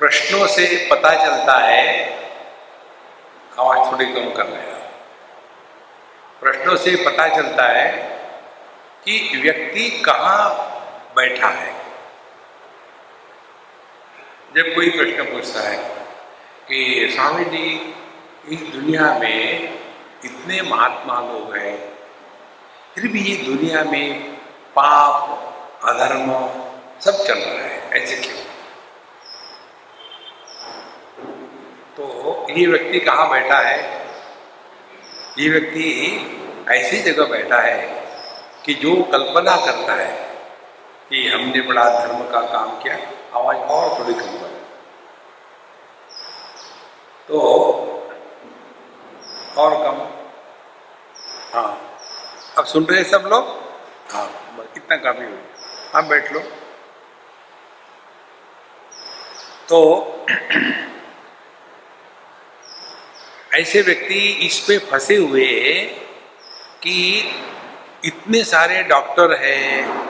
प्रश्नों 0.00 0.46
से 0.46 0.88
पता 0.90 1.10
चलता 1.24 1.58
है, 1.58 2.10
आवाज़ 3.58 3.92
थोड़ी 3.92 4.06
कम 4.06 4.30
कर 4.32 4.46
रहे 4.46 4.70
प्रश्नों 6.40 6.76
से 6.76 6.96
पता 6.96 7.28
चलता 7.28 7.66
है 7.66 7.92
कि 9.04 9.40
व्यक्ति 9.42 9.90
कहाँ 9.90 10.50
बैठा 11.16 11.48
है। 11.48 11.74
जब 14.56 14.74
कोई 14.74 14.90
प्रश्न 14.90 15.24
पूछता 15.24 15.60
है 15.60 15.76
कि, 16.68 17.08
स्वामी 17.14 17.44
जी, 17.44 17.94
इस 18.48 18.60
दुनिया 18.60 19.18
में 19.18 19.74
इतने 20.24 20.62
महात्मा 20.62 21.20
लोग 21.20 21.56
हैं, 21.56 21.94
फिर 22.94 23.08
भी 23.08 23.20
ये 23.20 23.44
दुनिया 23.44 23.84
में 23.84 24.20
पाप, 24.76 25.46
अधर्म 25.84 26.48
सब 27.00 27.24
चल 27.26 27.38
रहा 27.38 27.64
है, 27.64 27.90
ऐसे 27.90 28.16
क्यों? 28.16 28.49
तो 32.00 32.46
ये 32.50 32.66
व्यक्ति 32.66 33.00
कहाँ 33.00 33.30
बैठा 33.30 33.58
है? 33.58 34.06
ये 35.38 35.48
व्यक्ति 35.48 35.84
ऐसी 36.68 37.02
जगह 37.02 37.24
बैठा 37.24 37.58
है 37.58 38.06
कि 38.64 38.74
जो 38.74 39.02
कल्पना 39.02 39.56
करता 39.56 39.94
है 39.94 40.36
कि 41.08 41.28
हमने 41.28 41.60
बड़ा 41.60 41.84
धर्म 42.00 42.18
का 42.18 42.40
काम 42.40 42.82
किया, 42.82 42.94
आवाज़ 43.38 43.56
और 43.56 43.98
थोड़ी 43.98 44.14
कम 44.14 44.26
कर। 44.26 44.68
तो 47.28 47.40
और 49.58 49.74
कम। 49.74 49.98
हाँ। 51.54 51.98
अब 52.58 52.64
सुन 52.64 52.84
रहे 52.84 53.00
हैं 53.00 53.10
सब 53.10 53.22
लोग? 53.26 53.44
हाँ 54.12 54.26
कितना 54.74 54.96
काफ़ी 54.96 55.24
हो 55.24 55.36
हाँ 55.94 56.08
बैठ 56.08 56.32
लो। 56.32 56.40
तो 59.68 60.04
ऐसे 63.54 63.82
व्यक्ति 63.82 64.18
इस 64.46 64.58
पे 64.60 64.78
फंसे 64.78 65.16
हुए 65.16 65.84
कि 66.82 67.24
इतने 68.04 68.44
सारे 68.44 68.82
डॉक्टर 68.82 69.34
हैं 69.34 70.00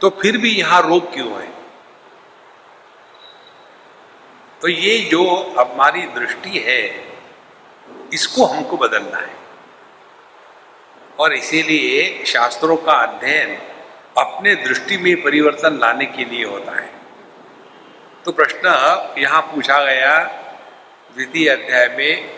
तो 0.00 0.10
फिर 0.10 0.36
भी 0.38 0.50
यहाँ 0.50 0.82
रोग 0.82 1.12
क्यों 1.14 1.32
है? 1.32 1.48
तो 4.62 4.68
ये 4.68 4.98
जो 4.98 5.54
हमारी 5.58 6.02
दृष्टि 6.02 6.58
है, 6.58 7.04
इसको 8.12 8.44
हमको 8.44 8.76
बदलना 8.76 9.18
है। 9.18 9.36
और 11.18 11.34
इसीलिए 11.34 12.24
शास्त्रों 12.24 12.76
का 12.76 12.92
अध्ययन 12.92 13.56
अपने 14.18 14.54
दृष्टि 14.54 14.96
में 14.96 15.22
परिवर्तन 15.22 15.78
लाने 15.78 16.06
के 16.06 16.24
लिए 16.24 16.44
होता 16.44 16.80
है। 16.80 16.90
तो 18.24 18.32
प्रश्न 18.32 18.66
यहाँ 19.18 19.42
पूछा 19.42 19.84
गया, 19.84 20.24
द्वितीय 21.14 21.48
अध्याय 21.48 21.88
में 21.88 22.37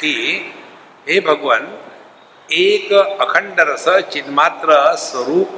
कि 0.00 0.54
हे 1.08 1.20
भगवान, 1.20 1.78
एक 2.52 2.92
अखंड 3.20 3.56
रस, 3.60 3.88
चिन्मात्र 3.88 4.96
स्वरूप 4.96 5.52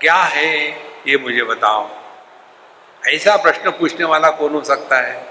क्या 0.00 0.14
है, 0.14 0.70
ये 1.08 1.16
मुझे 1.16 1.42
बताओ। 1.42 1.90
ऐसा 3.08 3.36
प्रश्न 3.36 3.70
पूछने 3.70 4.04
वाला 4.04 4.30
कौन 4.30 4.52
हो 4.52 4.64
सकता 4.64 4.96
है 4.96 5.26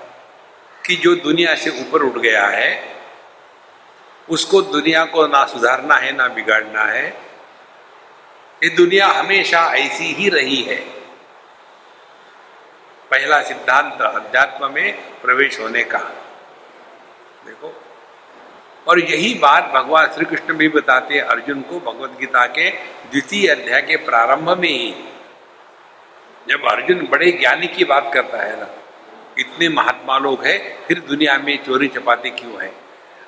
कि 0.86 0.96
जो 0.96 1.16
दुनिया 1.16 1.56
से 1.56 1.70
ऊपर 1.70 2.02
उठ 2.02 2.22
गया 2.22 2.48
है, 2.48 2.96
उसको 4.30 4.62
दुनिया 4.62 5.06
को 5.06 5.28
ना 5.28 5.46
सुधारना 5.46 5.96
है, 5.96 6.12
ना 6.12 6.28
बिगाड़ना 6.28 6.84
है। 6.84 7.08
ये 8.64 8.70
दुनिया 8.70 9.08
हमेशा 9.08 9.74
ऐसी 9.74 10.04
ही 10.04 10.30
रही 10.30 10.62
है। 10.62 11.02
पहला 13.12 13.42
सिद्धांत 13.42 14.02
अध्यात्म 14.02 14.74
में 14.74 14.98
प्रवेश 15.22 15.60
होने 15.60 15.84
का। 15.84 16.00
देखो। 17.46 17.84
और 18.88 19.00
यही 19.02 19.34
बात 19.40 19.72
भगवान 19.74 20.12
श्री 20.14 20.26
कृष्ण 20.26 20.54
भी 20.58 20.68
बताते 20.70 21.16
हैं 21.16 21.22
अर्जुन 21.24 21.62
को 21.62 21.80
भगवत 21.82 22.18
गीता 22.20 22.46
के 22.48 22.70
द्वितीय 23.12 23.48
अध्याय 23.50 23.82
के 23.82 23.96
प्रारंभ 24.06 24.50
में 24.60 24.70
ही। 24.70 24.94
जब 26.48 26.66
अर्जुन 26.68 27.08
बड़े 27.08 27.32
ज्ञानी 27.32 27.68
की 27.68 27.84
बात 27.86 28.12
करता 28.14 28.44
है 28.44 28.60
ना, 28.60 28.68
इतने 29.40 29.70
महात्मा 29.70 30.18
लोग 30.18 30.46
हैं, 30.46 30.88
फिर 30.88 31.00
दुनिया 31.00 31.38
में 31.38 31.58
चोरी 31.64 31.88
चपाती 31.90 32.30
क्यों 32.32 32.62
है? 32.62 32.72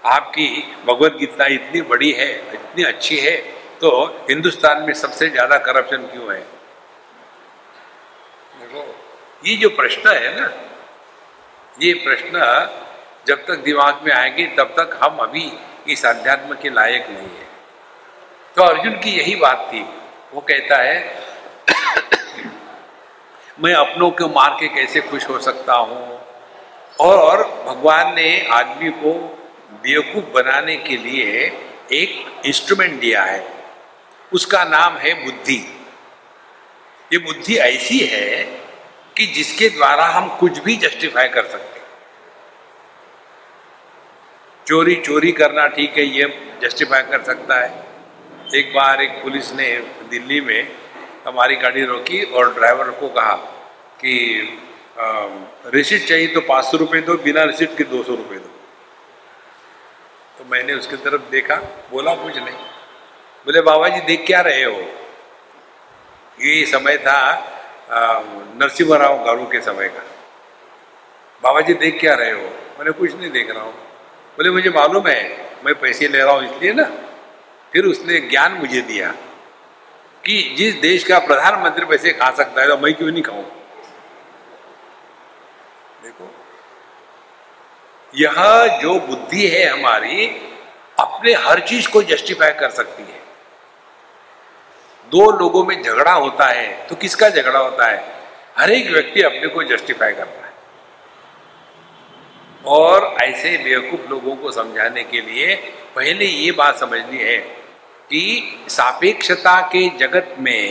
आपकी 0.06 0.48
भगवत 0.86 1.18
गीता 1.20 1.46
इतनी 1.54 1.82
बड़ी 1.84 2.12
है, 2.12 2.32
इतनी 2.54 2.84
अच्छी 2.84 3.18
है 3.18 3.36
तो 3.82 3.90
हिंदुस्तान 4.30 4.82
में 4.84 4.94
सबसे 4.94 5.30
ज़्यादा 5.30 5.58
करप्शन 5.60 6.08
क्यों 6.08 6.34
है? 6.34 6.40
देखो, 8.60 8.84
ये 9.44 9.56
जो 9.58 9.70
प्रश्न 9.72 10.10
है 10.10 10.40
ना, 10.40 10.52
ये 11.78 11.94
प्रश्न 12.04 12.42
जब 13.28 13.46
तक 13.46 13.56
दिमाग 13.56 14.00
में 14.04 14.14
आएँगे, 14.14 14.46
तब 14.46 14.64
तक 14.64 15.00
हम 15.04 15.18
अभी 15.18 15.54
इस 15.88 16.06
अध्यात्म 16.06 16.56
के 16.56 16.70
लायक 16.70 17.08
नहीं 17.08 17.18
है। 17.18 17.48
तो 18.56 18.64
अर्जुन 18.64 18.94
की 18.94 19.10
यही 19.10 19.36
बात 19.36 19.70
थी। 19.74 19.82
वो 20.34 20.42
कहता 20.42 20.78
है, 20.84 21.24
मैं 23.60 23.74
अपनों 23.74 24.12
को 24.12 24.28
मार 24.28 24.58
के 24.60 24.68
कैसे 24.68 25.02
खुश 25.02 25.30
हो 25.30 25.40
सकता 25.40 25.74
हूँ? 25.74 26.22
और 27.00 27.44
भगवान 27.68 28.16
ने 28.16 28.48
आदमी 28.52 28.90
को 28.90 29.14
बेवकूफ़ 29.72 30.26
बनाने 30.26 30.76
के 30.78 30.98
लिए 30.98 31.48
एक 31.92 32.42
इंस्ट्रूमेंट 32.46 33.00
दिया 33.00 33.24
है। 33.24 33.54
उसका 34.34 34.64
नाम 34.64 34.98
है 34.98 35.26
बुद्धि। 35.26 35.86
ये 37.14 37.18
बुद्धि 37.20 37.58
ऐसी 37.58 38.00
है 38.00 38.44
कि 39.18 39.26
जिसके 39.26 39.70
द्वारा 39.70 40.06
हम 40.06 40.38
कुछ 40.38 40.60
भी 40.60 40.76
जस्टिफाई 40.76 41.28
कर 41.28 41.46
सकते 41.46 41.73
चोरी 44.68 44.96
चोरी 44.98 45.32
करना 45.32 45.68
ठीक 45.70 45.98
है, 45.98 46.04
ये 46.04 46.26
जस्टिफाई 46.62 47.02
कर 47.04 47.24
सकता 47.24 47.60
है। 47.60 47.70
एक 48.56 48.74
बार 48.74 49.02
एक 49.02 49.22
पुलिस 49.24 49.52
ने 49.54 49.68
दिल्ली 50.10 50.40
में 50.42 50.68
हमारी 51.28 51.56
गाड़ी 51.56 51.84
रोकी 51.86 52.22
और 52.24 52.54
ड्राइवर 52.54 52.90
को 53.00 53.08
कहा 53.10 53.36
कि 54.00 54.14
रिसिट 55.68 56.08
चाहिए 56.08 56.28
तो 56.28 56.42
पाँच 56.44 56.66
सौ 56.66 56.78
रुपये 56.78 57.02
दो, 57.02 57.14
बिना 57.18 57.44
रिसिट 57.44 57.78
के 57.78 57.84
दो 57.86 58.04
सौ 58.04 58.16
रुपये 58.16 58.40
दो। 58.40 58.50
तो 60.38 60.46
मैंने 60.52 60.74
उसकी 60.74 60.96
तरफ़ 60.98 61.30
देखा, 61.32 61.56
बोला 61.92 62.16
कुछ 62.16 62.36
नहीं। 62.36 62.56
बोले, 63.46 63.62
बाबा 63.62 63.88
जी, 63.90 64.02
देख 64.02 64.26
क्या 64.26 64.42
रहे 64.42 64.64
हो? 64.64 64.80
ये 66.40 66.66
समय 66.66 66.98
था 66.98 67.20
नरसिम्हा 68.58 68.98
राव 68.98 69.24
गारू 69.26 69.46
के 69.48 69.62
समय 69.62 69.88
का। 69.88 70.04
बाबा 71.44 71.62
जी, 71.62 71.74
देख 71.76 72.00
क्या 72.00 72.14
रहे 72.16 72.32
हो? 72.32 72.50
मैंने 72.78 72.92
कुछ 72.92 73.16
नहीं 73.16 73.32
देख 73.32 73.50
रहा 73.50 73.64
हूँ। 73.64 73.74
बोले, 74.38 74.50
मुझे 74.50 74.70
मालूम 74.70 75.08
है, 75.08 75.22
मैं 75.66 75.74
पैसे 75.76 76.08
ले 76.08 76.22
रहा 76.22 76.34
हूँ 76.34 76.44
इसलिए 76.46 76.74
ना। 76.74 76.84
फिर 77.74 77.86
उसने 77.86 78.20
ज्ञान 78.22 78.54
मुझे 78.54 78.82
दिया 78.82 79.12
कि 80.24 80.42
जिस 80.58 80.76
देश 80.82 81.04
का 81.04 81.20
प्रधानमंत्री 81.20 81.86
पैसे 81.86 82.12
खा 82.14 82.30
सकता 82.32 82.62
है 82.62 82.68
तो 82.68 82.78
मैं 82.78 82.94
क्यों 82.94 83.12
नहीं 83.12 83.24
खाऊं? 83.24 83.44
देखो, 86.04 86.30
यह 88.14 88.80
जो 88.82 89.00
बुद्धि 89.00 89.48
है 89.48 89.66
हमारी, 89.68 90.28
अपने 90.98 91.34
हर 91.40 91.60
चीज़ 91.68 91.90
को 91.90 92.02
जस्टिफाई 92.04 92.52
कर 92.54 92.70
सकती 92.72 93.04
है। 93.04 93.22
दो 95.12 95.30
लोगों 95.32 95.64
में 95.66 95.82
झगड़ा 95.82 96.14
होता 96.14 96.46
है 96.48 96.88
तो 96.88 96.96
किसका 96.96 97.30
झगड़ा 97.30 97.60
होता 97.60 97.88
है? 97.88 98.04
हर 98.58 98.72
एक 98.72 98.90
व्यक्ति 98.92 99.22
अपने 99.22 99.48
को 99.48 99.64
जस्टिफाई 99.66 100.14
करता 100.14 100.38
है। 100.38 100.43
और 102.66 103.16
ऐसे 103.22 103.58
बेवकूफ़ 103.58 104.10
लोगों 104.10 104.36
को 104.36 104.52
समझाने 104.52 105.04
के 105.04 105.22
लिए 105.22 105.56
पहले 105.96 106.26
ये 106.26 106.52
बात 106.52 106.78
समझनी 106.80 107.18
है 107.18 107.38
कि 108.10 108.60
सापेक्षता 108.70 109.62
के 109.62 109.88
जगत 109.98 110.36
में 110.40 110.62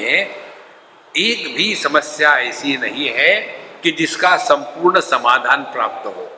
एक 1.17 1.55
भी 1.57 1.75
समस्या 1.75 2.31
ऐसी 2.39 2.77
नहीं 2.77 3.09
है 3.09 3.41
कि 3.83 3.91
जिसका 3.91 4.37
संपूर्ण 4.37 5.01
समाधान 5.01 5.63
प्राप्त 5.63 6.07
हो। 6.07 6.29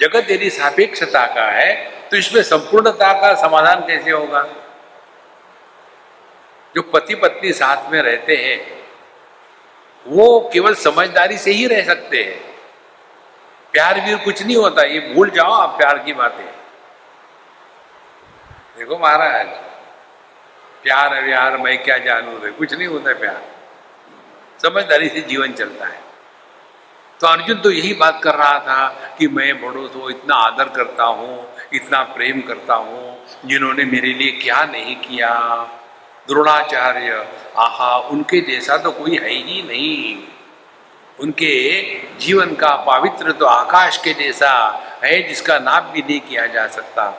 जगत 0.00 0.30
यदि 0.30 0.50
सापेक्षता 0.50 1.26
का 1.26 1.50
है 1.50 1.72
तो 2.10 2.16
इसमें 2.16 2.42
संपूर्णता 2.42 3.12
का 3.12 3.34
समाधान 3.34 3.80
कैसे 3.80 4.10
होगा? 4.10 4.42
जो 6.76 6.82
पति 6.82 7.14
पत्नी 7.14 7.52
साथ 7.52 7.90
में 7.92 8.00
रहते 8.02 8.36
हैं, 8.36 8.84
वो 10.06 10.50
केवल 10.52 10.74
समझदारी 10.74 11.38
से 11.38 11.50
ही 11.50 11.66
रह 11.66 11.82
सकते 11.82 12.22
हैं। 12.22 12.53
प्यार 13.74 14.00
भी 14.00 14.16
कुछ 14.16 14.42
नहीं 14.42 14.56
होता, 14.56 14.82
ये 14.82 15.00
भूल 15.14 15.30
जाओ 15.30 15.52
आप 15.52 15.76
प्यार 15.78 15.98
की 15.98 16.12
बातें। 16.12 16.44
देखो 18.78 18.98
महाराज, 18.98 19.46
प्यार 20.82 21.22
व्यार 21.24 21.56
मैं 21.56 21.82
क्या 21.82 21.98
जानू 21.98 22.38
रे, 22.38 22.50
कुछ 22.50 22.74
नहीं 22.74 22.88
होता 22.88 23.14
प्यार। 23.14 23.42
समझदारी 24.62 25.08
से 25.08 25.20
जीवन 25.20 25.52
चलता 25.52 25.86
है। 25.86 26.02
तो 27.20 27.26
अर्जुन 27.26 27.60
तो 27.60 27.70
यही 27.70 27.92
बात 27.94 28.20
कर 28.22 28.34
रहा 28.34 28.58
था 28.58 28.86
कि 29.18 29.28
मैं 29.28 29.62
बड़ों 29.62 29.88
को 29.88 30.10
इतना 30.10 30.34
आदर 30.34 30.68
करता 30.68 31.04
हूँ, 31.04 31.54
इतना 31.72 32.02
प्रेम 32.02 32.40
करता 32.40 32.74
हूँ, 32.74 33.18
जिन्होंने 33.44 33.84
मेरे 33.84 34.12
लिए 34.12 34.30
क्या 34.30 34.64
नहीं 34.64 34.96
किया। 34.96 35.32
द्रोणाचार्य, 36.28 37.26
आहा, 37.58 37.96
उनके 37.98 38.40
जैसा 38.40 38.76
तो 38.76 38.90
कोई 38.90 39.16
है 39.16 39.30
ही 39.30 39.62
नहीं। 39.62 40.33
उनके 41.18 41.54
जीवन 42.18 42.54
का 42.54 42.74
पवित्र 42.86 43.32
तो 43.32 43.46
आकाश 43.46 43.96
के 43.96 44.12
जैसा 44.14 44.50
है, 45.04 45.22
जिसका 45.22 45.58
नाप 45.58 45.90
भी 45.94 46.00
नहीं 46.00 46.20
किया 46.20 46.46
जा 46.46 46.66
सकता। 46.68 47.10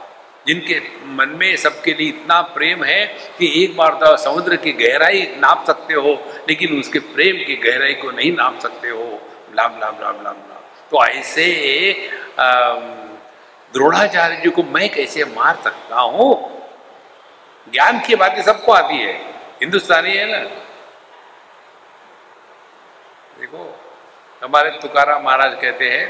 जिनके 0.47 0.80
मन 1.09 1.30
में 1.30 1.56
सबके 1.57 1.94
लिए 1.94 2.07
इतना 2.07 2.39
प्रेम 2.56 2.83
है 2.83 3.06
कि 3.38 3.51
एक 3.63 3.75
बार 3.77 3.94
तो 3.94 4.15
समुद्र 4.24 4.56
की 4.56 4.71
गहराई 4.74 5.21
नाप 5.38 5.63
सकते 5.68 5.94
हो, 5.94 6.12
लेकिन 6.50 6.80
उसके 6.80 7.00
प्रेम 7.00 7.44
की 7.45 7.56
गहराई 7.63 7.94
को 7.94 8.12
नहीं 8.12 8.31
नाप 8.31 8.59
सकते 8.59 8.89
हो। 8.89 9.07
लाम 9.56 9.80
लाम 9.80 9.95
लाम 10.01 10.15
लाम 10.15 10.36
लाम 10.50 10.62
तो 10.91 11.06
ऐसे 11.06 11.45
द्रोणाचार्य 13.74 14.36
जी 14.36 14.50
को 14.50 14.63
मैं 14.63 14.89
कैसे 14.89 15.24
मार 15.25 15.56
सकता 15.63 16.00
हूँ? 16.01 16.30
ज्ञान 17.68 18.00
की 18.00 18.15
बातें 18.15 18.41
सबको 18.44 18.71
आती 18.71 18.98
है। 18.98 19.13
हिंदुस्तानी 19.62 20.12
है 20.12 20.25
ना? 20.31 20.39
देखो। 23.39 23.63
हमारे 24.42 24.70
तुकारा 24.82 25.18
महाराज 25.20 25.54
कहते 25.62 25.90
हैं, 25.90 26.08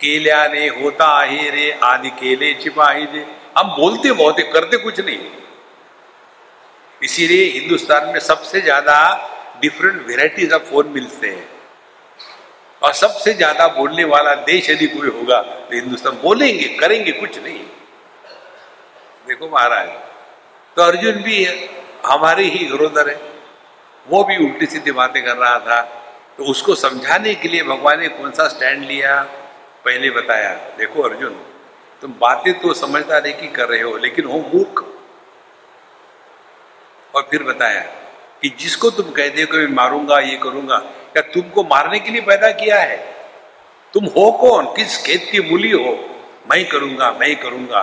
केल्या 0.00 0.46
ने 0.48 0.66
होता 0.74 1.10
ही 1.22 1.48
रे, 1.50 1.70
आदि 1.84 2.10
केले 2.12 2.52
छिपाही 2.54 3.06
दे। 3.06 3.26
हम 3.58 3.68
बोलते 3.76 4.12
बहुत 4.12 4.40
करते 4.52 4.76
कुछ 4.78 5.00
नहीं। 5.00 5.18
इसीलिए 7.02 7.44
हिंदुस्तान 7.50 8.08
में 8.12 8.18
सबसे 8.22 8.60
ज़्यादा 8.60 8.96
डिफरेंट 9.62 10.06
वेराइटीज 10.06 10.52
ऑफ़ 10.52 10.62
फ़ोन 10.62 10.88
मिलते 10.88 11.28
हैं। 11.28 11.48
और 12.82 12.92
सबसे 12.94 13.32
ज़्यादा 13.34 13.66
बोलने 13.70 14.04
वाला 14.06 14.34
देश 14.44 14.70
यदि 14.70 14.86
कोई 14.88 15.08
होगा 15.10 15.40
तो 15.42 15.74
हिंदुस्तान 15.74 16.18
बोलेंगे, 16.22 16.68
करेंगे 16.80 17.12
कुछ 17.12 17.38
नहीं। 17.38 17.64
देखो 19.28 19.48
महाराज 19.48 19.88
तो 20.76 20.82
अर्जुन 20.82 21.22
भी 21.22 21.44
हमारे 22.06 22.44
ही 22.46 22.66
गुरुदर 22.66 23.08
है। 23.08 23.20
वो 24.06 24.22
भी 24.24 24.36
उल्टी 24.44 24.66
सीधी 24.66 24.92
बातें 24.92 25.22
कर 25.24 25.36
रहा 25.36 25.58
था। 25.60 25.80
तो 26.38 26.44
उसको 26.44 26.74
समझाने 26.74 27.34
के 27.34 27.48
लिए 27.48 27.62
भगवान 27.62 28.00
ने 28.00 28.08
कौन 28.08 28.30
सा 28.30 28.48
स्टैंड 28.48 28.84
लिया? 28.84 29.22
पहले 29.84 30.10
बताया, 30.10 30.54
देखो 30.78 31.02
अर्जुन, 31.02 31.30
तुम 32.00 32.12
बातें 32.12 32.60
तो 32.60 32.74
समझदारी 32.74 33.32
की 33.32 33.48
कर 33.48 33.68
रहे 33.68 33.80
हो, 33.80 33.96
लेकिन 33.96 34.24
हो 34.24 34.38
मूर्ख। 34.54 34.84
और 37.14 37.28
फिर 37.30 37.42
बताया 37.42 37.80
कि 38.42 38.48
जिसको 38.48 38.90
तुम 38.90 39.10
कहते 39.10 39.40
हो 39.40 39.46
कि 39.46 39.56
मैं 39.58 39.66
मारूँगा, 39.66 40.18
ये 40.18 40.36
करूँगा। 40.36 40.78
क्या 40.78 41.22
तुमको 41.22 41.64
मारने 41.64 42.00
के 42.00 42.10
लिए 42.10 42.20
पैदा 42.20 42.50
किया 42.50 42.80
है? 42.80 43.16
तुम 43.94 44.04
हो 44.04 44.32
कौन? 44.32 44.66
किस 44.66 45.06
खेत 45.06 45.28
की 45.32 45.40
मूली 45.40 45.70
हो? 45.70 45.92
मैं 46.50 46.68
करूँगा 46.68 47.10
मैं 47.12 47.36
करूँगा। 47.36 47.82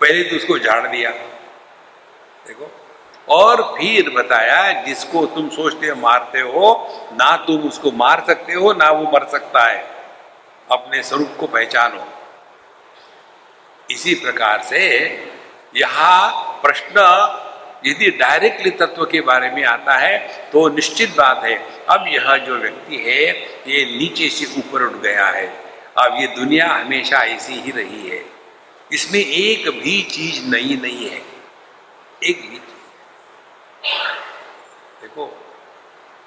पहले 0.00 0.22
तो 0.24 0.36
उसको 0.36 0.58
झाड़ 0.58 0.86
दिया। 0.88 1.10
देखो 2.46 2.79
और 3.30 3.62
फिर 3.74 4.08
बताया, 4.10 4.72
जिसको 4.82 5.24
तुम 5.26 5.48
सोचते 5.48 5.88
हो 5.88 5.96
मारते 5.96 6.40
हो, 6.40 6.68
ना 7.12 7.36
तुम 7.46 7.68
उसको 7.68 7.90
मार 7.92 8.24
सकते 8.26 8.52
हो, 8.52 8.72
ना 8.72 8.90
वो 8.90 9.10
मर 9.12 9.26
सकता 9.28 9.64
है। 9.64 9.84
अपने 10.68 11.02
स्वरूप 11.02 11.36
को 11.40 11.46
पहचानो। 11.46 12.06
इसी 13.90 14.14
प्रकार 14.14 14.62
से 14.62 14.80
यहाँ 15.76 16.30
प्रश्न 16.62 17.04
यदि 17.86 18.10
डायरेक्टली 18.10 18.70
तत्व 18.70 19.04
के 19.04 19.20
बारे 19.20 19.50
में 19.50 19.64
आता 19.64 19.96
है 19.96 20.18
तो 20.52 20.68
निश्चित 20.68 21.10
बात 21.10 21.44
है, 21.44 21.54
अब 21.90 22.04
यह 22.08 22.36
जो 22.36 22.56
व्यक्ति 22.56 22.96
है, 22.98 23.24
ये 23.66 23.84
नीचे 23.98 24.28
से 24.28 24.46
ऊपर 24.58 24.82
उठ 24.82 25.00
गया 25.02 25.26
है। 25.28 25.46
अब 25.98 26.16
ये 26.20 26.26
दुनिया 26.36 26.68
हमेशा 26.68 27.22
ऐसी 27.26 27.54
ही 27.54 27.70
रही 27.70 28.08
है। 28.08 28.22
इसमें 28.92 29.20
एक 29.20 29.68
भी 29.80 30.00
चीज़ 30.10 30.44
नई 30.46 30.78
नहीं 30.82 31.08
है। 31.10 31.22
एक 32.22 32.40
भी 32.50 32.60
देखो, 35.00 35.38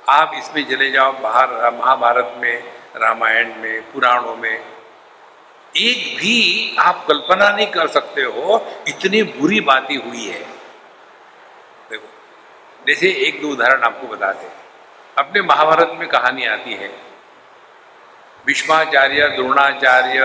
आप 0.10 0.32
इसमें 0.36 0.70
चले 0.70 0.92
जाओ, 0.92 1.12
बाहर, 1.12 1.74
महाभारत 1.74 2.34
में, 2.38 2.64
रामायण 2.96 3.56
में, 3.56 3.92
पुराणों 3.92 4.36
में। 4.36 4.66
एक 5.78 6.18
भी 6.18 6.76
आप 6.80 7.06
कल्पना 7.08 7.50
नहीं 7.50 7.68
कर 7.68 7.88
सकते 7.88 8.22
हो, 8.22 8.68
इतनी 8.88 9.24
बुरी 9.24 9.60
बातें 9.60 9.98
हुई 9.98 10.26
है। 10.26 10.40
देखो, 11.92 12.08
जैसे 12.88 13.10
एक 13.10 13.42
दो 13.42 13.50
उदाहरण 13.50 13.84
आपको 13.84 14.08
बताते 14.08 14.48
अपने 15.18 15.42
महाभारत 15.42 15.92
में 15.94 16.08
कहानी 16.08 16.46
आती 16.46 16.74
है। 16.74 16.92
भीष्माचार्य, 18.46 19.28
द्रोणाचार्य, 19.28 20.20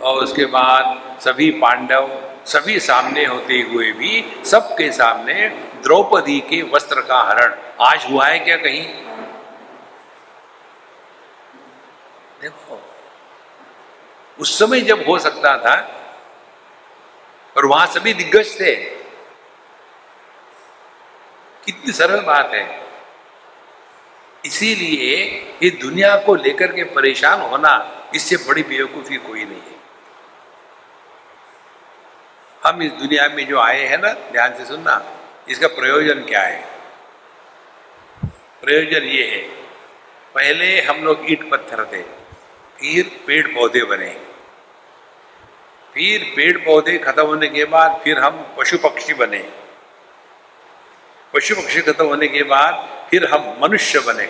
और 0.00 0.24
उसके 0.24 0.46
बाद 0.46 1.02
सभी 1.20 1.50
पांडव, 1.50 2.10
सभी 2.46 2.80
सामने 2.80 3.24
होते 3.24 3.60
हुए 3.60 3.92
भी, 3.92 4.42
सबके 4.44 4.92
सामने 4.92 5.48
द्रौपदी 5.84 6.40
के 6.40 6.62
वस्त्र 6.62 7.00
का 7.00 7.20
हरण। 7.22 7.54
आज 7.80 8.06
हुआ 8.10 8.26
है 8.26 8.38
क्या 8.38 8.56
कहीं? 8.56 8.84
देखो, 12.42 12.80
उस 14.38 14.58
समय 14.58 14.80
जब 14.80 15.04
हो 15.08 15.18
सकता 15.18 15.56
था, 15.58 15.76
और 17.56 17.66
वहाँ 17.66 17.86
सभी 17.86 18.12
दिग्गज 18.14 18.60
थे, 18.60 18.74
कितनी 21.64 21.92
सरल 21.92 22.20
बात 22.20 22.50
है। 22.54 22.82
इसीलिए 24.44 25.16
ये 25.62 25.70
दुनिया 25.70 26.16
को 26.16 26.34
लेकर 26.34 26.72
के 26.72 26.84
परेशान 26.84 27.40
होना, 27.40 27.72
इससे 28.14 28.36
बड़ी 28.36 28.62
बेवकूफ़ी 28.62 29.16
कोई 29.16 29.44
नहीं 29.44 29.60
है। 29.60 29.74
हम 32.66 32.82
इस 32.82 32.92
दुनिया 32.92 33.28
में 33.28 33.46
जो 33.46 33.60
आए 33.60 33.84
हैं 33.84 33.98
ना, 33.98 34.12
ध्यान 34.32 34.54
से 34.54 34.64
सुनना। 34.64 35.02
इसका 35.46 35.68
प्रयोजन 35.70 36.22
क्या 36.24 36.42
है? 36.42 36.62
प्रयोजन 38.62 39.06
ये 39.06 39.24
है, 39.26 39.40
पहले 40.34 40.80
हम 40.82 41.02
लोग 41.04 41.30
ईट 41.32 41.50
पत्थर 41.50 41.84
थे, 41.92 42.02
फिर 42.78 43.10
पेड़ 43.26 43.46
पौधे 43.48 43.82
बने। 43.84 44.08
फिर 45.94 46.22
पेड़ 46.36 46.56
पौधे 46.58 46.96
खत्म 46.98 47.26
होने 47.26 47.48
के 47.48 47.64
बाद 47.66 48.00
फिर 48.04 48.18
हम 48.18 48.40
पशु 48.58 48.78
पक्षी 48.78 49.14
बने। 49.14 49.38
पशु 51.34 51.54
पक्षी 51.54 51.80
खत्म 51.82 52.06
होने 52.06 52.28
के 52.28 52.42
बाद 52.44 52.88
फिर 53.10 53.24
हम 53.24 53.54
मनुष्य 53.60 54.00
बने। 54.06 54.26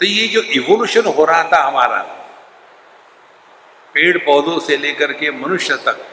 तो 0.00 0.06
ये 0.06 0.26
जो 0.28 0.42
इवोल्यूशन 0.52 1.06
हो 1.08 1.24
रहा 1.24 1.42
था 1.52 1.62
हमारा, 1.62 2.02
पेड़ 3.94 4.16
पौधों 4.18 4.58
से 4.60 4.76
लेकर 4.76 5.12
के 5.14 5.30
मनुष्य 5.32 5.76
तक, 5.86 6.06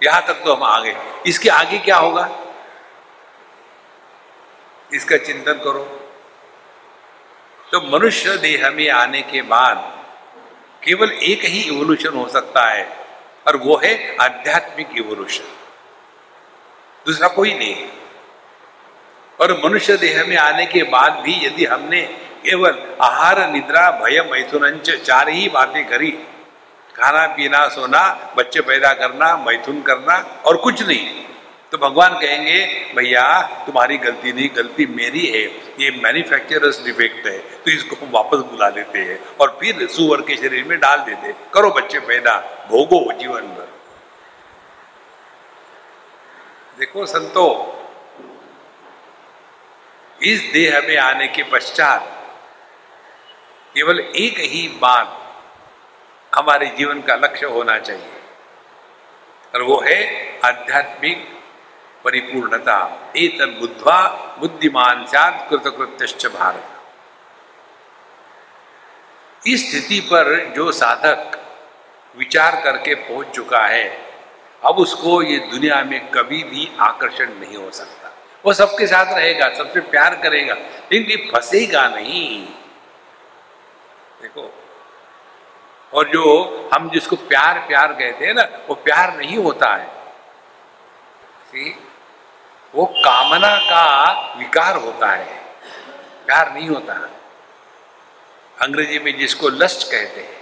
यहाँ 0.00 0.26
तक 0.26 0.42
तो 0.44 0.54
हम 0.54 0.62
आ 0.64 0.78
गए 0.80 0.96
इसके 1.26 1.48
आगे 1.50 1.78
क्या 1.78 1.96
होगा? 1.98 2.28
इसका 4.96 5.16
चिंतन 5.18 5.60
करो। 5.64 5.84
तो 7.68 7.80
मनुष्य 7.88 8.36
देह 8.38 8.70
में 8.70 8.88
आने 8.92 9.22
के 9.22 9.42
बाद 9.44 9.76
केवल 10.82 11.12
एक 11.24 11.44
ही 11.44 11.60
इवोल्यूशन 11.62 12.16
हो 12.16 12.28
सकता 12.28 12.68
है, 12.68 12.86
और 13.46 13.56
वो 13.56 13.76
है 13.84 13.94
आध्यात्मिक 14.20 14.96
इवोल्यूशन 14.98 15.54
दूसरा 17.06 17.28
कोई 17.30 17.54
नहीं 17.54 17.74
है। 17.74 17.88
और 19.38 19.52
मनुष्य 19.64 19.96
देह 19.96 20.24
में 20.26 20.36
आने 20.38 20.66
के 20.66 20.82
बाद 20.90 21.20
भी 21.24 21.34
यदि 21.46 21.64
हमने 21.64 22.02
केवल 22.42 22.78
आहार, 23.02 23.38
निद्रा 23.50 23.90
भय 24.00 24.20
मैथुन 24.30 24.80
चार 24.80 25.28
ही 25.28 25.48
बातें 25.48 25.84
करी, 25.88 26.10
खाना, 26.94 27.26
पीना, 27.26 27.66
सोना, 27.68 28.02
बच्चे 28.36 28.60
पैदा 28.62 28.92
करना, 28.94 29.36
मैथुन 29.36 29.80
करना, 29.82 30.16
और 30.46 30.56
कुछ 30.56 30.82
नहीं। 30.82 31.24
तो 31.72 31.78
भगवान 31.78 32.14
कहेंगे, 32.14 32.58
भैया, 32.96 33.22
तुम्हारी 33.66 33.96
गलती 33.98 34.32
नहीं, 34.32 34.48
गलती 34.56 34.86
मेरी 34.88 35.26
है। 35.26 35.42
ये 35.80 35.90
मैन्युफैक्चरर्स 36.02 36.84
डिफेक्ट 36.84 37.26
है। 37.26 37.38
तो 37.38 37.70
इसको 37.70 37.96
हम 37.96 38.10
वापस 38.12 38.44
बुला 38.50 38.68
देते 38.70 38.98
हैं 39.00 39.18
और 39.36 39.56
फिर 39.60 39.86
सुअर 39.88 40.20
के 40.22 40.36
शरीर 40.36 40.64
में 40.64 40.78
डाल 40.80 40.98
देते 41.00 41.34
करो 41.54 41.70
बच्चे 41.72 41.98
पैदा, 42.00 42.38
भोगो 42.68 43.12
जीवन 43.12 43.48
भर। 43.48 43.68
देखो 46.78 47.06
संतो, 47.06 47.48
इस 50.20 50.50
देह 50.52 50.80
में 50.80 50.96
आने 50.98 51.26
के 51.28 51.42
पश्चात 51.50 52.12
केवल 53.74 54.00
एक 54.00 54.38
ही 54.42 54.66
बात 54.80 55.22
हमारे 56.32 56.66
जीवन 56.78 57.00
का 57.02 57.14
लक्ष्य 57.16 57.46
होना 57.48 57.78
चाहिए, 57.78 58.20
और 59.54 59.62
वो 59.62 59.80
है 59.80 60.00
आध्यात्मिक 60.44 61.32
परिपूर्णता। 62.06 62.78
एक 63.16 63.42
बुद्धवा 63.60 64.00
बुद्धिमान 64.38 65.04
सात 65.06 65.46
कृतकृत्य 65.50 66.28
भारत 66.28 66.72
इस 69.46 69.70
स्थिति 69.70 70.00
पर 70.00 70.28
जो 70.56 70.70
साधक 70.72 71.38
विचार 72.16 72.60
करके 72.62 72.94
पहुँच 72.94 73.26
चुका 73.26 73.60
है, 73.66 73.86
अब 74.64 74.78
उसको 74.78 75.22
ये 75.22 75.38
दुनिया 75.50 75.82
में 75.84 76.10
कभी 76.10 76.42
भी 76.44 76.68
आकर्षण 76.80 77.34
नहीं 77.34 77.56
हो 77.56 77.70
सकता। 77.70 78.12
वो 78.44 78.52
सबके 78.52 78.86
साथ 78.86 79.12
रहेगा, 79.14 79.48
सबसे 79.54 79.80
प्यार 79.80 80.14
करेगा, 80.14 80.54
लेकिन 80.92 81.10
ये 81.10 81.16
फंसेगा 81.32 81.86
नहीं। 81.88 82.46
देखो, 84.22 84.50
और 85.92 86.08
जो 86.08 86.24
हम 86.74 86.90
जिसको 86.90 87.16
प्यार 87.16 87.58
प्यार 87.58 87.92
कहते 87.92 88.26
हैं 88.26 88.34
ना, 88.34 88.48
वो 88.68 88.74
प्यार 88.74 89.16
नहीं 89.16 89.36
होता 89.38 89.74
है। 89.74 89.86
सी 91.48 91.70
वो 92.76 92.84
कामना 92.86 93.56
का 93.58 93.84
विकार 94.38 94.76
होता 94.76 95.10
है। 95.10 95.34
प्यार 96.26 96.52
नहीं 96.54 96.68
होता। 96.68 96.94
अंग्रेज़ी 98.62 98.98
में 98.98 99.16
जिसको 99.18 99.48
लस्ट 99.48 99.86
कहते 99.90 100.20
हैं, 100.20 100.34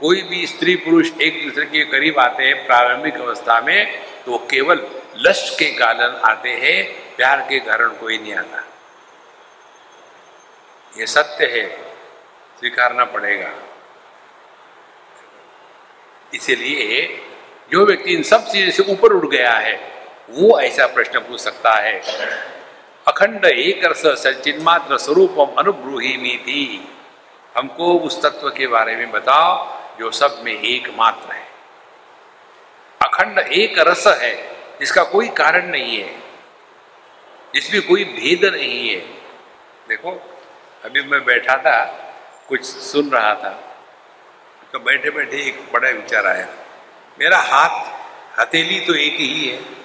कोई 0.00 0.22
भी 0.22 0.46
स्त्री 0.46 0.74
पुरुष 0.76 1.10
एक 1.22 1.44
दूसरे 1.44 1.64
के 1.64 1.84
करीब 1.84 2.18
आते 2.18 2.44
हैं, 2.44 2.66
प्रारंभिक 2.66 3.14
अवस्था 3.14 3.60
में 3.60 4.06
तो 4.24 4.38
केवल 4.50 4.86
लस्ट 5.16 5.58
के 5.58 5.70
कारण 5.72 6.16
आते 6.24 6.50
हैं, 6.54 7.16
प्यार 7.16 7.40
के 7.40 7.58
कारण 7.60 7.88
कोई 7.90 8.18
नहीं 8.18 8.34
आता। 8.34 8.64
ये 10.96 11.06
सत्य 11.06 11.46
है, 11.46 11.66
स्वीकारना 12.58 13.04
पड़ेगा। 13.04 13.52
इसीलिए 16.34 17.06
जो 17.72 17.84
व्यक्ति 17.86 18.14
इन 18.14 18.22
सब 18.22 18.46
चीज़ों 18.46 18.70
से 18.72 18.92
ऊपर 18.92 19.12
उठ 19.12 19.30
गया 19.30 19.52
है 19.52 19.97
वो 20.30 20.60
ऐसा 20.60 20.86
प्रश्न 20.86 21.20
पूछ 21.20 21.40
सकता 21.40 21.72
है। 21.72 22.02
अखंड 23.08 23.44
एक 23.44 23.86
सचिन्मात्र 23.94 24.98
स्वरूपम 24.98 25.54
अनुभ्रूही 25.58 26.38
थी। 26.38 26.88
हमको 27.56 27.98
उस 27.98 28.22
तत्व 28.22 28.50
के 28.50 28.66
बारे 28.66 28.96
में 28.96 29.10
बताओ, 29.10 29.78
जो 29.98 30.10
सब 30.10 30.40
में 30.44 30.62
एकमात्र 30.62 31.32
है। 31.32 31.46
अखंड 33.04 33.38
एक 33.38 33.78
रस 33.78 34.06
है 34.06 34.56
जिसका 34.80 35.04
कोई 35.04 35.28
कारण 35.28 35.66
नहीं 35.66 36.02
है। 36.02 36.18
जिसमें 37.54 37.86
कोई 37.86 38.04
भेद 38.04 38.54
नहीं 38.54 38.88
है। 38.88 39.00
देखो, 39.88 40.40
अभी 40.84 41.02
मैं 41.02 41.24
बैठा 41.24 41.56
था, 41.56 41.84
कुछ 42.48 42.64
सुन 42.64 43.10
रहा 43.10 43.34
था। 43.34 43.76
तो 44.72 44.78
बैठे 44.78 45.10
बैठे 45.10 45.36
एक 45.36 45.68
बड़ा 45.72 45.90
विचार 45.90 46.26
आया। 46.26 46.48
मेरा 47.18 47.38
हाथ, 47.38 47.98
हथेली 48.40 48.80
तो 48.80 48.94
एक 48.94 49.16
ही 49.16 49.48
है। 49.48 49.77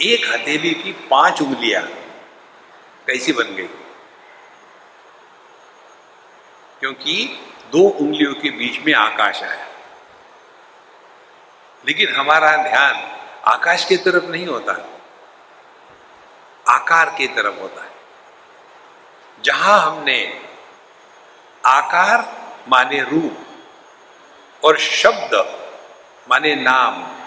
एक 0.00 0.26
हथेली 0.30 0.70
की 0.74 0.92
पाँच 0.92 1.42
उंगलियाँ 1.42 1.82
कैसी 3.06 3.32
बन 3.32 3.54
गई? 3.54 3.68
क्योंकि 6.80 7.40
दो 7.72 7.78
उंगलियों 7.78 8.34
के 8.34 8.50
बीच 8.50 8.80
में 8.86 8.92
आकाश 8.94 9.42
आया। 9.42 9.66
लेकिन 11.84 12.14
हमारा 12.14 12.56
ध्यान 12.56 12.94
आकाश 13.46 13.84
की 13.84 13.96
तरफ़ 13.96 14.24
नहीं 14.24 14.46
होता, 14.46 14.72
आकार 16.66 17.14
की 17.18 17.26
तरफ़ 17.26 17.60
होता 17.60 17.82
है। 17.82 17.90
जहाँ 19.44 19.80
हमने 19.80 20.40
आकार 21.66 22.20
माने 22.68 23.00
रूप 23.00 24.64
और 24.64 24.78
शब्द 24.78 25.34
माने 26.30 26.54
नाम 26.56 27.17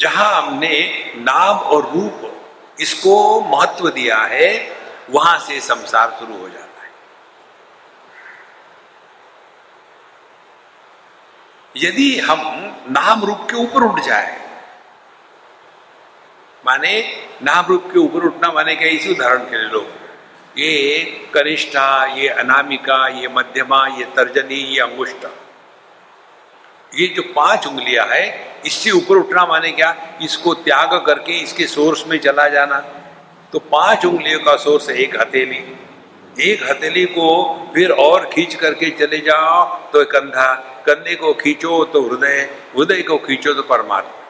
जहाँ 0.00 0.30
हमने 0.34 0.78
नाम 1.18 1.58
और 1.58 1.90
रूप 1.90 2.30
इसको 2.80 3.40
महत्व 3.48 3.88
दिया 3.90 4.18
है, 4.26 4.48
वहाँ 5.10 5.38
से 5.38 5.60
संसार 5.60 6.16
शुरू 6.18 6.38
हो 6.38 6.48
जाता 6.48 6.82
है। 6.82 6.90
यदि 11.74 12.18
हम 12.20 12.40
नाम 12.90 13.24
रूप 13.24 13.46
के 13.50 13.56
ऊपर 13.56 13.82
उठ 13.82 14.00
जाए, 14.00 14.36
माने 16.64 16.92
नाम 17.42 17.66
रूप 17.66 17.88
के 17.92 17.98
ऊपर 17.98 18.24
उठना 18.26 18.52
माने 18.52 18.74
क्या 18.76 18.88
इसी 18.90 19.10
उदाहरण 19.10 19.50
के 19.50 19.56
लिए 19.56 19.68
लोग, 19.68 19.86
ये 20.56 21.30
कनिष्ठा, 21.34 22.04
ये 22.16 22.28
अनामिका, 22.30 23.06
ये 23.10 23.28
मध्यमा, 23.28 23.86
ये 23.98 24.04
तर्जनी, 24.16 24.54
ये 24.54 24.80
अंगुष्ठा। 24.80 25.28
ये 26.96 27.06
जो 27.06 27.22
पाँच 27.36 27.66
उंगलियाँ 27.66 28.06
है, 28.06 28.24
इससे 28.66 28.90
ऊपर 28.90 29.16
उठना 29.16 29.44
माने 29.46 29.70
क्या? 29.72 29.94
इसको 30.22 30.54
त्याग 30.54 30.94
करके 31.06 31.38
इसके 31.38 31.66
सोर्स 31.66 32.04
में 32.06 32.18
चला 32.18 32.48
जाना। 32.48 32.78
तो 33.52 33.58
पाँच 33.58 34.04
उंगलियों 34.04 34.40
का 34.40 34.56
सोर्स 34.56 34.88
है 34.90 34.96
एक 34.96 35.20
हथेली। 35.20 35.62
एक 36.40 36.62
हथेली 36.62 37.04
को 37.04 37.28
फिर 37.74 37.90
और 37.90 38.30
खींच 38.32 38.54
करके 38.54 38.90
चले 38.90 39.18
जाओ 39.18 39.64
तो 39.92 40.04
कंधा। 40.04 40.52
कंधे 40.86 41.14
को 41.14 41.32
खींचो 41.34 41.84
तो 41.84 42.02
हृदय। 42.08 42.40
हृदय 42.78 43.02
को 43.02 43.18
खींचो 43.18 43.54
तो 43.54 43.62
परमात्मा। 43.62 44.23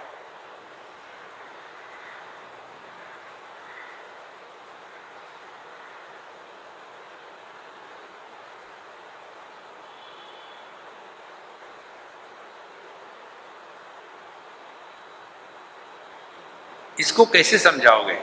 इसको 17.15 17.25
कैसे 17.25 17.59
समझाओगे? 17.59 18.15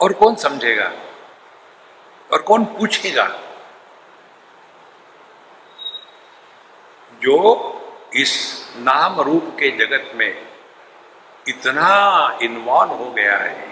और 0.00 0.12
कौन 0.12 0.34
समझेगा? 0.34 0.92
और 2.32 2.42
कौन 2.42 2.64
पूछेगा? 2.64 3.26
जो 7.22 7.38
इस 8.14 8.34
नाम 8.76 9.20
रूप 9.20 9.56
के 9.60 9.70
जगत 9.70 10.12
में 10.14 10.46
इतना 11.48 11.90
इन्वॉल्व 12.42 12.92
हो 12.92 13.10
गया 13.10 13.36
है 13.38 13.68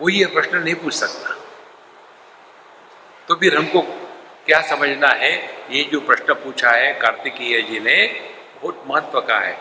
वो 0.00 0.08
ये 0.08 0.26
प्रश्न 0.26 0.58
नहीं 0.58 0.74
पूछ 0.74 0.94
सकता। 0.94 1.34
तो 3.28 3.34
फिर 3.34 3.56
हमको 3.56 3.99
क्या 4.50 4.62
समझना 4.62 5.08
है? 5.08 5.56
ये 5.70 5.84
जो 5.84 6.00
प्रश्न 6.00 6.34
पूछा 6.34 6.70
है 6.70 6.94
कार्तिकीय 6.94 7.62
जी 7.62 7.80
ने, 7.80 8.06
बहुत 8.62 8.84
महत्व 8.86 9.20
का 9.20 9.38
है। 9.38 9.58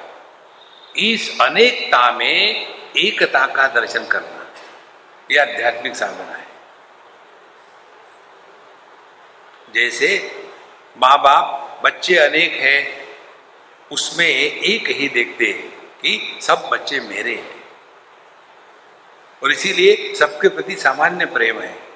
इस 0.95 1.41
अनेकता 1.41 2.11
में 2.11 2.67
एकता 2.97 3.45
का 3.47 3.67
दर्शन 3.67 4.05
करना 4.05 4.53
यह 5.31 5.41
आध्यात्मिक 5.41 5.95
साधना 5.95 6.35
है। 6.35 6.45
जैसे 9.73 10.31
माँ 10.97 11.21
बाप 11.21 11.79
बच्चे 11.83 12.15
अनेक 12.15 12.53
हैं, 12.53 13.07
उसमें 13.91 14.27
एक 14.27 14.87
ही 14.87 15.09
देखते 15.09 15.45
हैं 15.45 15.69
कि 15.81 16.39
सब 16.41 16.69
बच्चे 16.71 16.99
मेरे 16.99 17.35
हैं। 17.35 17.63
और 19.43 19.51
इसीलिए 19.51 20.13
सबके 20.13 20.49
प्रति 20.49 20.75
सामान्य 20.75 21.25
प्रेम 21.25 21.59
है। 21.59 21.88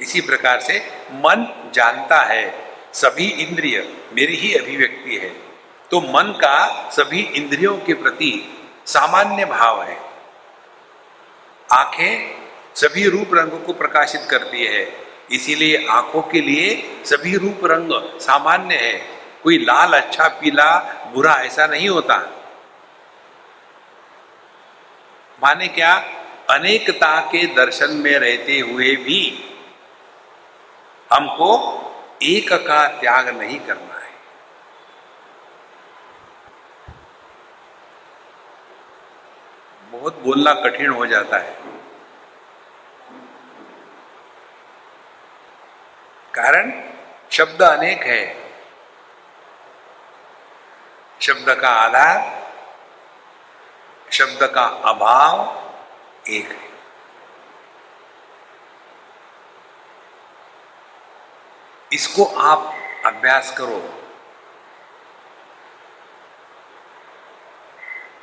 इसी 0.00 0.20
प्रकार 0.20 0.60
से 0.60 0.78
मन 1.12 1.70
जानता 1.74 2.20
है, 2.22 2.72
सभी 2.92 3.26
इंद्रिय 3.26 3.78
मेरी 4.12 4.36
ही 4.36 4.54
अभिव्यक्ति 4.54 5.16
है। 5.16 5.28
तो 5.90 6.00
मन 6.00 6.32
का 6.40 6.90
सभी 6.90 7.20
इंद्रियों 7.20 7.76
के 7.78 7.94
प्रति 7.94 8.32
सामान्य 8.86 9.44
भाव 9.44 9.82
है। 9.82 9.98
आँखें 11.72 12.36
सभी 12.74 13.08
रूप 13.08 13.34
रंगों 13.34 13.58
को 13.58 13.72
प्रकाशित 13.72 14.20
करती 14.30 14.64
है, 14.64 14.92
इसीलिए 15.32 15.86
आँखों 15.90 16.22
के 16.22 16.40
लिए 16.40 17.00
सभी 17.04 17.36
रूप 17.36 17.60
रंग 17.64 18.20
सामान्य 18.20 18.74
है। 18.74 18.92
कोई 19.42 19.58
लाल 19.58 19.92
अच्छा 19.92 20.28
पीला, 20.28 20.76
बुरा 21.14 21.34
ऐसा 21.34 21.66
नहीं 21.66 21.88
होता। 21.88 22.16
माने 25.42 25.68
क्या? 25.68 25.94
अनेकता 26.50 27.20
के 27.20 27.46
दर्शन 27.46 27.90
में 27.90 28.18
रहते 28.18 28.58
हुए 28.60 28.96
भी 28.96 29.20
हमको 31.12 31.48
एक 32.22 32.52
का 32.52 32.88
त्याग 32.88 33.28
नहीं 33.28 33.60
करना 33.60 33.94
है। 33.94 34.12
बहुत 39.90 40.14
बोलना 40.14 40.54
कठिन 40.54 40.90
हो 40.90 41.06
जाता 41.06 41.38
है। 41.38 41.56
कारण, 46.34 46.72
शब्द 47.32 47.62
अनेक 47.62 48.02
है। 48.02 48.52
शब्द 51.20 51.54
का 51.54 51.68
आधार, 51.68 52.46
शब्द 54.12 54.46
का 54.54 54.64
अभाव 54.64 55.62
एक 56.28 56.50
है। 56.50 56.75
इसको 61.92 62.24
आप 62.24 62.74
अभ्यास 63.06 63.54
करो। 63.58 64.02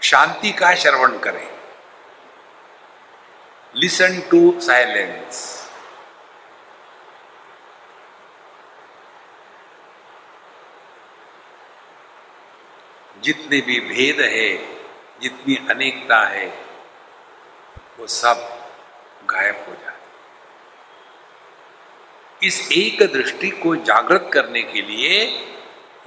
शांति 0.01 0.51
का 0.51 0.73
श्रवण 0.75 1.19
करें। 1.19 1.59
लिसन 3.75 4.21
टू 4.21 4.59
साइलेंस 4.59 5.63
जितने 13.19 13.61
भी 13.61 13.79
भेद 13.79 14.19
है, 14.19 14.57
जितनी 15.21 15.55
अनेकता 15.69 16.23
है, 16.23 16.47
वो 17.99 18.07
सब 18.07 18.35
गायब 19.25 19.65
हो 19.69 19.75
जाते 19.75 19.92
इस 22.43 22.71
एक 22.71 23.01
दृष्टि 23.13 23.49
को 23.49 23.75
जागृत 23.75 24.29
करने 24.33 24.61
के 24.61 24.81
लिए 24.81 25.23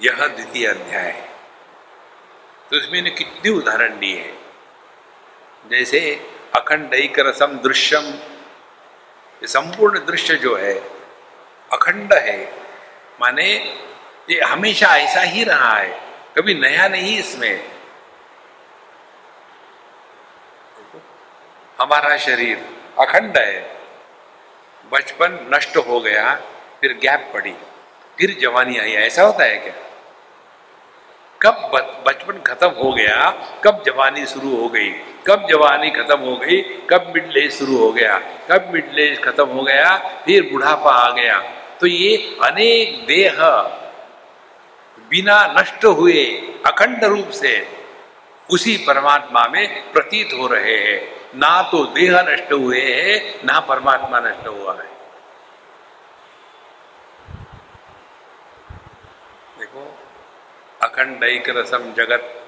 यह 0.02 0.26
द्वितीय 0.26 0.66
अध्याय 0.66 1.02
है। 1.02 1.28
तो 2.70 2.76
इसमें 2.76 3.02
ने 3.02 3.10
कितने 3.10 3.50
उदाहरण 3.50 3.98
दिए 3.98 4.16
हैं? 4.16 4.38
जैसे 5.70 6.00
अखंड 6.56 6.90
रसम 7.18 7.46
दृश्यम 7.46 8.04
ये 8.04 9.46
संपूर्ण 9.46 9.98
दृश्य 9.98 10.34
जो 10.34 10.56
है, 10.56 10.74
अखंड 11.72 12.12
है। 12.12 12.52
माने 13.20 13.76
ये 14.30 14.40
हमेशा 14.40 14.96
ऐसा 14.96 15.20
ही 15.20 15.44
रहा 15.44 15.76
है, 15.76 16.00
कभी 16.36 16.54
नया 16.54 16.88
नहीं 16.88 17.18
इसमें। 17.18 17.70
हमारा 21.80 22.16
शरीर 22.16 22.68
अखंड 22.98 23.38
है। 23.38 23.75
बचपन 24.92 25.50
नष्ट 25.54 25.76
हो 25.76 26.00
गया, 26.00 26.34
फिर 26.80 26.92
गैप 26.92 27.30
पड़ी। 27.34 27.54
फिर 28.18 28.36
जवानी 28.40 28.78
आई। 28.78 28.92
ऐसा 28.92 29.22
होता 29.22 29.44
है 29.44 29.58
क्या? 29.58 29.72
कब 31.42 31.70
बचपन 32.06 32.38
खत्म 32.42 32.68
हो 32.68 32.92
गया, 32.92 33.30
कब 33.64 33.82
जवानी 33.86 34.26
शुरू 34.26 34.56
हो 34.56 34.68
गई? 34.68 34.88
कब 35.26 35.46
जवानी 35.50 35.90
खत्म 35.90 36.18
हो 36.20 36.36
गई, 36.36 36.62
कब 36.62 37.12
मिड 37.16 37.36
एज 37.36 37.52
शुरू 37.52 37.76
हो 37.76 37.92
गया? 37.92 38.18
कब 38.18 38.70
मिड 38.72 38.98
एज 38.98 39.22
खत्म 39.22 39.46
हो 39.48 39.62
गया, 39.62 39.96
फिर 39.96 40.42
बुढ़ापा 40.42 40.90
आ 40.90 41.10
गया। 41.10 41.38
तो 41.80 41.86
ये 41.86 42.36
अनेक 42.42 43.06
देह 43.06 43.36
बिना 45.10 45.54
नष्ट 45.58 45.84
हुए, 45.84 46.24
अखंड 46.66 47.04
रूप 47.04 47.30
से 47.30 47.68
उसी 48.50 48.76
परमात्मा 48.76 49.48
में 49.52 49.92
प्रतीत 49.92 50.30
हो 50.32 50.46
रहे 50.46 50.76
हैं। 50.76 51.15
ना 51.36 51.62
तो 51.62 51.84
देह 51.84 52.22
नष्ट 52.22 52.52
हुए 52.52 52.80
है, 52.80 53.40
ना 53.44 53.60
परमात्मा 53.60 54.20
नष्ट 54.20 54.46
हुआ 54.46 54.72
है। 54.72 54.96
देखो, 59.58 59.98
अखंड 60.82 61.20
रसम 61.48 61.92
जगत। 61.92 62.42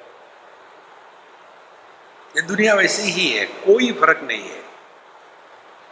ये 2.37 2.43
दुनिया 2.43 2.75
वैसी 2.75 3.03
ही 3.03 3.29
है, 3.29 3.47
कोई 3.47 3.93
फ़र्क 3.93 4.21
नहीं 4.23 4.51
है। 4.51 4.63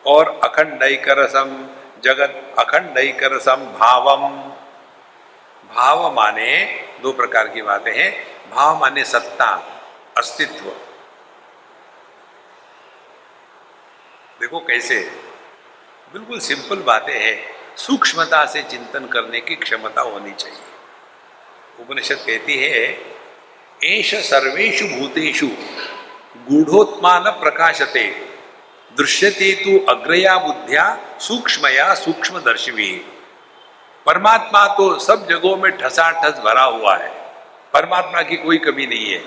और 0.06 0.40
अखंड 0.44 0.78
रसम 1.08 1.66
जगत, 2.02 2.54
अखंड 2.58 3.20
रसम 3.22 3.56
भावम। 3.56 4.28
भाव 5.74 6.14
माने 6.14 6.64
दो 7.02 7.12
प्रकार 7.12 7.48
की 7.48 7.62
बातें 7.62 7.94
हैं। 7.96 8.36
भाव 8.50 8.80
माने 8.80 9.04
सत्ता, 9.04 9.62
अस्तित्व। 10.18 10.72
देखो 14.40 14.58
कैसे? 14.60 14.98
बिल्कुल 16.12 16.38
सिंपल 16.38 16.76
बातें 16.76 17.14
हैं। 17.14 17.36
सूक्ष्मता 17.76 18.44
से 18.46 18.62
चिंतन 18.62 19.06
करने 19.06 19.40
की 19.40 19.54
क्षमता 19.56 20.00
होनी 20.00 20.32
चाहिए। 20.32 21.82
उपनिषद 21.82 22.16
कहती 22.16 22.56
है 22.56 22.82
एश 23.84 24.14
सर्वेशु 24.14 24.86
भूतेषु 24.88 25.46
गूढ़ोत्मान 26.48 27.30
प्रकाशते। 27.40 28.04
दृश्यते 28.96 29.52
तु 29.54 29.78
अग्रया 29.92 30.36
बुद्धिया 30.38 30.84
सूक्ष्मया 31.20 31.94
सूक्ष्म 31.94 32.38
दर्शिवी 32.38 32.92
परमात्मा 34.06 34.66
तो 34.68 34.98
सब 34.98 35.26
जगहों 35.28 35.56
में 35.56 35.70
ठसा 35.78 36.10
ठस 36.10 36.38
भरा 36.38 36.64
हुआ 36.64 36.96
है। 36.96 37.08
परमात्मा 37.74 38.22
की 38.22 38.36
कोई 38.36 38.58
कमी 38.58 38.86
नहीं 38.86 39.10
है। 39.12 39.24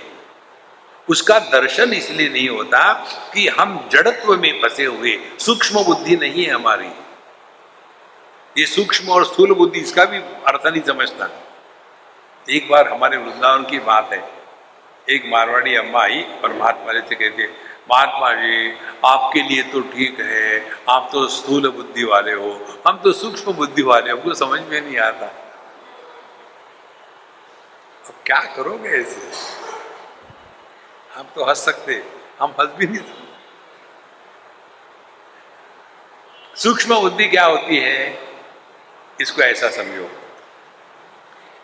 उसका 1.10 1.38
दर्शन 1.52 1.94
इसलिए 1.94 2.30
नहीं 2.30 2.50
होता 2.50 2.82
कि 3.34 3.48
हम 3.50 3.90
जड़त्व 3.92 4.36
में 4.38 4.62
फंसे 4.62 4.86
हुए, 4.86 5.18
सूक्ष्म 5.40 5.84
बुद्धि 5.84 6.16
नहीं 6.16 6.46
है 6.46 6.54
हमारी। 6.54 6.90
ये 8.56 8.66
सूक्ष्म 8.66 9.10
और 9.10 9.26
स्थूल 9.26 9.54
बुद्धि, 9.54 9.80
इसका 9.80 10.06
भी 10.06 10.18
अर्थ 10.18 10.68
नहीं 10.68 10.84
समझता। 10.84 11.30
एक 12.48 12.70
बार 12.70 12.88
हमारे 12.88 13.18
वृंदावन 13.18 13.64
की 13.64 13.80
बात 13.80 14.14
है। 14.14 14.24
एक 15.08 15.24
मारवाड़ी 15.32 15.76
अम्मा 15.76 16.02
आई 16.02 16.22
और 16.44 16.54
महात्मा 16.54 16.94
जी 16.94 17.00
से 17.00 17.16
कहती 17.16 17.48
महात्मा 17.92 18.32
जी, 18.34 18.72
आपके 19.06 19.42
लिए 19.42 19.62
तो 19.64 19.80
ठीक 19.92 20.20
है, 20.20 20.60
आप 20.90 21.10
तो 21.12 21.28
स्थूल 21.28 21.70
बुद्धि 21.70 22.04
वाले 22.04 22.34
हो, 22.34 22.52
हम 22.88 22.98
तो 23.04 23.12
सूक्ष्म 23.12 23.54
बुद्धि 23.54 23.82
वाले 23.82 24.12
हमको 24.12 24.34
समझ 24.34 24.60
में 24.62 24.82
नहीं 24.82 24.98
आता। 24.98 25.26
अब 28.06 28.14
क्या 28.26 28.40
करोगे 28.56 28.90
ऐसे? 28.90 29.22
हम 31.16 31.24
तो 31.36 31.46
हंस 31.46 31.66
सकते, 31.66 32.04
हम 32.40 32.56
हंस 32.60 32.70
भी 32.70 32.86
नहीं 32.86 32.98
सकते। 32.98 33.30
सूक्ष्म 36.56 37.00
बुद्धि 37.00 37.28
क्या 37.28 37.46
होती 37.46 37.78
है? 37.78 38.20
इसको 39.22 39.42
ऐसा 39.42 39.70
समझो। 39.70 40.12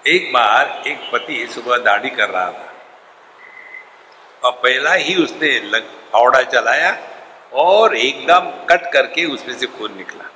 एक 0.08 0.34
बार 0.34 0.84
एक 0.88 1.10
पति 1.13 1.47
सुबह 1.47 1.77
दाढ़ी 1.77 2.10
कर 2.10 2.29
रहा 2.29 2.51
था। 2.51 2.73
और 4.43 4.51
पहला 4.51 4.93
ही 4.93 5.15
उसने 5.15 5.60
लग 5.60 5.84
फावड़ा 5.84 6.41
चलाया 6.41 6.97
और 7.53 7.95
एकदम 7.97 8.39
कट 8.39 8.93
करके 8.93 9.25
उसमें 9.25 9.55
से 9.55 9.65
खून 9.65 9.97
निकला। 9.97 10.29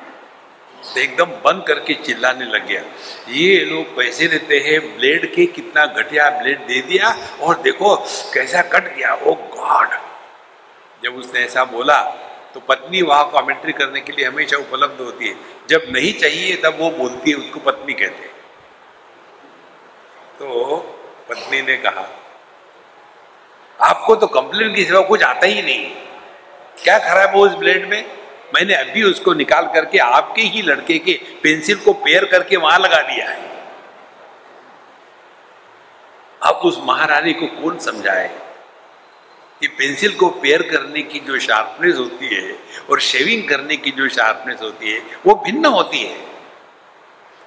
तो 0.86 1.00
एकदम 1.00 1.32
बंद 1.44 1.63
करके 1.68 1.94
चिल्लाने 1.96 2.46
लग 2.46 2.68
गया। 2.68 2.82
ये 3.30 3.65
लोग 3.65 3.96
पैसे 3.96 4.28
देते 4.28 4.60
हैं, 4.60 4.80
ब्लेड 4.98 5.34
के 5.36 5.46
कितना 5.48 5.86
घटिया 5.86 6.30
ब्लेड 6.39 6.65
दे 6.68 6.82
दिया 6.82 7.15
और 7.42 7.62
देखो 7.62 7.96
कैसा 8.34 8.62
कट 8.70 8.96
गया। 8.96 9.13
ओ 9.13 9.34
गॉड 9.52 9.98
जब 11.04 11.15
उसने 11.15 11.39
ऐसा 11.39 11.63
बोला 11.65 12.02
तो 12.54 12.60
पत्नी 12.60 13.02
वहाँ 13.02 13.30
कमेंट्री 13.34 13.74
करने 13.74 14.00
के 14.02 14.12
लिए 14.12 14.26
हमेशा 14.26 14.58
उपलब्ध 14.58 15.02
होती 15.02 15.28
है। 15.28 15.36
जब 15.70 15.84
नहीं 15.89 16.13
चाहिए, 16.13 16.56
तब 16.56 16.78
वो 16.80 16.89
बोलती 16.92 17.32
है, 17.32 17.38
उसको 17.38 17.60
पत्नी 17.62 17.94
कहते 17.94 18.22
हैं। 18.22 18.32
तो 20.39 20.78
पत्नी 21.30 21.62
ने 21.62 21.76
कहा, 21.78 22.08
आपको 23.80 24.15
तो 24.15 24.28
कंप्लेन 24.28 24.74
की 24.76 24.86
सिवा 24.86 25.02
कुछ 25.02 25.24
आता 25.24 25.48
ही 25.48 25.62
नहीं। 25.62 25.86
क्या 26.84 26.98
खराब 27.00 27.36
हो 27.36 27.46
उस 27.46 27.56
ब्लेड 27.56 27.88
में? 27.89 28.04
मैंने 28.56 28.74
अभी 28.74 29.04
उसको 29.04 29.34
निकाल 29.34 29.66
करके 29.74 29.98
आपके 29.98 30.42
ही 30.42 30.62
लड़के 30.62 30.98
के 31.00 31.20
पेंसिल 31.44 31.78
को 31.78 31.94
पेयर 31.94 32.26
करके 32.26 32.58
वहाँ 32.58 32.80
लगा 32.80 33.02
दिया 33.02 33.30
है। 33.30 33.50
अब 36.44 36.56
उस 36.56 36.80
महारानी 36.84 37.34
को 37.34 37.48
कौन 37.48 37.80
समझाए 37.80 38.28
कि 39.62 39.68
पेंसिल 39.68 40.12
को 40.12 40.30
पेयर 40.30 40.62
करने 40.62 41.02
की 41.02 41.20
जो 41.20 41.40
शार्पनेस 41.40 41.96
होती 41.96 42.36
है 42.36 42.56
और 42.90 43.00
शेविंग 43.00 43.48
करने 43.50 43.78
की 43.78 43.92
जो 43.92 44.10
शार्पनेस 44.10 44.62
होती 44.62 44.92
है, 44.92 45.00
वो 45.28 45.36
भिन्न 45.46 45.66
होती 45.66 46.04
है। 46.04 46.18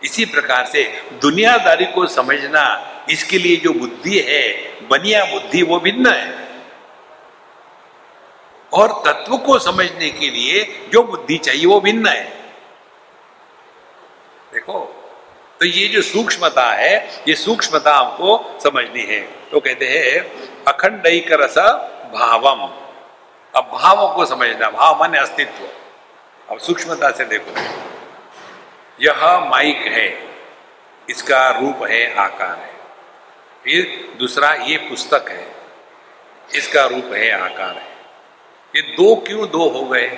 इसी 0.04 0.24
प्रकार 0.24 0.66
से 0.66 0.82
दुनियादारी 1.22 1.84
को 1.84 2.06
समझना, 2.06 2.64
इसके 3.10 3.38
लिए 3.38 3.56
जो 3.56 3.72
बुद्धि 3.72 4.18
है, 4.18 4.42
बनिया 4.88 5.24
बुद्धि, 5.24 5.62
वो 5.62 5.80
भिन्न 5.80 6.06
है। 6.06 6.51
और 8.72 9.02
तत्व 9.06 9.36
को 9.36 9.58
समझने 9.58 10.10
के 10.10 10.30
लिए 10.30 10.64
जो 10.92 11.02
बुद्धि 11.02 11.38
चाहिए, 11.38 11.66
वो 11.66 11.80
भिन्न 11.80 12.06
है। 12.06 12.24
देखो 14.52 14.98
तो 15.60 15.66
ये 15.66 15.86
जो 15.88 16.02
सूक्ष्मता 16.02 16.64
है, 16.70 17.22
ये 17.28 17.34
सूक्ष्मता 17.34 17.94
हमको 17.94 18.60
समझनी 18.60 19.02
है। 19.02 19.20
तो 19.50 19.60
कहते 19.60 19.88
हैं 19.88 20.64
अखंड 20.64 21.02
रस 21.32 21.58
भावम। 22.14 22.62
अब 23.54 23.68
भावों 23.72 24.08
को 24.08 24.24
समझना, 24.26 24.70
भाव 24.70 24.98
माने 24.98 25.18
अस्तित्व। 25.18 25.68
अब 26.48 26.58
सूक्ष्मता 26.58 27.10
से 27.10 27.24
देखो। 27.24 27.54
यह 29.00 29.38
माइक 29.40 29.86
है, 29.88 30.08
इसका 31.08 31.48
रूप 31.50 31.82
है, 31.82 32.14
आकार 32.14 32.56
है। 32.56 32.72
फिर 33.64 34.16
दूसरा, 34.18 34.52
ये 34.52 34.76
पुस्तक 34.78 35.28
है, 35.28 35.46
इसका 36.54 36.84
रूप 36.86 37.12
है, 37.12 37.30
आकार 37.32 37.76
है। 37.76 37.91
ये 38.76 38.82
दो 38.82 39.16
क्यों 39.16 39.48
दो 39.48 39.68
हो 39.68 39.84
गए? 39.84 40.08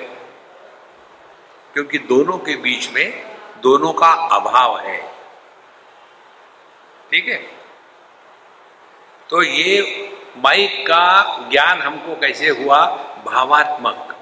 क्योंकि 1.73 1.99
दोनों 1.99 2.39
के 2.39 2.57
बीच 2.57 2.91
में 2.91 3.37
दोनों 3.63 3.93
का 3.93 4.13
अभाव 4.13 4.79
है। 4.79 5.13
ठीक 7.11 7.29
है? 7.29 7.37
तो 9.31 9.43
ये 9.43 10.11
माइक 10.37 10.85
का 10.87 11.37
ज्ञान 11.51 11.83
हमको 11.83 12.15
कैसे 12.15 12.49
हुआ? 12.49 12.87
भावात्मक 13.27 14.17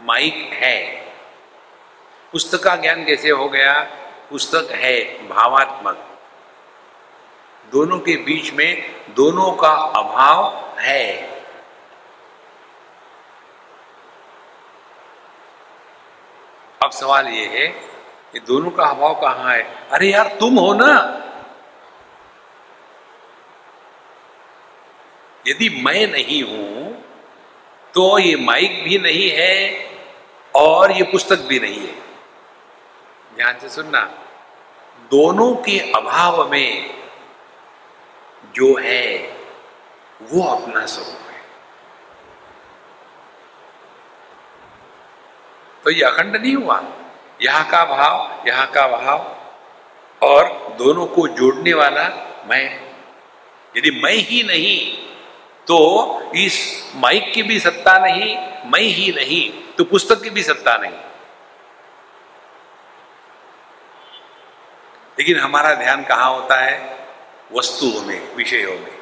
माइक 0.00 0.50
है। 0.52 1.06
पुस्तक 2.32 2.62
का 2.62 2.76
ज्ञान 2.76 3.04
कैसे 3.04 3.30
हो 3.30 3.48
गया? 3.48 3.80
पुस्तक 4.30 4.68
है, 4.70 5.28
भावात्मक। 5.28 6.18
दोनों 7.72 7.98
के 7.98 8.16
बीच 8.16 8.52
में 8.52 8.96
दोनों 9.08 9.52
का 9.52 9.72
अभाव 9.72 10.68
है। 10.78 11.37
अब 16.84 16.90
सवाल 16.90 17.28
ये 17.28 17.46
है 17.46 17.66
कि 18.32 18.40
दोनों 18.40 18.70
का 18.70 18.84
अभाव 18.84 19.14
कहाँ 19.14 19.54
है? 19.54 19.62
अरे 19.92 20.10
यार, 20.12 20.36
तुम 20.40 20.58
हो 20.58 20.74
ना। 20.74 21.24
यदि 25.46 25.68
मैं 25.84 26.06
नहीं 26.06 26.42
हूँ 26.42 27.04
तो 27.94 28.18
ये 28.18 28.36
माइक 28.36 28.82
भी 28.84 28.98
नहीं 28.98 29.30
है 29.30 29.52
और 30.54 30.92
ये 30.92 31.02
पुस्तक 31.02 31.38
भी 31.38 31.58
नहीं 31.60 31.78
है। 31.78 31.94
ध्यान 33.36 33.58
से 33.58 33.68
सुनना। 33.68 34.00
दोनों 35.10 35.54
के 35.54 35.78
अभाव 35.92 36.50
में 36.50 36.94
जो 38.54 38.76
है, 38.78 39.18
वो 40.22 40.42
अपना 40.48 40.86
स्वरूप। 40.86 41.27
तो 45.88 45.92
ये 45.92 46.02
अखंड 46.02 46.36
नहीं 46.36 46.54
हुआ। 46.54 46.82
यहाँ 47.42 47.68
का 47.70 47.84
भाव, 47.84 48.48
यहाँ 48.48 48.66
का 48.70 48.86
भाव। 48.88 49.18
और 50.22 50.48
दोनों 50.78 51.06
को 51.06 51.26
जोड़ने 51.28 51.72
वाला 51.74 52.02
मैं 52.46 52.64
यदि 53.76 53.90
मैं 54.04 54.12
ही 54.12 54.42
नहीं 54.42 55.06
तो 55.66 55.78
इस 56.36 56.58
माइक 56.94 57.32
की 57.34 57.42
भी 57.42 57.58
सत्ता 57.60 57.98
नहीं, 57.98 58.36
मैं 58.70 58.80
ही 58.80 59.12
नहीं 59.12 59.74
तो 59.76 59.84
पुस्तक 59.84 60.22
की 60.22 60.30
भी 60.30 60.42
सत्ता 60.42 60.76
नहीं। 60.76 60.92
लेकिन 65.18 65.38
हमारा 65.40 65.74
ध्यान 65.74 66.04
कहाँ 66.04 66.30
होता 66.30 66.60
है? 66.60 66.76
वस्तुओं 67.52 68.02
में, 68.02 68.34
विषयों 68.34 68.78
में। 68.78 68.98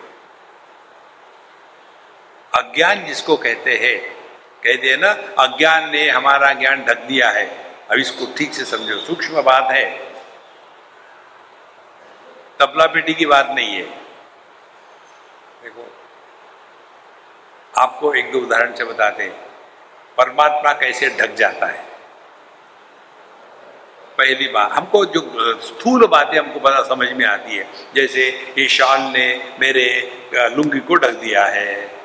अज्ञान 2.54 3.04
जिसको 3.04 3.36
कहते 3.36 3.76
हैं 3.76 4.16
कहते 4.64 4.90
हैं 4.90 4.96
ना, 4.96 5.10
अज्ञान 5.42 5.90
ने 5.90 6.08
हमारा 6.10 6.52
ज्ञान 6.52 6.84
ढक 6.84 6.98
दिया 6.98 7.30
है। 7.30 7.46
अब 7.90 7.98
इसको 7.98 8.26
ठीक 8.36 8.54
से 8.54 8.64
समझो, 8.64 8.98
सूक्ष्म 8.98 9.42
बात 9.42 9.70
है। 9.70 9.96
तबला 12.60 12.86
पेटी 12.86 13.14
की 13.14 13.26
बात 13.26 13.48
नहीं 13.50 13.76
है। 13.76 13.82
देखो, 15.62 15.92
आपको 17.78 18.14
एक 18.14 18.32
दो 18.32 18.38
उदाहरण 18.38 18.74
से 18.74 18.84
बताते 18.84 19.22
हैं। 19.22 19.32
परमात्मा 20.18 20.72
कैसे 20.72 21.08
ढक 21.20 21.34
जाता 21.34 21.66
है? 21.66 21.84
पहली 24.18 24.48
बात, 24.48 24.72
हमको 24.72 25.04
जो 25.04 25.20
स्थूल 25.60 26.06
बातें 26.06 26.38
हमको 26.38 26.60
पता 26.60 26.82
समझ 26.82 27.12
में 27.12 27.26
आती 27.26 27.56
है, 27.56 27.68
जैसे 27.94 28.54
ये 28.58 28.68
शाल 28.68 29.00
ने 29.00 29.56
मेरे 29.60 29.86
लुंगी 30.34 30.80
को 30.80 30.94
ढक 30.94 31.10
दिया 31.10 31.44
है। 31.44 31.95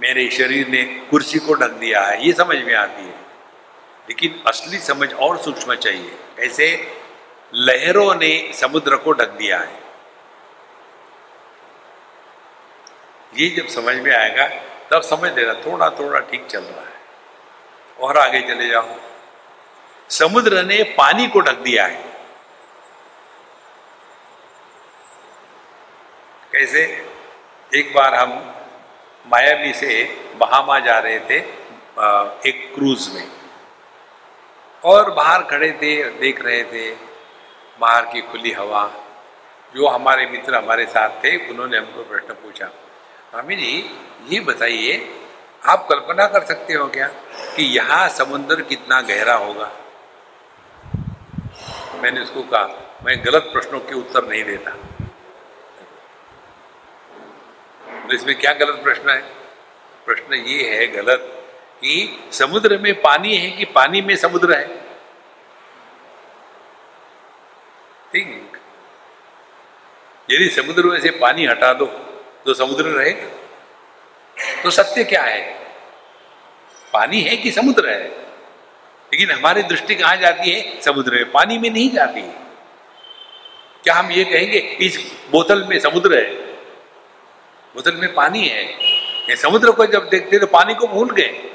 मेरे 0.00 0.30
शरीर 0.30 0.68
ने 0.68 0.82
कुर्सी 0.82 1.38
को 1.38 1.54
ढक 1.54 1.70
दिया 1.70 2.02
है। 2.02 2.26
ये 2.26 2.32
समझ 2.32 2.56
में 2.56 2.74
आती 2.74 3.02
है। 3.02 3.24
लेकिन 4.08 4.44
असली 4.46 4.78
समझ 4.78 5.12
और 5.12 5.38
सूक्ष्म 5.38 5.74
चाहिए। 5.74 6.18
कैसे? 6.36 6.98
लहरों 7.54 8.14
ने 8.14 8.52
समुद्र 8.54 8.96
को 8.96 9.12
ढक 9.12 9.28
दिया 9.28 9.58
है। 9.58 9.80
ये 13.36 13.50
जब 13.50 13.68
समझ 13.68 13.96
में 13.96 14.16
आएगा, 14.16 14.48
तब 14.90 15.00
समझ 15.00 15.32
लेना 15.32 15.54
थोड़ा 15.54 15.90
थोड़ा 15.90 16.20
ठीक 16.20 16.46
चल 16.46 16.60
रहा 16.60 16.86
है। 16.86 17.00
और 18.00 18.18
आगे 18.18 18.40
चले 18.40 18.68
जाओ। 18.68 18.88
समुद्र 20.10 20.62
ने 20.62 20.82
पानी 20.82 21.28
को 21.28 21.40
ढक 21.40 21.54
दिया 21.54 21.86
है। 21.86 22.04
कैसे? 26.52 27.10
एक 27.74 27.94
बार 27.94 28.14
हम 28.14 28.53
मायावी 29.24 29.72
से 29.74 30.02
बहामा 30.36 30.78
जा 30.78 30.98
रहे 30.98 31.18
थे 31.20 31.38
एक 32.48 32.70
क्रूज 32.74 33.08
में। 33.14 33.26
और 34.82 35.10
बाहर 35.10 35.42
खड़े 35.42 35.70
थे, 35.72 35.92
देख 36.10 36.44
रहे 36.44 36.62
थे, 36.64 36.90
बाहर 37.80 38.04
की 38.04 38.20
खुली 38.22 38.52
हवा। 38.52 38.84
जो 39.74 39.86
हमारे 39.88 40.26
मित्र 40.26 40.54
हमारे 40.54 40.84
साथ 40.86 41.22
थे, 41.24 41.36
उन्होंने 41.50 41.78
हमको 41.78 42.02
प्रश्न 42.02 42.34
पूछा 42.34 42.66
स्वामी 42.66 43.56
जी, 43.56 43.72
ये 44.28 44.40
बताइए, 44.40 44.92
आप 45.64 45.86
कल्पना 45.88 46.26
कर 46.26 46.44
सकते 46.44 46.72
हो 46.72 46.86
क्या 46.88 47.06
कि 47.56 47.62
यहाँ 47.76 48.08
समुद्र 48.08 48.62
कितना 48.62 49.00
गहरा 49.00 49.34
होगा? 49.36 49.70
मैंने 52.02 52.20
उसको 52.20 52.42
कहा, 52.42 53.00
मैं 53.04 53.24
गलत 53.24 53.50
प्रश्नों 53.52 53.80
के 53.80 53.94
उत्तर 53.94 54.24
नहीं 54.24 54.44
देता। 54.44 54.76
तो 58.08 58.14
इसमें 58.14 58.38
क्या 58.38 58.52
गलत 58.52 58.80
प्रश्न 58.82 59.10
है? 59.10 59.20
प्रश्न 60.06 60.34
ये 60.34 60.76
है 60.76 60.86
गलत 60.86 61.46
कि 61.80 62.18
समुद्र 62.32 62.78
में 62.78 63.00
पानी 63.00 63.36
है 63.36 63.50
कि 63.50 63.64
पानी 63.64 64.02
में 64.02 64.16
समुद्र 64.16 64.58
है? 64.58 64.68
थिंक 68.14 68.58
यदि 70.30 70.48
समुद्र 70.48 70.82
में 70.82 71.00
से 71.00 71.10
पानी 71.10 71.46
हटा 71.46 71.72
दो 71.72 71.86
तो 72.46 72.54
समुद्र 72.54 72.84
रहेगा। 72.84 74.62
तो 74.62 74.70
सत्य 74.70 75.04
क्या 75.04 75.22
है? 75.22 75.64
पानी 76.92 77.20
है 77.20 77.36
कि 77.36 77.50
समुद्र 77.50 77.88
है? 77.88 78.08
लेकिन 79.12 79.30
हमारी 79.30 79.62
दृष्टि 79.62 79.94
कहाँ 79.94 80.16
जाती 80.16 80.50
है? 80.50 80.80
समुद्र 80.80 81.14
में, 81.14 81.30
पानी 81.32 81.58
में 81.58 81.70
नहीं 81.70 81.90
जाती। 81.90 82.20
है 82.20 82.34
क्या 83.84 83.94
हम 83.94 84.10
ये 84.10 84.24
कहेंगे, 84.24 84.58
इस 84.58 85.12
बोतल 85.30 85.64
में 85.64 85.78
समुद्र 85.78 86.18
है? 86.18 86.43
बोतल 87.74 87.96
में 87.96 88.12
पानी 88.14 88.46
है। 88.48 88.64
ये 89.28 89.36
समुद्र 89.36 89.70
को 89.70 89.86
जब 89.86 90.08
देखते 90.08 90.38
तो 90.38 90.46
पानी 90.46 90.74
को 90.74 90.86
भूल 90.86 91.10
गए। 91.10 91.50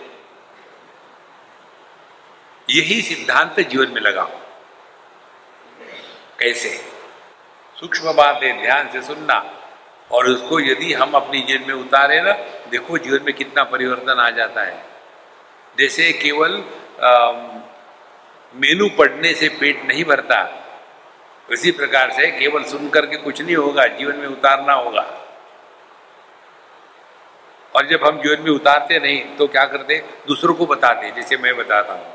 यही 2.67 3.01
सिद्धांत 3.01 3.59
जीवन 3.61 3.91
में 3.93 4.01
लगा। 4.01 4.23
कैसे? 6.39 6.69
सूक्ष्म 7.75 8.13
बात 8.13 8.43
है 8.43 8.51
ध्यान 8.61 8.89
से 8.91 9.01
सुनना 9.01 9.35
और 10.11 10.27
उसको 10.27 10.59
यदि 10.59 10.93
हम 10.93 11.11
अपनी 11.11 11.41
जीवन 11.41 11.67
में 11.67 11.73
उतारे 11.75 12.21
ना, 12.21 12.31
देखो 12.71 12.97
जीवन 12.97 13.19
में 13.25 13.33
कितना 13.33 13.63
परिवर्तन 13.63 14.19
आ 14.19 14.29
जाता 14.29 14.63
है। 14.63 14.83
जैसे 15.77 16.11
केवल 16.13 16.51
मेनू 18.53 18.89
पढ़ने 18.89 19.33
से 19.33 19.49
पेट 19.59 19.85
नहीं 19.85 20.03
भरता, 20.05 20.41
उसी 21.49 21.71
प्रकार 21.71 22.11
से 22.11 22.27
केवल 22.31 22.63
सुन 22.63 22.89
करके 22.89 23.17
कुछ 23.17 23.41
नहीं 23.41 23.55
होगा, 23.55 23.85
जीवन 23.87 24.15
में 24.15 24.27
उतारना 24.27 24.73
होगा। 24.73 25.05
और 27.75 27.87
जब 27.87 28.03
हम 28.05 28.21
जीवन 28.21 28.41
में 28.41 28.51
उतारते 28.51 28.99
नहीं 28.99 29.37
तो 29.37 29.47
क्या 29.47 29.65
करते? 29.65 29.97
दूसरों 30.27 30.53
को 30.53 30.65
बताते, 30.65 31.11
जैसे 31.11 31.37
मैं 31.37 31.55
बताता 31.57 31.93
हूँ। 31.93 32.05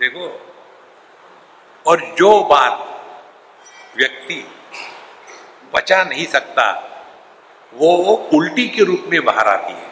देखो, 0.00 0.24
और 1.86 2.00
जो 2.18 2.42
बात 2.44 2.84
व्यक्ति 3.96 4.44
बचा 5.74 6.02
नहीं 6.04 6.26
सकता, 6.26 6.66
वो 7.74 8.14
उल्टी 8.34 8.68
के 8.68 8.84
रूप 8.84 9.04
में 9.08 9.24
बाहर 9.24 9.48
आती 9.48 9.72
है। 9.72 9.88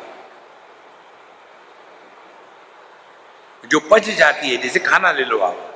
जो 3.65 3.81
पच 3.81 4.03
जाती 4.03 4.51
है, 4.51 4.57
जैसे 4.57 4.79
खाना 4.79 5.13
ले 5.13 5.25
लो 5.25 5.39
आप। 5.39 5.73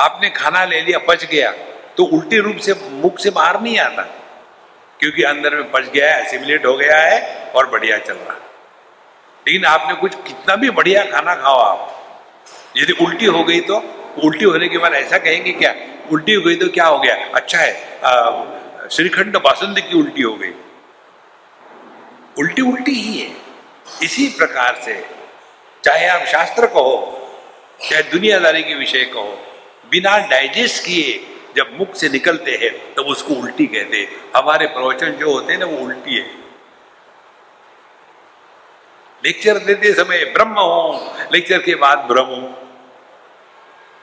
आपने 0.00 0.30
खाना 0.30 0.64
ले 0.64 0.80
लिया, 0.80 0.98
पच 0.98 1.24
गया 1.24 1.52
तो 1.96 2.04
उल्टी 2.04 2.38
रूप 2.38 2.56
से 2.56 2.74
मुख 2.90 3.18
से 3.18 3.30
बाहर 3.30 3.60
नहीं 3.60 3.78
आता। 3.78 4.02
क्योंकि 5.04 5.22
अंदर 5.22 5.54
में 5.54 5.70
पच 5.70 5.88
गया 5.94 6.12
है 6.14 6.20
एसिमुलेट 6.22 6.66
हो 6.66 6.76
गया 6.76 6.98
है 6.98 7.16
और 7.54 7.66
बढ़िया 7.70 7.96
चल 7.98 8.14
रहा 8.14 8.34
है। 8.34 8.40
लेकिन 9.46 9.64
आपने 9.64 9.94
कुछ 9.94 10.14
कितना 10.26 10.54
भी 10.56 10.70
बढ़िया 10.70 11.04
खाना 11.04 11.34
खाओ 11.34 11.58
आप। 11.58 11.90
यदि 12.76 12.92
उल्टी 13.04 13.26
हो 13.26 13.42
गई 13.44 13.60
तो 13.60 13.76
उल्टी 14.24 14.44
होने 14.44 14.68
के 14.68 14.78
बाद 14.78 14.94
ऐसा 14.94 15.18
कहेंगे 15.18 15.52
क्या? 15.52 15.74
उल्टी 16.12 16.34
हो 16.34 16.42
गई 16.42 16.56
तो 16.56 16.68
क्या 16.68 16.86
हो 16.86 16.98
गया? 16.98 17.14
अच्छा 17.34 17.58
है 17.58 18.88
श्रीखंड 18.88 19.36
बासंद 19.36 19.80
की 19.80 19.98
उल्टी 19.98 20.22
हो 20.22 20.34
गई। 20.34 20.52
उल्टी 22.38 22.62
उल्टी 22.62 22.92
ही 22.92 23.18
है। 23.18 23.30
इसी 24.02 24.26
प्रकार 24.38 24.80
से, 24.84 24.94
चाहे 25.84 26.06
आप 26.06 26.26
शास्त्र 26.26 26.66
कहो, 26.66 26.96
चाहे 27.90 28.02
दुनियादारी 28.02 28.62
के 28.62 28.74
विषय 28.74 29.04
कहो, 29.04 29.38
बिना 29.90 30.16
डाइजेस्ट 30.26 30.84
किए 30.84 31.12
जब 31.56 31.76
मुख 31.78 31.94
से 31.94 32.08
निकलते 32.08 32.50
हैं, 32.52 32.70
तब 32.70 32.94
तो 32.96 33.02
उसको 33.02 33.34
उल्टी 33.34 33.66
कहते 33.66 33.96
हैं। 33.96 34.32
हमारे 34.36 34.66
प्रवचन 34.66 35.12
जो 35.12 35.32
होते 35.32 35.52
हैं 35.52 35.60
ना, 35.60 35.66
वो 35.66 35.76
उल्टी 35.78 36.16
है। 36.16 36.44
लेक्चर 39.22 39.58
देते 39.60 39.92
समय 39.94 40.24
ब्रह्म 40.24 40.54
हो 40.54 41.16
लेक्चर 41.32 41.62
के 41.62 41.74
बाद 41.74 41.98
ब्रह्म 41.98 42.26
हो। 42.26 42.60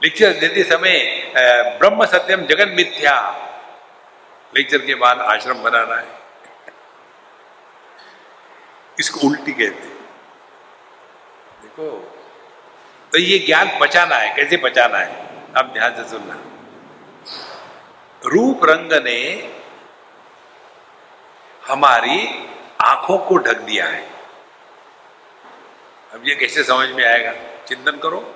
लेक्चर 0.02 0.34
देते 0.34 0.64
समय 0.64 0.94
ब्रह्म 1.80 2.06
सत्यम 2.06 2.46
जगन 2.46 2.70
मिथ्या। 2.70 3.16
लेक्चर 4.54 4.78
के 4.78 4.96
बाद 4.96 5.20
आश्रम 5.22 5.64
बनाना 5.64 5.96
है। 5.96 6.08
इसको 9.00 9.28
उल्टी 9.28 9.52
कहते 9.52 9.64
हैं। 9.64 10.00
देखो 11.62 11.90
तो 13.12 13.20
ये 13.20 13.38
ज्ञान 13.40 13.78
बचाना 13.80 14.16
है, 14.16 14.34
कैसे 14.36 14.58
बचाना 14.58 14.98
है? 14.98 15.28
अब 15.58 15.72
ध्यान 15.74 15.96
से 15.96 16.10
सुनना। 16.10 16.40
रूप 18.26 18.66
रंग 18.66 18.94
ने 18.94 19.52
हमारी 21.68 22.48
आँखों 22.86 23.18
को 23.18 23.38
ढक 23.38 23.58
दिया 23.58 23.88
है। 23.88 24.10
अब 26.14 26.28
ये 26.28 26.36
कैसे 26.36 26.64
समझ 26.64 26.90
में 26.90 27.06
आएगा? 27.06 27.34
चिंतन 27.68 27.92
करो। 27.92 28.36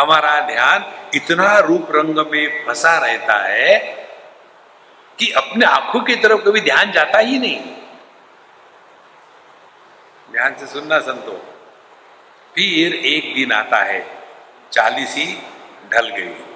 हमारा 0.00 0.40
ध्यान 0.40 1.08
इतना 1.14 1.58
रूप 1.58 1.88
रंग 1.90 2.26
में 2.32 2.66
फंसा 2.66 2.98
रहता 2.98 3.34
है 3.34 3.78
कि 5.18 5.32
अपने 5.32 5.66
आँखों 5.66 6.00
की 6.00 6.16
तरफ़ 6.16 6.40
कभी 6.40 6.60
ध्यान 6.60 6.92
जाता 6.92 7.18
ही 7.18 7.38
नहीं। 7.38 7.60
ध्यान 10.32 10.56
से 10.56 10.66
सुनना 10.66 10.98
संतो। 10.98 11.32
फिर 12.54 12.94
एक 12.94 13.34
दिन 13.34 13.52
आता 13.52 13.76
है, 13.76 14.18
चालीसी 14.72 15.42
ढल 15.92 16.08
गई। 16.08 16.55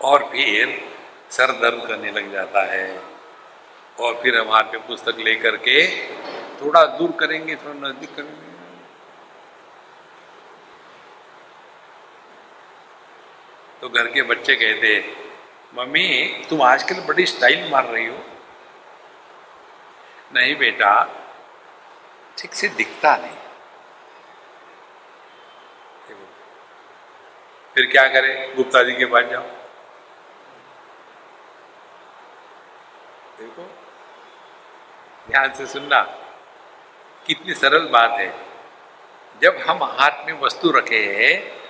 और 0.00 0.24
फिर 0.24 0.90
सर 1.30 1.52
दर्द 1.52 1.86
करने 1.88 2.10
लग 2.12 2.32
जाता 2.32 2.62
है। 2.64 3.02
और 3.98 4.20
फिर 4.22 4.38
हम 4.38 4.50
हाथ 4.50 4.64
में 4.64 4.86
पुस्तक 4.86 5.16
लेकर 5.18 5.56
के 5.56 5.78
थोड़ा 6.60 6.84
दूर 6.98 7.12
करेंगे, 7.20 7.56
थोड़ा 7.56 7.88
नज़दीक 7.88 8.14
करेंगे। 8.16 8.46
तो 13.80 13.88
घर 13.88 14.06
के 14.06 14.22
बच्चे 14.22 14.54
कहते, 14.54 15.16
मम्मी, 15.74 16.06
तुम 16.50 16.62
आजकल 16.62 17.00
बड़ी 17.00 17.26
स्टाइल 17.26 17.70
मार 17.70 17.84
रही 17.84 18.06
हो। 18.06 18.18
नहीं 20.34 20.56
बेटा, 20.56 20.92
ठीक 22.38 22.54
से 22.54 22.68
दिखता 22.68 23.16
नहीं। 23.16 23.36
फिर 27.74 27.86
क्या 27.86 28.08
करें? 28.08 28.56
गुप्ता 28.56 28.82
जी 28.82 28.92
के 28.92 29.04
पास 29.04 29.24
जाओ। 29.24 29.57
देखो। 33.38 33.62
ध्यान 35.30 35.54
से 35.54 35.66
सुनना। 35.66 36.00
कितनी 37.26 37.54
सरल 37.54 37.86
बात 37.86 38.10
है। 38.10 38.34
जब 39.42 39.56
हम 39.66 39.82
हाथ 39.82 40.26
में 40.26 40.40
वस्तु 40.40 40.70
रखे 40.70 40.98
हैं 40.98 41.60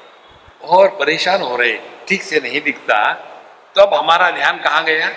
और 0.69 0.89
परेशान 0.89 1.43
हो 1.43 1.57
रहे, 1.57 1.79
ठीक 2.09 2.23
से 2.23 2.41
नहीं 2.41 2.61
दिखता 2.61 3.15
तो 3.75 3.81
अब 3.81 3.95
हमारा 3.95 4.31
ध्यान 4.31 4.59
कहाँ 4.59 4.85
गया? 4.85 5.11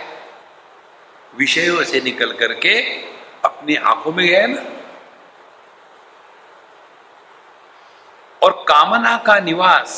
विषयों 1.35 1.83
से 1.83 2.01
निकल 2.01 2.33
करके 2.33 2.81
अपनी 3.45 3.75
आँखों 3.75 4.11
में 4.11 4.27
गया 4.27 4.47
ना। 4.47 4.61
और 8.43 8.65
कामना 8.67 9.17
का 9.17 9.39
निवास 9.39 9.91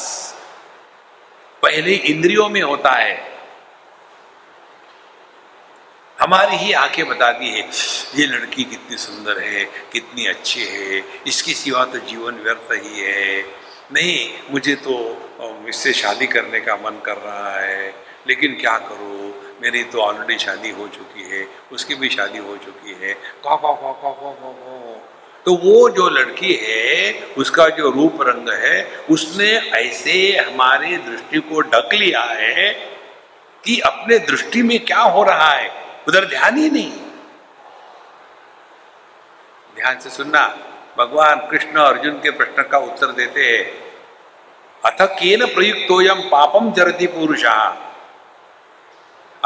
पहले 1.61 1.93
इंद्रियों 1.93 2.49
में 2.49 2.61
होता 2.61 2.91
है। 2.91 3.32
हमारी 6.23 6.55
ही 6.55 6.71
आँखें 6.71 7.07
बताती 7.07 7.49
है, 7.49 7.69
ये 8.15 8.25
लड़की 8.25 8.63
कितनी 8.63 8.97
सुंदर 8.97 9.39
है, 9.39 9.63
कितनी 9.65 10.25
अच्छी 10.25 10.61
है, 10.61 11.03
इसकी 11.27 11.53
सिवा 11.53 11.85
तो 11.85 11.99
जीवन 11.99 12.33
व्यर्थ 12.33 12.71
ही 12.73 12.99
है। 12.99 13.41
नहीं, 13.93 14.29
मुझे 14.51 14.75
तो 14.75 14.95
इससे 15.69 15.93
शादी 15.93 16.27
करने 16.27 16.59
का 16.59 16.75
मन 16.75 17.01
कर 17.05 17.17
रहा 17.17 17.59
है, 17.59 17.95
लेकिन 18.27 18.53
क्या 18.53 18.77
करूँ? 18.77 19.33
मेरी 19.61 19.83
तो 19.83 19.99
ऑलरेडी 19.99 20.37
शादी 20.39 20.69
हो 20.69 20.87
चुकी 20.87 21.29
है, 21.29 21.47
उसकी 21.71 21.95
भी 21.95 22.09
शादी 22.09 22.37
हो 22.37 22.57
चुकी 22.57 22.97
है। 23.01 23.13
कौ 23.13 23.57
कौ 23.57 23.73
कौ 23.73 23.93
कौ 23.93 24.11
कौ 24.13 24.31
कौ 24.31 24.53
कौ। 24.53 25.01
तो 25.45 25.55
वो 25.55 25.89
जो 25.89 26.09
लड़की 26.09 26.53
है, 26.53 27.13
उसका 27.37 27.69
जो 27.69 27.89
रूप 27.89 28.21
रंग 28.21 28.49
है, 28.49 28.99
उसने 29.09 29.51
ऐसे 29.53 30.37
हमारी 30.37 30.97
दृष्टि 30.97 31.39
को 31.39 31.61
ढक 31.61 31.89
लिया 31.93 32.21
है 32.21 32.71
कि 33.63 33.79
अपने 33.79 34.19
दृष्टि 34.19 34.61
में 34.61 34.79
क्या 34.79 35.01
हो 35.01 35.23
रहा 35.23 35.51
है? 35.51 35.82
उधर 36.07 36.25
ध्यान 36.25 36.57
ही 36.57 36.69
नहीं। 36.69 36.91
ध्यान 39.75 39.99
से 39.99 40.09
सुनना, 40.09 40.47
भगवान 40.97 41.35
कृष्ण 41.35 41.79
अर्जुन 41.79 42.13
के 42.13 42.31
प्रश्न 42.31 42.63
का 42.63 42.77
उत्तर 42.77 43.11
देते 43.11 43.45
हैं। 43.45 43.63
अथ 44.83 45.05
केन 45.19 45.45
प्रयुक्तोयम 45.45 46.21
पापम 46.21 46.71
जरती 46.71 47.07
पुरुषा। 47.07 47.53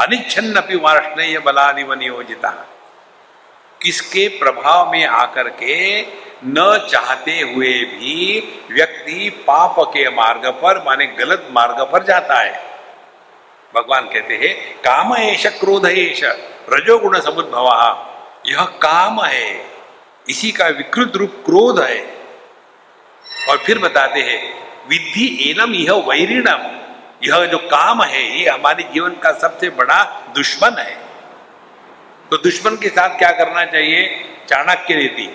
अनिच्छन्नपि 0.00 0.76
वार्ष्णेय 0.76 1.38
बलादिव 1.38 1.92
नियोजिता 1.94 2.50
किसके 3.80 4.28
प्रभाव 4.28 4.90
में 4.92 5.06
आकर 5.06 5.48
के 5.48 6.02
न 6.44 6.88
चाहते 6.90 7.40
हुए 7.40 7.72
भी 7.84 8.40
व्यक्ति 8.70 9.30
पाप 9.46 9.74
के 9.80 10.08
मार्ग 10.10 10.46
पर, 10.62 10.82
माने 10.84 11.06
गलत 11.06 11.48
मार्ग 11.50 11.80
पर 11.92 12.04
जाता 12.04 12.40
है। 12.40 12.67
भगवान 13.74 14.06
कहते 14.06 14.34
हैं, 14.34 14.78
काम 14.78 15.14
एश 15.16 15.46
क्रोध 15.46 15.86
एश 15.86 16.20
रजोगुण 16.72 17.20
समुद्भव 17.20 17.66
यह 18.46 18.64
काम 18.64 19.20
है, 19.20 19.66
इसी 20.28 20.52
का 20.52 20.66
विकृत 20.66 21.16
रूप 21.16 21.42
क्रोध 21.46 21.80
है। 21.80 22.00
और 23.50 23.58
फिर 23.58 23.78
बताते 23.78 24.20
हैं 24.20 24.40
विधि 24.88 25.50
एनम 25.50 25.74
यह 25.74 25.92
वैरिणम, 25.92 26.62
यह 27.24 27.44
जो 27.44 27.58
काम 27.58 28.02
है, 28.02 28.40
ये 28.40 28.48
हमारे 28.48 28.82
जीवन 28.82 29.10
का 29.10 29.32
सबसे 29.32 29.70
बड़ा 29.70 30.04
दुश्मन 30.34 30.78
है। 30.78 30.96
तो 32.30 32.36
दुश्मन 32.36 32.76
के 32.76 32.88
साथ 32.88 33.18
क्या 33.18 33.30
करना 33.30 33.64
चाहिए? 33.64 34.24
चाणक्य 34.48 34.94
रीति 34.94 35.26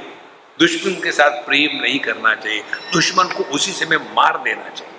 दुश्मन 0.59 0.93
के 1.03 1.11
साथ 1.11 1.45
प्रेम 1.45 1.81
नहीं 1.81 1.99
करना 1.99 2.33
चाहिए। 2.35 2.63
दुश्मन 2.93 3.23
को 3.23 3.43
उसी 3.43 3.71
समय 3.71 3.97
मार 3.97 4.37
देना 4.37 4.69
चाहिए। 4.69 4.92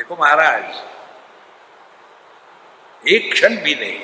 देखो 0.00 0.16
महाराज, 0.16 0.76
एक 3.04 3.32
क्षण 3.32 3.56
भी 3.56 3.74
नहीं, 3.74 3.98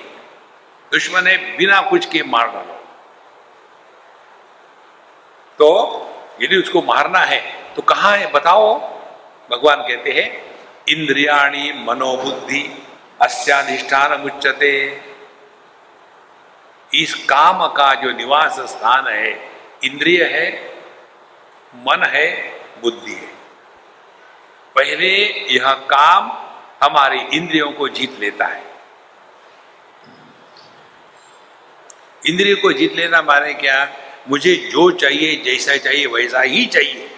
दुश्मन 0.93 1.27
है 1.27 1.37
बिना 1.57 1.81
कुछ 1.81 2.07
के 2.07 2.23
मार 2.23 2.49
डालो। 2.49 2.75
तो 5.59 5.69
यदि 6.41 6.57
उसको 6.57 6.83
मारना 6.83 7.19
है 7.21 7.41
तो 7.75 7.83
कहाँ 7.83 8.17
है 8.17 8.31
बताओ? 8.33 8.67
भगवान 9.51 9.83
कहते 9.83 10.13
हैं, 10.13 10.29
इंद्रियाणी 10.89 11.73
मनोबुद्धि 11.85 12.63
अस्याधिष्ठान 13.23 14.21
मुच्चते 14.21 14.73
इस 16.91 17.15
काम 17.25 17.67
का 17.69 17.93
जो 17.95 18.13
निवास 18.13 18.61
स्थान 18.71 19.09
है, 19.09 19.33
इंद्रिय 19.85 20.25
है, 20.25 20.51
मन 21.79 22.05
है, 22.07 22.29
बुद्धि 22.83 23.15
है। 23.15 23.36
पहले 24.77 25.11
यह 25.51 25.73
काम 25.91 26.31
हमारी 26.83 27.21
इंद्रियों 27.37 27.71
को 27.73 27.89
जीत 27.89 28.19
लेता 28.21 28.47
है। 28.47 28.63
इंद्रिय 32.23 32.55
को 32.55 32.73
जीत 32.73 32.97
लेना 32.97 33.23
माने 33.23 33.53
क्या? 33.55 33.77
मुझे 34.29 34.55
जो 34.73 34.91
चाहिए, 34.93 35.37
जैसा 35.45 35.77
चाहिए, 35.77 36.07
वैसा 36.07 36.41
ही 36.43 36.65
चाहिए। 36.67 37.11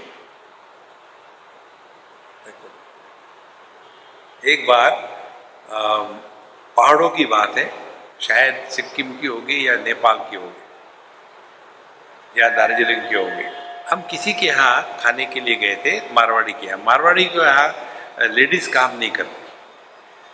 एक 4.44 4.66
बार 4.66 4.90
पहाड़ों 6.76 7.08
की 7.10 7.24
बात 7.26 7.58
है, 7.58 7.70
शायद 8.20 8.68
सिक्किम 8.70 9.12
की 9.20 9.26
होगी 9.26 9.66
या 9.68 9.74
नेपाल 9.76 10.18
की 10.30 10.36
होगी, 10.36 10.62
या 12.40 12.48
दार्जिलिंग 12.48 13.08
की 13.08 13.14
होगी। 13.14 13.46
हम 13.88 14.00
किसी 14.02 14.32
के 14.32 14.46
यहाँ 14.46 14.98
खाने 15.00 15.24
के 15.26 15.40
लिए 15.40 15.54
गए 15.56 15.76
थे, 15.76 16.00
मारवाड़ी 16.14 16.52
के 16.52 16.66
यहाँ। 16.66 16.78
मारवाड़ी 16.78 17.24
के 17.24 17.38
यहाँ 17.38 18.28
लेडीज़ 18.28 18.70
काम 18.70 18.98
नहीं 18.98 19.10
करती। 19.10 19.46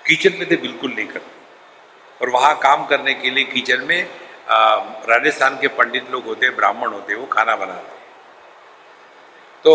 किचन 0.06 0.38
में 0.38 0.48
तो 0.48 0.56
बिल्कुल 0.62 0.92
नहीं 0.92 1.06
करती। 1.06 1.32
और 2.20 2.30
वहाँ 2.30 2.54
काम 2.58 2.84
करने 2.86 3.14
के 3.14 3.30
लिए 3.30 3.44
किचन 3.44 3.84
में 3.84 4.08
राजस्थान 4.48 5.58
के 5.60 5.68
पंडित 5.70 6.10
लोग 6.10 6.24
होते, 6.24 6.50
ब्राह्मण 6.50 6.88
होते, 6.88 7.14
वो 7.14 7.26
खाना 7.26 7.56
बनाते। 7.56 8.02
तो 9.64 9.72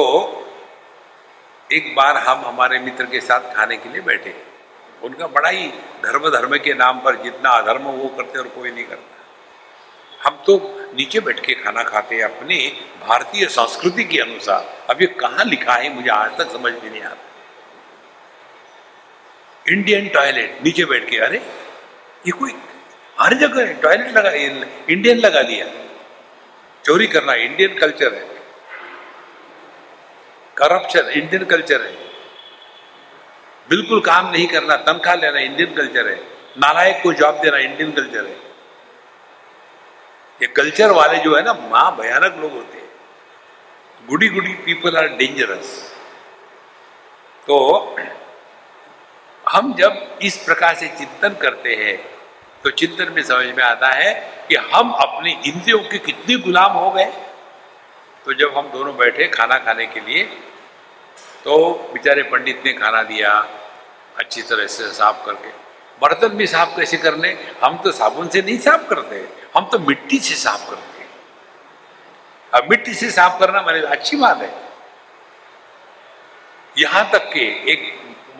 एक 1.70 1.94
बार 1.96 2.18
हम 2.18 2.46
हमारे 2.46 2.80
मित्र 2.80 3.06
के 3.06 3.20
साथ 3.22 3.54
खाने 3.56 3.78
के 3.78 3.90
लिए 3.90 4.02
बैठे। 4.02 4.36
उनका 5.04 5.28
बड़ा 5.30 5.50
ही 5.50 5.68
धर्म 6.04 6.30
धर्म 6.30 6.58
के 6.58 6.74
नाम 6.74 7.00
पर 7.00 7.16
जितना 7.16 7.50
अधर्म 7.52 7.84
वो 7.84 8.08
करते 8.08 8.40
और 8.40 8.48
कोई 8.50 8.72
नहीं 8.72 8.86
करता। 8.86 9.19
हम 10.24 10.44
तो 10.48 10.56
नीचे 10.96 11.20
बैठ 11.20 11.40
के 11.40 11.54
खाना 11.54 11.84
खाते 11.84 12.16
हैं 12.16 12.24
अपने 12.24 12.56
भारतीय 13.08 13.46
संस्कृति 13.48 14.04
के 14.04 14.20
अनुसार। 14.20 14.88
अब 14.90 15.02
ये 15.02 15.08
कहा 15.08 15.44
लिखा 15.44 15.74
है, 15.74 15.94
मुझे 15.96 16.10
आज 16.10 16.38
तक 16.38 16.52
समझ 16.52 16.74
में 16.74 16.90
नहीं 16.92 17.02
आता 17.02 17.26
इंडियन 19.70 20.08
टॉयलेट 20.08 20.60
नीचे 20.66 20.86
बैठ 20.86 21.10
के, 21.10 21.18
अरे, 21.18 21.38
ये 22.28 22.32
कोई, 22.32 22.56
हर 23.20 23.34
जगह 23.34 23.74
टॉयलेट 23.74 24.18
लगा 24.18 24.32
इंडियन 24.90 25.18
लगा 25.18 25.42
दिया 25.42 25.66
चोरी 26.86 27.08
करना 27.08 27.34
इंडियन 27.34 27.78
कल्चर 27.78 28.14
है। 28.14 28.28
करप्शन 30.58 31.10
इंडियन 31.10 31.44
कल्चर 31.46 31.82
है। 31.82 31.92
बिल्कुल 33.70 34.00
काम 34.02 34.32
नहीं 34.32 34.48
करना 34.48 34.76
तनख्वाह 34.76 35.16
लेना 35.16 35.40
इंडियन 35.40 35.74
कल्चर 35.74 36.08
है। 36.08 36.16
नालायक 36.58 37.04
को 37.04 37.14
जॉब 37.14 37.42
देना 37.42 37.58
इंडियन 37.58 37.92
कल्चर 37.92 38.26
है। 38.26 38.49
ये 40.40 40.48
कल्चर 40.50 40.92
वाले 40.92 41.18
जो 41.20 41.36
है 41.36 41.44
ना, 41.44 41.54
माँ 41.54 41.96
भयानक 41.98 42.38
लोग 42.42 42.52
होते 42.52 42.78
हैं। 42.78 42.88
Goody 44.02 44.28
goody 44.30 44.54
people 44.66 44.98
are 44.98 45.08
dangerous 45.18 45.78
तो 47.48 47.58
हम 49.44 49.74
जब 49.74 50.20
इस 50.22 50.38
प्रकार 50.38 50.76
से 50.76 50.88
चिंतन 50.90 51.36
करते 51.42 51.76
हैं 51.76 51.98
तो 52.64 52.70
चिंतन 52.72 53.12
में 53.14 53.22
समझ 53.24 53.46
में 53.48 53.64
आता 53.64 53.90
है 53.92 54.14
कि 54.50 54.56
हम 54.74 54.92
अपनी 55.04 55.32
इंद्रियों 55.46 55.80
के 55.82 55.98
कितने 56.00 56.36
गुलाम 56.38 56.72
हो 56.74 56.90
गए। 56.92 57.06
तो 58.26 58.34
जब 58.34 58.58
हम 58.58 58.70
दोनों 58.72 58.96
बैठे 58.98 59.28
खाना 59.30 59.58
खाने 59.58 59.86
के 59.88 60.00
लिए 60.02 60.24
तो 61.44 61.58
बेचारे 61.94 62.24
पंडित 62.24 62.62
ने 62.66 62.74
खाना 62.74 63.02
दिया, 63.04 63.32
अच्छी 64.18 64.42
तरह 64.42 64.68
से 64.68 64.88
साफ़ 64.94 65.26
करके। 65.26 65.50
बर्तन 66.02 66.28
भी 66.28 66.48
साफ़ 66.48 66.76
कैसे 66.78 66.98
करने? 66.98 67.30
हम 67.64 67.78
तो 67.78 67.92
साबुन 67.92 68.28
से 68.28 68.42
नहीं 68.42 68.58
साफ़ 68.60 68.88
करते। 68.90 69.28
हम 69.56 69.66
तो 69.66 69.80
मिट्टी 69.80 70.20
से 70.20 70.36
साफ़ 70.36 70.70
करते 70.70 70.88
अब 72.54 72.70
मिट्टी 72.70 72.94
से 72.94 73.10
साफ़ 73.12 73.40
करना 73.40 73.62
मैंने 73.62 73.80
अच्छी 73.88 74.18
बात 74.18 74.42
है। 74.42 74.54
यहाँ 76.78 77.10
तक 77.12 77.30
के 77.34 77.72
एक 77.72 77.82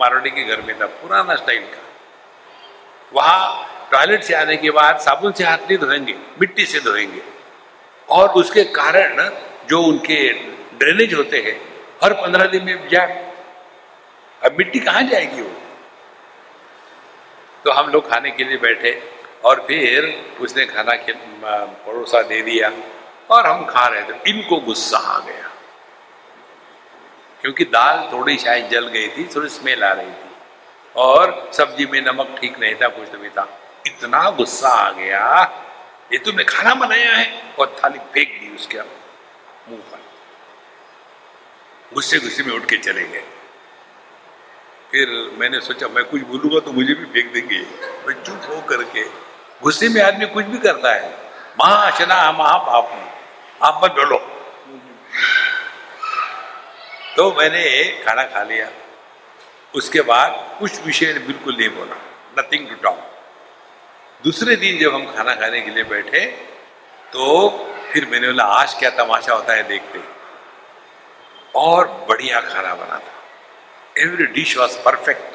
मारवाड़ी 0.00 0.30
के 0.30 0.44
घर 0.44 0.60
में 0.62 0.80
था, 0.80 0.86
पुराना 0.86 1.34
स्टाइल 1.34 1.62
का 1.62 1.82
वहाँ 3.12 3.88
टॉयलेट 3.92 4.22
से 4.22 4.34
आने 4.34 4.56
के 4.56 4.70
बाद 4.70 4.98
साबुन 5.00 5.32
से 5.32 5.44
हाथ 5.44 5.58
नहीं 5.58 5.78
धोएँगे, 5.78 6.14
मिट्टी 6.40 6.66
से 6.66 6.80
धोएँगे। 6.80 7.22
और 8.08 8.28
उसके 8.30 8.64
कारण 8.64 9.30
जो 9.68 9.82
उनके 9.82 10.32
ड्रेनेज 10.78 11.14
होते 11.14 11.38
हैं, 11.38 11.60
हर 12.04 12.12
पंद्रह 12.12 12.46
दिन 12.46 12.64
में 12.64 12.88
जाए। 12.88 13.32
अब 14.44 14.56
मिट्टी 14.58 14.80
कहाँ 14.80 15.02
जाएगी 15.02 15.42
वो? 15.42 15.50
तो 17.64 17.70
हम 17.70 17.90
लोग 17.90 18.10
खाने 18.10 18.30
के 18.30 18.44
लिए 18.44 18.56
बैठे 18.56 19.10
और 19.44 19.64
फिर 19.68 20.22
उसने 20.40 20.64
खाना 20.66 20.92
परोसा, 21.86 22.22
दे 22.22 22.42
दिया 22.42 22.72
और 23.30 23.46
हम 23.46 23.64
खा 23.64 23.86
रहे 23.86 24.02
थे। 24.02 24.30
इनको 24.30 24.56
गुस्सा 24.56 24.98
आ 24.98 25.18
गया। 25.18 25.50
क्योंकि 27.42 27.64
दाल 27.64 28.10
थोड़ी 28.12 28.38
शायद 28.38 28.68
जल 28.68 28.88
गई 28.88 29.08
थी, 29.08 29.24
थोड़ी 29.36 29.48
स्मेल 29.48 29.84
आ 29.84 29.92
रही 29.92 30.10
थी 30.10 30.30
और 30.96 31.50
सब्ज़ी 31.54 31.86
में 31.86 32.00
नमक 32.00 32.36
ठीक 32.40 32.58
नहीं 32.58 32.74
था, 32.74 32.88
कुछ 32.88 33.12
नहीं 33.14 33.30
था। 33.30 33.58
इतना 33.86 34.30
गुस्सा 34.30 34.68
आ 34.68 34.90
गया, 34.90 35.44
ये 36.12 36.18
तुमने 36.18 36.44
खाना 36.44 36.74
बनाया 36.74 37.12
है 37.12 37.42
और 37.58 37.76
थाली 37.84 37.98
फेंक 37.98 38.40
दी 38.40 38.54
उसके 38.54 38.78
मुँह 38.78 39.80
पर। 39.80 40.00
गुस्से 41.94 42.18
गुस्से 42.18 42.42
में 42.42 42.54
उठ 42.54 42.64
के 42.64 42.76
चले 42.76 43.02
गए। 43.02 43.24
फिर 44.92 45.08
मैंने 45.38 45.60
सोचा, 45.60 45.88
मैं 45.88 46.04
कुछ 46.04 46.22
बोलूँगा 46.22 46.60
तो 46.60 46.72
मुझे 46.72 46.94
भी 46.94 47.04
फेंक 47.06 47.32
देंगे। 47.32 47.58
मैं 48.06 48.14
चुप 48.24 48.46
हो 48.48 48.60
करके, 48.68 49.04
गुस्से 49.62 49.88
में 49.88 50.00
आदमी 50.02 50.26
कुछ 50.28 50.44
भी 50.46 50.58
करता 50.58 50.94
है। 50.94 51.10
महाशना 51.60 52.16
महापाप 52.32 52.86
आप 53.60 53.80
मत 53.84 53.90
बोलो। 53.92 54.18
तो 57.16 57.30
मैंने 57.38 57.62
खाना 58.04 58.22
खा 58.24 58.42
लिया। 58.42 58.68
उसके 59.74 60.00
बाद 60.02 60.56
कुछ 60.58 60.80
विषय 60.82 61.12
बिल्कुल 61.26 61.56
नहीं 61.56 61.68
बोला। 61.68 61.96
नथिंग 62.38 62.68
टू 62.68 62.74
टॉक 62.82 63.06
दूसरे 64.24 64.56
दिन 64.56 64.78
जब 64.78 64.94
हम 64.94 65.04
खाना 65.12 65.34
खाने 65.34 65.60
के 65.60 65.70
लिए 65.70 65.84
बैठे 65.84 66.24
तो 67.12 67.26
फिर 67.92 68.06
मैंने 68.06 68.26
बोला, 68.26 68.44
आज 68.44 68.74
क्या 68.74 68.90
तमाशा 68.96 69.32
होता 69.32 69.54
है 69.54 69.62
देखते। 69.68 70.00
और 71.54 71.86
बढ़िया 72.08 72.40
खाना 72.42 72.74
बना 72.74 72.98
था। 72.98 73.19
एवरी 73.96 74.26
डिश 74.32 74.56
वॉज़ 74.58 74.78
परफेक्ट 74.78 75.34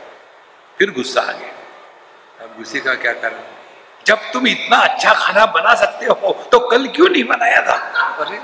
फिर 0.80 0.92
गुस्सा 0.92 1.22
आ 1.22 1.32
गया। 1.32 2.44
अब 2.44 2.56
गुस्से 2.58 2.80
का 2.80 2.94
क्या 2.96 3.14
कारण? 3.14 3.40
जब 4.06 4.32
तुम 4.34 4.48
इतना 4.48 4.78
अच्छा 4.80 5.14
खाना 5.16 5.46
बना 5.52 5.74
सकते 5.76 6.06
हो 6.06 6.34
तो 6.52 6.60
कल 6.70 6.88
क्यों 6.88 7.10
नहीं 7.10 7.24
बनाया 7.24 7.62
था? 7.62 7.76
अरे 8.18 8.38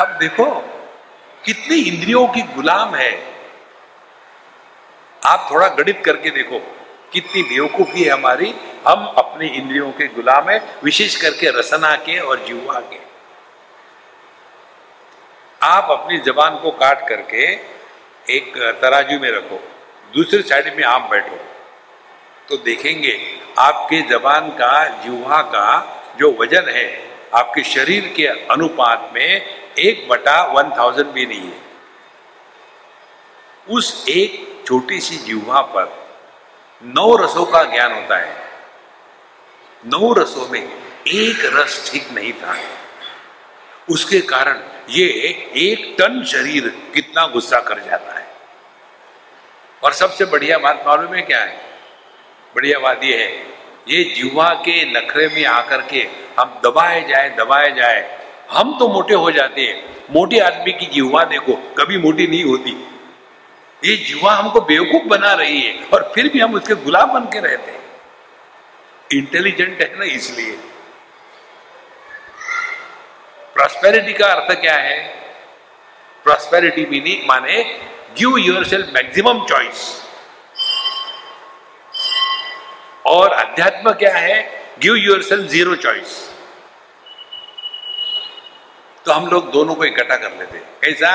अब 0.00 0.08
देखो, 0.18 0.44
कितनी 1.44 1.76
इंद्रियों 1.80 2.26
की 2.28 2.42
गुलाम 2.54 2.94
है। 2.94 3.10
आप 5.22 5.48
थोड़ा 5.50 5.68
गणित 5.68 6.02
करके 6.04 6.30
देखो, 6.30 6.58
कितनी 7.12 7.42
बेवकूफ़ी 7.42 8.02
है 8.02 8.10
हमारी। 8.10 8.54
हम 8.86 9.06
अपनी 9.18 9.46
इंद्रियों 9.48 9.90
के 9.92 10.06
गुलाम 10.08 10.48
है, 10.50 10.58
विशेष 10.84 11.16
करके 11.16 11.50
रसना 11.58 11.94
के 11.98 12.18
और 12.18 12.44
जीवा 12.44 12.80
के। 12.80 12.98
आप 15.66 15.90
अपनी 15.90 16.18
जबान 16.26 16.56
को 16.58 16.70
काट 16.80 17.08
करके 17.08 17.44
एक 18.28 18.56
तराजू 18.82 19.18
में 19.20 19.30
रखो, 19.30 19.58
दूसरी 20.14 20.42
साइड 20.42 20.76
में 20.76 20.84
आप 20.86 21.08
बैठो 21.10 21.36
तो 22.48 22.56
देखेंगे 22.64 23.14
आपके 23.58 24.00
जबान 24.10 24.48
का 24.52 24.72
जीवा 25.04 25.40
का 25.44 25.68
जो 26.18 26.30
वज़न 26.40 26.68
है, 26.68 26.88
आपके 27.34 27.62
शरीर 27.64 28.12
के 28.16 28.26
अनुपात 28.26 29.10
में 29.14 29.30
एक 29.78 30.06
बटा 30.08 30.42
वन 30.52 30.70
थाउज़ेंड 30.78 31.08
भी 31.08 31.26
नहीं 31.26 31.40
है। 31.42 31.64
उस 33.68 34.04
एक 34.08 34.64
छोटी 34.66 35.00
सी 35.00 35.16
जीवा 35.24 35.60
पर 35.74 35.92
नौ 36.82 37.14
रसों 37.16 37.44
का 37.46 37.62
ज्ञान 37.64 37.92
होता 37.92 38.16
है। 38.16 38.34
नौ 39.84 40.12
रसों 40.12 40.48
में 40.48 40.60
एक 40.60 41.44
रस 41.54 41.90
ठीक 41.90 42.10
नहीं 42.12 42.32
था। 42.34 42.56
उसके 43.88 44.20
कारण 44.26 44.62
ये 44.88 45.06
एक 45.56 45.94
टन 45.98 46.22
शरीर 46.24 46.68
कितना 46.94 47.26
गुस्सा 47.26 47.60
कर 47.60 47.78
जाता 47.80 48.18
है। 48.18 48.26
और 49.84 49.92
सबसे 49.92 50.24
बढ़िया 50.24 50.58
बात 50.58 50.84
मालूम 50.86 51.14
है 51.14 51.22
क्या 51.22 51.40
है? 51.40 51.56
बढ़िया 52.56 52.78
बात 52.78 53.04
यह 53.04 53.16
है, 53.16 53.32
ये 53.88 54.04
जीवा 54.14 54.48
के 54.64 54.84
नखरे 54.92 55.28
में 55.28 55.44
आकर 55.44 55.82
के 55.82 56.08
हम 56.40 56.60
दबाए 56.64 57.00
जाए 57.08 57.30
दबाए 57.30 57.72
जाए। 57.72 58.00
हम 58.50 58.78
तो 58.78 58.88
मोटे 58.88 59.14
हो 59.14 59.30
जाते 59.30 59.60
हैं। 59.60 59.96
मोटे 60.10 60.38
आदमी 60.38 60.72
की 60.72 60.86
जीवा 60.86 61.24
देखो, 61.24 61.54
कभी 61.78 61.98
मोटी 61.98 62.26
नहीं 62.26 62.44
होती। 62.44 62.70
ये 63.84 63.96
जीवा 63.96 64.32
हमको 64.32 64.60
बेवकूफ़ 64.60 65.02
बना 65.02 65.32
रही 65.32 65.60
है, 65.60 65.84
और 65.84 66.12
फिर 66.14 66.28
भी 66.28 66.40
हम 66.40 66.54
उसके 66.54 66.74
गुलाम 66.74 67.12
बन 67.12 67.24
के 67.24 67.40
रहते 67.40 67.70
हैं। 67.70 67.84
इंटेलिजेंट 69.12 69.80
है 69.80 69.98
ना 69.98 70.04
इसलिए। 70.04 70.58
प्रॉस्पेरिटी 73.56 74.12
का 74.12 74.26
अर्थ 74.26 74.50
क्या 74.60 74.74
है? 74.76 74.96
प्रॉस्पेरिटी 76.24 76.84
मीनिंग 76.86 77.22
माने 77.28 77.62
give 78.18 78.36
your 78.38 78.64
self 78.64 78.88
maximum 78.94 79.44
choice 79.46 79.84
और 83.06 83.32
अध्यात्म 83.32 83.92
क्या 83.92 84.14
है? 84.16 84.36
Give 84.78 84.96
your 84.96 85.22
self 85.22 85.48
zero 85.50 85.76
choice 85.76 86.18
तो 89.06 89.12
हम 89.12 89.26
लोग 89.28 89.50
दोनों 89.52 89.74
को 89.74 89.84
इकट्ठा 89.84 90.16
कर 90.16 90.36
लेते 90.38 90.58
हैं। 90.58 90.66
कैसा? 90.82 91.10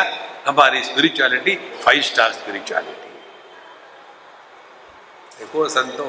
हमारी 0.48 0.84
स्पिरिचुअलिटी 0.84 1.56
फाइव 1.84 2.02
स्टार 2.02 2.32
स्पिरिचुअलिटी 2.32 3.10
देखो 5.40 5.68
संतो, 5.70 6.06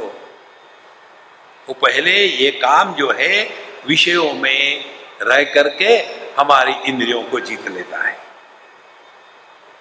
वो 1.68 1.74
पहले 1.74 2.12
ये 2.16 2.50
काम 2.58 2.94
जो 2.94 3.10
है, 3.18 3.42
विषयों 3.86 4.32
में 4.34 4.84
रह 5.22 5.42
करके 5.44 5.94
हमारी 6.40 6.72
इंद्रियों 6.86 7.22
को 7.22 7.40
जीत 7.40 7.68
लेता 7.68 7.98
है। 7.98 8.16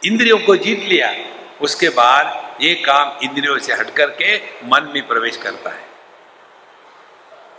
इंद्रियों 0.06 0.38
को 0.40 0.56
जीत 0.56 0.80
लिया, 0.80 1.14
उसके 1.62 1.90
बाद 1.90 2.58
ये 2.62 2.74
काम 2.76 3.20
इंद्रियों 3.24 3.58
से 3.60 3.74
हट 3.74 3.90
करके 3.90 4.36
मन 4.64 4.92
में 4.94 5.08
प्रवेश 5.08 5.38
करता 5.38 5.70
है। 5.70 5.90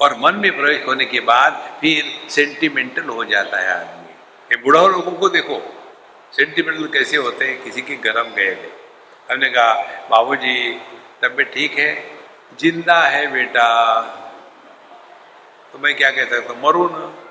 और 0.00 0.16
मन 0.18 0.34
में 0.34 0.56
प्रवेश 0.56 0.86
होने 0.86 1.04
के 1.04 1.20
बाद 1.20 1.78
फिर 1.80 2.30
सेंटिमेंटल 2.30 3.02
हो 3.02 3.24
जाता 3.24 3.60
है 3.60 3.70
आदमी। 3.70 4.10
ये 4.50 4.56
बुढ़ा 4.56 4.80
लोगों 4.80 5.12
को 5.12 5.28
देखो 5.28 5.60
सेंटिमेंटल 6.32 6.86
कैसे 6.86 7.16
होते 7.16 7.44
हैं? 7.44 7.62
किसी 7.62 7.82
के 7.82 7.96
घर 7.96 8.18
हम 8.18 8.34
गए 8.34 8.54
थे 8.54 8.70
हमने 9.28 9.48
कहा 9.48 9.72
बाबू 10.10 10.34
जी 10.36 10.80
तबियत 11.22 11.52
ठीक 11.54 11.78
है? 11.78 11.90
ज़िंदा 12.60 13.00
है 13.02 13.26
बेटा। 13.26 13.68
तो 15.72 15.78
मैं 15.78 15.94
क्या 15.94 16.10
कह 16.10 16.24
सकता 16.24 16.54
मरू 16.62 16.88
ना। 16.88 17.21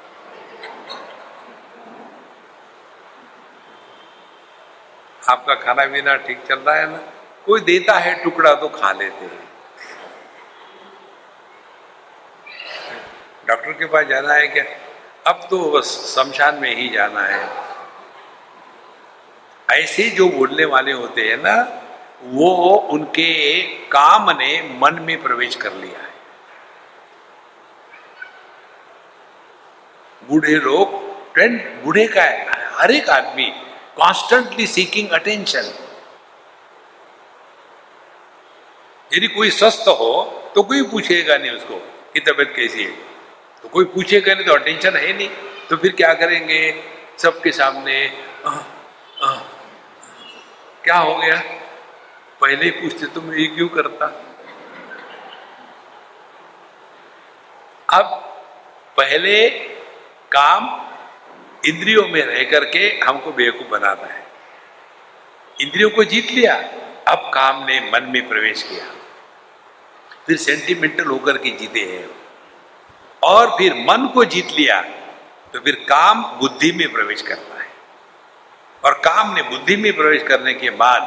आपका 5.30 5.56
खाना 5.56 5.86
पीना 5.86 6.16
ठीक 6.16 6.44
चल 6.46 6.60
रहा 6.60 6.76
है 6.76 6.92
ना? 6.92 6.98
कोई 7.46 7.62
देता 7.62 7.94
है 7.94 8.24
टुकड़ा 8.24 8.56
तो 8.56 8.68
खा 8.68 8.92
लेते 8.92 9.26
हैं। 9.26 9.50
डॉक्टर 13.48 13.72
के 13.72 13.86
पास 13.86 14.06
जाना 14.06 14.34
है 14.34 14.48
क्या? 14.48 14.64
अब 15.28 15.48
तो 15.50 15.72
बस 15.72 16.16
शमशान 16.16 16.56
में 16.56 16.76
ही 16.76 16.90
जाना 16.90 17.22
है। 17.22 17.50
ऐसे 19.70 20.10
जो 20.10 20.30
बोलने 20.30 20.66
वाले 20.66 20.92
होते 20.92 21.22
हैं 21.22 21.38
ना, 21.38 21.82
वो 22.24 22.76
उनके 22.76 23.62
काम 23.88 24.32
ने 24.32 24.80
मन 24.82 24.94
में 24.94 25.22
प्रवेश 25.22 25.56
कर 25.56 25.74
लिया 25.74 26.00
है। 26.00 26.12
बूढ़े 30.30 30.56
लोग, 30.56 31.02
ट्रेंड, 31.34 31.84
बूढ़े 31.84 32.08
का 32.08 32.22
है, 32.22 32.46
हर 32.74 32.92
एक 32.92 33.10
आदमी 33.10 33.54
कॉन्स्टेंटली 33.98 34.68
सीकिंग 34.68 35.10
अटेंशन 35.10 35.74
यदि 39.14 39.28
कोई 39.28 39.50
स्वस्थ 39.50 39.88
हो 40.00 40.12
तो 40.56 40.64
कोई 40.64 40.82
पूछेगा 40.84 41.38
नहीं 41.38 41.52
उसको 41.52 41.76
कि 42.14 42.20
तबियत 42.20 42.54
कैसी 42.56 42.84
है। 42.84 42.92
तो 43.64 43.70
कोई 43.70 43.86
पूछेगा 43.86 44.34
नहीं 44.34 44.46
तो 44.46 44.54
अटेंशन 44.54 44.98
है 44.98 45.14
नहीं। 45.14 45.30
तो 45.70 45.78
फिर 45.78 45.92
क्या 45.92 46.14
करेंगे? 46.14 46.62
सबके 47.20 47.52
सामने 47.52 47.96
आ, 48.46 48.50
आ, 48.50 49.34
क्या 50.84 50.98
हो 50.98 51.16
गया? 51.16 51.36
पहले 52.42 52.66
ही 52.66 52.72
पूछते 52.72 53.06
तो 53.06 53.22
मैं 53.22 53.38
ये 53.38 53.46
क्यों 53.48 53.68
करता? 53.70 54.06
अब 57.90 58.06
पहले 58.98 59.50
काम 60.32 60.70
इंद्रियों 61.66 62.08
में 62.08 62.22
रह 62.22 62.44
करके 62.44 62.88
हमको 63.04 63.32
बेवकूफ़ 63.32 63.68
बनाता 63.70 64.14
है। 64.14 64.26
इंद्रियों 65.62 65.90
को 65.90 66.04
जीत 66.04 66.32
लिया, 66.32 66.56
अब 67.08 67.32
काम 67.34 67.64
ने 67.66 67.80
मन 67.86 68.10
में 68.14 68.28
प्रवेश 68.30 68.64
किया। 68.64 68.86
फिर 70.28 70.38
सेंटिमेंटल 70.38 71.06
होकर 71.06 71.38
के 71.38 71.50
जीते 71.50 71.80
हैं। 71.82 72.10
और 73.24 73.50
फिर 73.50 73.74
मन 73.80 74.08
को 74.14 74.24
जीत 74.26 74.48
लिया 74.52 74.82
तो 75.54 75.60
फिर 75.60 75.76
काम 75.90 76.24
बुद्धि 76.40 76.72
में 76.72 76.92
प्रवेश 76.92 77.22
करता 77.22 77.62
है। 77.62 77.70
और 78.84 78.94
काम 79.06 79.34
ने 79.34 79.42
बुद्धि 79.42 79.76
में 79.76 79.92
प्रवेश 79.94 80.24
करने 80.24 80.54
के 80.54 80.70
बाद 80.76 81.02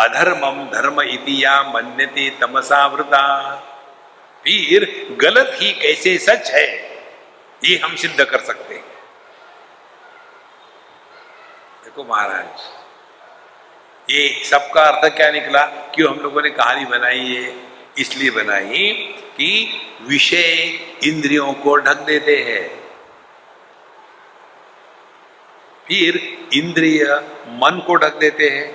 अधर्मम 0.00 0.64
धर्म 0.70 1.00
इतिया 1.02 1.62
मन्यते 1.62 2.30
तमसावृता 2.30 3.24
फिर 4.44 5.06
गलत 5.20 5.50
ही 5.54 5.72
कैसे 5.72 6.16
सच 6.18 6.50
है, 6.50 6.68
ये 7.64 7.76
हम 7.84 7.94
सिद्ध 7.96 8.24
कर 8.24 8.40
सकते 8.40 8.74
हैं। 8.74 8.83
देखो 11.96 12.14
महाराज 12.14 12.60
ये 14.10 14.44
सबका 14.44 14.82
अर्थ 14.82 15.16
क्या 15.16 15.30
निकला? 15.30 15.66
क्यों 15.66 16.14
हम 16.14 16.20
लोगों 16.20 16.42
ने 16.42 16.50
कहानी 16.50 16.84
बनाई 16.84 17.34
है? 17.34 17.68
इसलिए 17.98 18.30
बनाई 18.30 18.92
कि 19.36 19.80
विषय 20.02 20.52
इंद्रियों 21.08 21.52
को 21.52 21.76
ढक 21.76 21.96
देते 21.96 22.36
हैं। 22.36 22.90
फिर 25.88 26.16
इंद्रिय 26.54 27.04
मन 27.48 27.82
को 27.86 27.94
ढक 27.94 28.14
देते 28.14 28.48
हैं। 28.48 28.72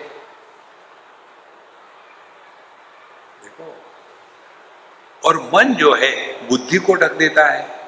देखो। 3.44 3.86
और 5.26 5.52
मन 5.54 5.74
जो 5.74 5.94
है, 5.94 6.48
बुद्धि 6.48 6.78
को 6.78 6.94
ढक 6.94 7.12
देता 7.12 7.46
है। 7.46 7.79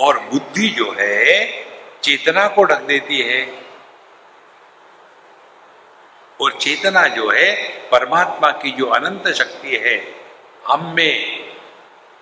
और 0.00 0.18
बुद्धि 0.18 0.68
जो 0.68 0.96
है, 0.98 1.52
चेतना 2.02 2.48
को 2.48 2.64
ढक 2.64 2.80
देती 2.80 3.18
है। 3.18 3.66
और 6.40 6.52
चेतना 6.52 7.06
जो 7.06 7.30
है, 7.30 7.68
परमात्मा 7.90 8.50
की 8.50 8.70
जो 8.70 8.86
अनंत 8.86 9.28
शक्ति 9.28 9.76
है, 9.76 10.14
हम 10.66 10.92
में 10.96 11.46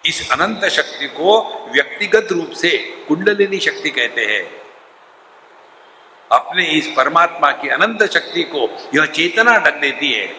इस 0.06 0.32
अनंत 0.32 0.64
शक्ति 0.64 1.06
को 1.06 1.42
व्यक्तिगत 1.74 2.28
रूप 2.32 2.50
से 2.50 2.78
कुंडलिनी 3.08 3.58
शक्ति 3.58 3.90
कहते 3.90 4.26
हैं। 4.26 4.62
अपने 6.32 6.64
इस 6.64 6.94
परमात्मा 6.96 7.50
की 7.50 7.68
अनंत 7.68 8.02
शक्ति 8.02 8.42
को 8.42 8.88
यह 8.94 9.06
चेतना 9.06 9.58
ढक 9.58 9.74
देती 9.74 10.12
है। 10.12 10.36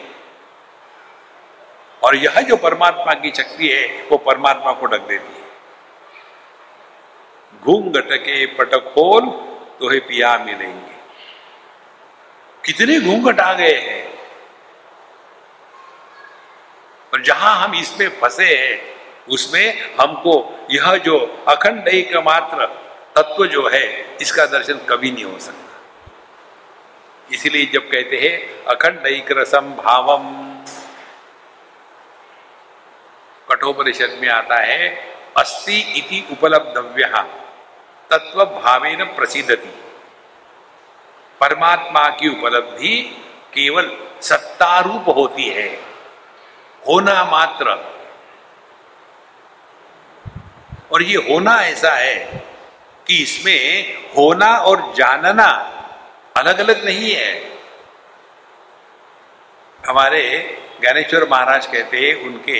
और 2.03 2.15
यह 2.15 2.41
जो 2.41 2.57
परमात्मा 2.57 3.13
की 3.13 3.31
शक्ति 3.31 3.67
है, 3.67 4.07
वो 4.11 4.17
परमात्मा 4.17 4.71
को 4.71 4.85
ढक 4.85 5.01
देती 5.01 5.39
है। 5.39 5.44
घूंघट 7.65 8.11
के 8.11 8.45
पटखोल 8.45 9.25
तो 9.79 9.89
है 9.89 9.99
पिया 9.99 10.37
मिलेंगे। 10.37 10.95
कितने 12.65 12.99
घूंघट 12.99 13.39
आ 13.39 13.53
गए 13.53 13.73
हैं। 13.73 14.17
और 17.13 17.21
जहाँ 17.21 17.55
हम 17.55 17.75
इसमें 17.75 18.09
फंसे 18.09 18.57
हैं, 18.57 18.95
उसमें 19.29 19.95
हमको 20.01 20.67
यह 20.71 20.97
जो 20.97 21.45
अखंड 21.47 21.87
एक 21.87 22.15
मात्र 22.15 22.65
तत्व 23.15 23.45
जो 23.45 23.69
है, 23.69 24.17
इसका 24.21 24.45
दर्शन 24.45 24.73
कभी 24.73 25.11
नहीं 25.11 25.23
हो 25.23 25.39
सकता। 25.39 25.81
इसीलिए 27.33 27.65
जब 27.65 27.81
कहते 27.81 28.17
हैं, 28.17 28.63
अखंड 28.63 29.07
एक 29.07 29.25
रसम 29.31 29.73
भावम। 29.73 30.45
कठोपनिषद 33.49 34.17
में 34.21 34.29
आता 34.29 34.55
है, 34.55 34.95
अस्ति 35.37 35.79
इति 35.79 36.27
उपलब्धव्य। 36.31 37.44
तत्व 38.15 38.45
भावेन 38.45 39.03
प्रसिद्धति 39.03 39.69
परमात्मा 41.39 42.09
की 42.09 42.27
उपलब्धि 42.27 43.21
केवल 43.53 43.97
सत्तारूप 44.21 45.05
होती 45.17 45.49
है। 45.49 45.67
होना 46.87 47.25
मात्र। 47.25 47.69
और 50.91 51.01
ये 51.01 51.15
होना 51.15 51.55
ऐसा 51.61 51.91
है 51.91 52.15
कि 53.07 53.21
इसमें 53.23 53.93
होना 54.17 54.57
और 54.57 54.93
जानना 54.97 55.47
अलग 56.37 56.59
अलग 56.59 56.85
नहीं 56.85 57.11
है। 57.11 57.59
हमारे 59.87 60.23
ज्ञानेश्वर 60.81 61.29
महाराज 61.29 61.65
कहते 61.65 62.13
उनके 62.13 62.59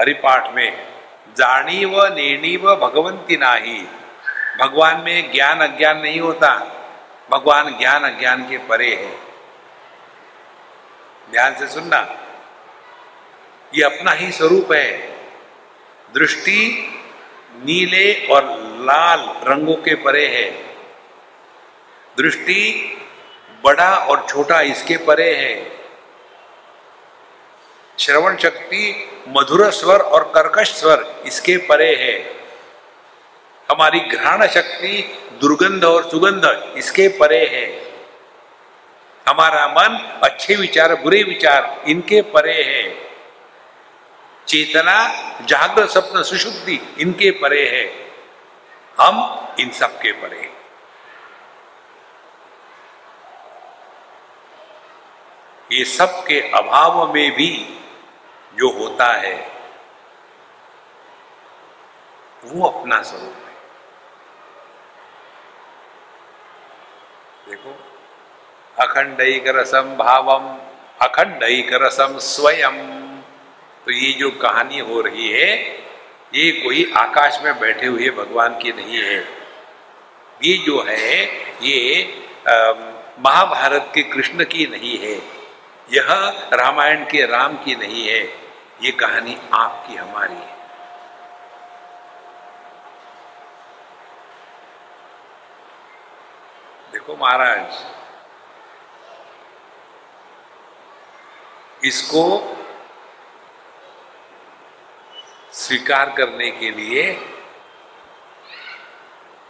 हरिपाठ 0.00 0.52
में 0.52 0.86
जानी 1.28 1.84
व 1.84 2.06
नेणी 2.06 2.56
व 2.56 2.76
भगवंती 2.76 3.36
नाही 3.36 3.86
भगवान 4.58 5.00
में 5.00 5.32
ज्ञान 5.32 5.60
अज्ञान 5.60 5.98
नहीं 5.98 6.20
होता। 6.20 6.78
भगवान 7.30 7.78
ज्ञान 7.78 8.02
अज्ञान 8.02 8.50
के 8.50 8.58
परे 8.58 8.94
है। 8.94 9.18
ध्यान 11.30 11.56
से 11.56 11.68
सुनना। 11.68 12.18
ये 13.74 13.82
अपना 13.84 14.10
ही 14.10 14.32
स्वरूप 14.32 14.72
है। 14.72 14.92
दृष्टि 16.14 16.88
नीले 17.56 18.26
और 18.26 18.44
लाल 18.80 19.20
रंगों 19.20 19.74
के 19.74 19.94
परे 19.94 20.26
है। 20.26 20.50
दृष्टि 22.18 22.98
बड़ा 23.64 23.96
और 23.96 24.26
छोटा 24.28 24.60
इसके 24.60 24.96
परे 24.96 25.34
है। 25.34 25.80
श्रवण 27.98 28.36
शक्ति 28.36 29.10
मधुर 29.28 29.70
स्वर 29.70 29.98
और 29.98 30.24
कर्कश 30.24 30.74
स्वर 30.74 31.22
इसके 31.26 31.56
परे 31.56 31.96
है। 31.96 32.41
हमारी 33.72 34.00
घ्राण 34.00 34.46
शक्ति, 34.46 34.96
दुर्गंध 35.40 35.84
और 35.84 36.08
सुगंध 36.10 36.44
इसके 36.76 37.06
परे 37.18 37.44
है। 37.46 37.66
हमारा 39.26 39.66
मन, 39.68 39.96
अच्छे 40.24 40.54
विचार, 40.54 40.94
बुरे 40.94 41.22
विचार 41.22 41.84
इनके 41.88 42.20
परे 42.22 42.62
है। 42.62 42.82
चेतना, 44.48 44.96
जागृत 45.42 45.90
स्वप्न, 45.90 46.22
सुशुद्धि 46.22 46.80
इनके 47.00 47.30
परे 47.30 47.64
है। 47.68 47.84
हम 49.00 49.20
इन 49.60 49.70
सब 49.70 49.98
के 50.00 50.12
परे 50.12 50.50
ये 55.70 55.84
सब 55.84 56.24
के 56.26 56.40
अभाव 56.50 57.12
में 57.14 57.30
भी 57.32 57.50
जो 58.54 58.70
होता 58.70 59.06
है, 59.12 59.34
वो 62.44 62.68
अपना 62.68 63.02
स्वरूप 63.02 63.46
है। 63.46 63.51
देखो। 67.52 67.72
अखंड 68.78 69.18
रसम 69.56 69.94
भावम 69.96 70.44
अखंड 71.00 71.40
रसम 71.82 72.18
स्वयं। 72.18 72.78
तो 73.84 73.92
ये 73.92 74.12
जो 74.12 74.30
कहानी 74.30 74.78
हो 74.78 75.00
रही 75.00 75.28
है, 75.32 75.50
ये 76.34 76.50
कोई 76.52 76.92
आकाश 76.96 77.40
में 77.44 77.58
बैठे 77.60 77.86
हुए 77.86 78.10
भगवान 78.10 78.56
की 78.58 78.72
नहीं 78.72 78.96
है। 78.98 79.18
ये 80.44 80.56
जो 80.58 80.82
है, 80.88 81.18
ये 81.62 82.24
महाभारत 83.18 83.90
के 83.94 84.02
कृष्ण 84.02 84.44
की 84.44 84.66
नहीं 84.66 84.98
है। 84.98 85.14
यह 85.92 86.08
रामायण 86.52 87.04
के 87.04 87.26
राम 87.26 87.56
की 87.56 87.74
नहीं 87.74 88.08
है। 88.08 88.22
ये 88.82 88.90
कहानी 88.90 89.36
आपकी 89.52 89.96
हमारी 89.96 90.34
है। 90.34 90.61
देखो 97.02 97.16
महाराज, 97.16 97.78
इसको 101.84 102.24
स्वीकार 105.52 106.12
करने 106.16 106.50
के 106.50 106.70
लिए 106.70 107.02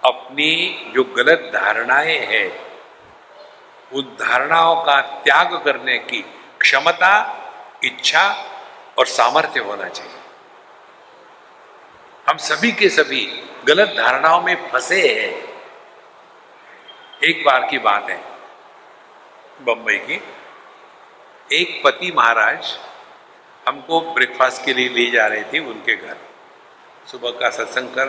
अपनी 0.03 0.55
जो 0.95 1.05
गलत 1.17 1.51
धारणाएँ 1.55 2.19
हैं, 2.27 2.49
उन 3.93 4.17
धारणाओं 4.21 4.75
का 4.85 5.01
त्याग 5.01 5.55
करने 5.65 5.99
की 5.99 6.25
क्षमता, 6.61 7.15
इच्छा 7.85 8.27
और 8.99 9.07
सामर्थ्य 9.07 9.61
होना 9.61 9.89
चाहिए। 9.89 10.21
हम 12.27 12.37
सभी 12.39 12.73
के 12.73 12.89
सभी 12.89 13.25
गलत 13.69 13.97
धारणाओं 13.99 14.43
में 14.43 14.71
फंसे 14.71 15.09
हैं। 15.09 15.52
एक 17.25 17.43
बार 17.45 17.67
की 17.71 17.79
बात 17.79 18.09
है। 18.11 18.17
बम्बई 19.63 19.97
की। 19.97 20.15
एक 21.53 21.81
पति 21.85 22.13
महाराज 22.17 22.79
हमको 23.69 24.01
ब्रेकफास्ट 24.01 24.65
के 24.65 24.73
लिए 24.75 24.89
ले 24.89 25.11
जा 25.11 25.27
रहे 25.27 25.43
थे 25.43 25.59
उनके 25.59 25.97
घर। 25.97 26.17
सुबह 27.11 27.31
का 27.31 27.51
सत्संग 27.51 27.89
कर 27.89 28.07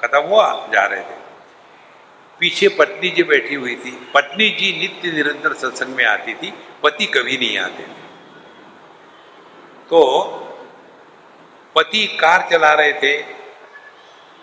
खत्म 0.00 0.20
हुआ 0.20 0.66
जा 0.72 0.84
रहे 0.86 1.00
थे। 1.00 1.18
पीछे 2.40 2.68
पत्नी 2.68 3.10
जी 3.10 3.22
बैठी 3.22 3.54
हुई 3.54 3.76
थी। 3.76 3.90
पत्नी 4.14 4.48
जी 4.50 4.72
नित्य 4.80 5.10
निरंतर 5.10 5.54
सत्संग 5.54 5.94
में 5.94 6.04
आती 6.04 6.34
थी 6.34 6.52
पति 6.82 7.06
कभी 7.06 7.36
नहीं 7.38 7.58
आते 7.58 7.82
थे। 7.82 8.04
तो 9.90 10.00
पति 11.74 12.06
कार 12.20 12.48
चला 12.50 12.72
रहे 12.72 12.92
थे 12.92 13.18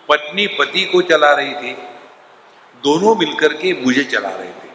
पत्नी 0.08 0.46
पति 0.46 0.84
को 0.84 1.02
चला 1.02 1.32
रही 1.32 1.54
थी। 1.54 1.76
दोनों 2.84 3.14
मिलकर 3.16 3.52
के 3.52 3.72
मुझे 3.84 4.04
चला 4.04 4.28
रहे 4.28 4.48
थे। 4.48 4.72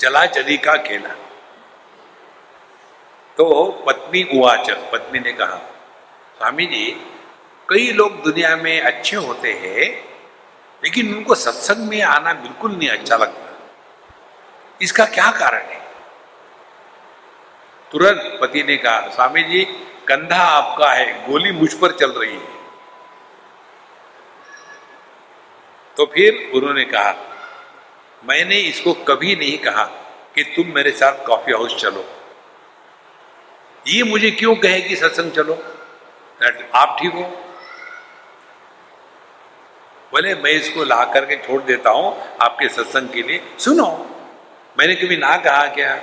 चला 0.00 0.26
चली 0.26 0.56
का 0.56 0.76
खेला 0.76 1.14
तो 3.38 3.64
पत्नी 3.86 4.22
उवाच 4.38 4.70
पत्नी 4.92 5.18
ने 5.18 5.32
कहा, 5.32 5.56
स्वामी 6.38 6.66
जी, 6.66 6.90
कई 7.68 7.92
लोग 7.92 8.22
दुनिया 8.22 8.56
में 8.56 8.80
अच्छे 8.80 9.16
होते 9.16 9.52
हैं, 9.52 9.84
लेकिन 10.82 11.14
उनको 11.14 11.34
सत्संग 11.34 11.88
में 11.88 12.02
आना 12.02 12.32
बिल्कुल 12.32 12.72
नहीं 12.72 12.88
अच्छा 12.88 13.16
लगता। 13.16 13.52
इसका 14.82 15.04
क्या 15.04 15.30
कारण 15.30 15.62
है? 15.62 15.80
तुरंत 17.92 18.38
पति 18.42 18.62
ने 18.62 18.76
कहा, 18.76 19.08
स्वामी 19.08 19.42
जी, 19.42 19.64
कंधा 20.08 20.42
आपका 20.42 20.92
है, 20.92 21.28
गोली 21.28 21.52
मुझ 21.52 21.72
पर 21.74 21.92
चल 21.92 22.10
रही 22.10 22.34
है। 22.34 22.56
तो 25.96 26.06
फिर 26.06 26.50
उन्होंने 26.54 26.84
कहा 26.84 27.12
मैंने 28.22 28.56
इसको 28.60 28.92
कभी 29.08 29.34
नहीं 29.36 29.58
कहा 29.58 29.84
कि 30.34 30.42
तुम 30.56 30.72
मेरे 30.74 30.90
साथ 30.90 31.24
कॉफ़ी 31.26 31.52
हाउस 31.52 31.76
चलो। 31.76 32.04
ये 33.86 34.02
मुझे 34.02 34.30
क्यों 34.30 34.54
कहे 34.56 34.80
कि 34.80 34.96
सत्संग 34.96 35.32
चलो? 35.32 35.54
आप 36.74 36.96
ठीक 37.00 37.12
हो? 37.12 37.22
बोले 40.12 40.34
मैं 40.34 40.50
इसको 40.50 40.84
ला 40.84 41.04
करके 41.04 41.36
छोड़ 41.36 41.62
देता 41.62 41.90
हूँ 41.90 42.14
आपके 42.42 42.68
सत्संग 42.68 43.08
के 43.08 43.22
लिए। 43.22 43.40
सुनो, 43.58 43.86
मैंने 44.76 44.94
कभी 44.94 45.16
ना 45.16 45.36
कहा 45.36 45.66
क्या? 45.66 45.96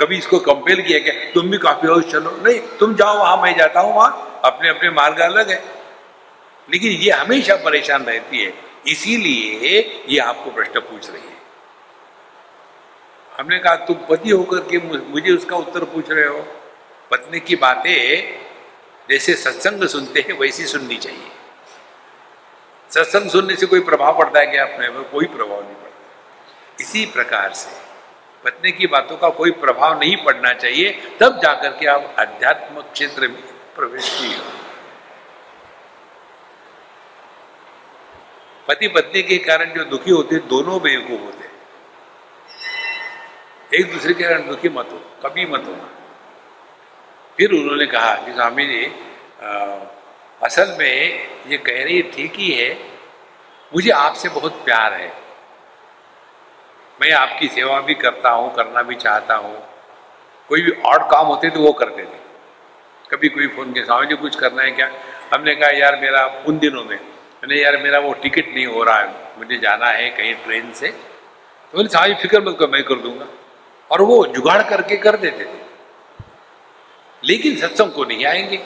कभी 0.00 0.18
इसको 0.18 0.38
कंपेयर 0.38 0.80
किया 0.80 0.98
क्या? 0.98 1.14
तुम 1.34 1.50
भी 1.50 1.58
कॉफ़ी 1.58 1.88
हाउस 1.88 2.10
चलो। 2.12 2.30
नहीं, 2.42 2.58
तुम 2.78 2.94
जाओ 2.94 3.18
वहाँ, 3.18 3.36
मैं 3.42 3.56
जाता 3.58 3.80
हूँ 3.80 3.94
वहाँ। 3.94 4.40
अपने 4.44 4.68
अपने 4.68 4.90
मार्ग 4.90 5.20
अलग 5.20 5.50
है। 5.50 5.62
लेकिन 6.68 6.92
ये 6.92 7.10
हमेशा 7.10 7.56
परेशान 7.56 8.04
रहती 8.04 8.44
है। 8.44 8.71
इसीलिए 8.86 9.80
ये 10.08 10.18
आपको 10.18 10.50
प्रश्न 10.50 10.80
पूछ 10.80 11.10
रही 11.10 11.20
है। 11.20 11.40
हमने 13.32 13.58
कहा, 13.58 13.74
तुम 13.76 13.96
पति 14.10 14.30
होकर 14.30 14.58
के 14.70 14.78
मुझे 15.08 15.32
उसका 15.32 15.56
उत्तर 15.56 15.84
पूछ 15.84 16.10
रहे 16.10 16.24
हो। 16.24 16.40
पत्नी 17.10 17.40
की 17.40 17.56
बातें 17.56 18.40
जैसे 19.10 19.34
सत्संग 19.34 19.86
सुनते 19.88 20.20
हैं, 20.20 20.38
वैसी 20.38 20.66
सुननी 20.66 20.96
चाहिए। 20.96 21.30
सत्संग 22.90 23.30
सुनने 23.30 23.56
से 23.56 23.66
कोई 23.66 23.80
प्रभाव 23.80 24.18
पड़ता 24.18 24.40
है 24.40 24.46
क्या 24.46 24.64
अपने 24.64 24.88
में? 24.88 25.02
कोई 25.04 25.26
प्रभाव 25.26 25.62
नहीं 25.62 25.74
पड़ता। 25.74 26.80
इसी 26.80 27.04
प्रकार 27.06 27.52
से 27.52 27.70
पत्नी 28.44 28.72
की 28.72 28.86
बातों 28.86 29.16
का 29.16 29.28
कोई 29.30 29.50
प्रभाव 29.50 29.98
नहीं 30.00 30.16
पड़ना 30.16 30.52
चाहिए, 30.52 30.90
तब 31.20 31.40
जाकर 31.40 31.68
के 31.70 31.86
आप 31.86 32.14
अध्यात्म 32.18 32.82
क्षेत्र 32.82 33.28
में 33.28 33.42
प्रवेश 33.76 34.08
किए 34.18 34.36
पति 38.68 38.88
पत्नी 38.88 39.22
के 39.22 39.36
कारण 39.40 39.72
जो 39.74 39.84
दुखी 39.86 40.10
होते 40.10 40.38
दोनों 40.48 40.80
बेवकूफ़ 40.82 41.20
होते 41.20 41.50
एक 43.72 43.92
दूसरे 43.92 44.14
के 44.14 44.24
कारण 44.24 44.46
दुखी 44.48 44.68
मत 44.68 44.88
हो, 44.92 44.98
कभी 45.24 45.46
मत 45.46 45.64
होना 45.66 45.88
फिर 47.38 47.52
उन्होंने 47.52 47.86
कहा 47.86 48.14
कि 48.24 48.32
स्वामी 48.32 48.66
जी 48.66 48.84
असल 50.40 50.74
में 50.78 50.96
ये 51.50 51.56
कह 51.58 51.82
रही 51.84 51.96
है, 51.96 52.02
ठीक 52.12 52.32
ही 52.36 52.50
है। 52.52 52.72
मुझे 53.72 53.90
आपसे 53.90 54.28
बहुत 54.28 54.52
प्यार 54.64 54.92
है। 54.92 55.12
मैं 56.98 57.12
आपकी 57.12 57.48
सेवा 57.48 57.80
भी 57.80 57.94
करता 57.94 58.30
हूँ, 58.30 58.52
करना 58.54 58.82
भी 58.82 58.94
चाहता 58.96 59.34
हूँ। 59.36 59.54
कोई 60.50 60.62
भी 60.62 60.70
और 60.82 61.02
काम 61.10 61.26
होते 61.26 61.50
तो 61.50 61.60
वो 61.60 61.72
करते 61.72 62.02
थे 62.02 62.20
कभी 63.10 63.28
कोई 63.28 63.46
फ़ोन 63.48 63.72
किया, 63.72 63.84
स्वामी 63.84 64.06
जी, 64.06 64.16
कुछ 64.16 64.36
करना 64.36 64.62
है 64.62 64.70
क्या? 64.70 64.90
हमने 65.34 65.54
कहा, 65.54 65.70
यार, 65.70 65.96
मेरा 66.00 66.24
उन 66.48 66.58
दिनों 66.58 66.84
में 66.84 66.98
मैंने 67.42 67.62
यार, 67.62 67.76
मेरा 67.76 67.98
वो 67.98 68.12
टिकट 68.12 68.48
नहीं 68.48 68.66
हो 68.66 68.82
रहा 68.82 69.00
है। 69.00 69.38
मुझे 69.38 69.58
जाना 69.58 69.86
है 69.86 70.10
कहीं 70.10 70.34
ट्रेन 70.34 70.72
से। 70.72 70.88
तो 70.88 71.78
बोले, 71.78 71.88
साहब 71.88 72.16
फ़िक्र 72.16 72.40
मत 72.40 72.56
कर, 72.60 72.68
मैं 72.68 72.84
कर 72.84 72.94
दूँगा। 72.94 73.26
और 73.90 74.02
वो 74.02 74.26
जुगाड़ 74.26 74.62
करके 74.62 74.96
कर 74.96 75.16
देते 75.16 75.44
थे। 75.44 75.58
लेकिन 77.24 77.56
सत्संग 77.56 77.92
को 77.92 78.04
नहीं 78.04 78.26
आएँगे। 78.26 78.56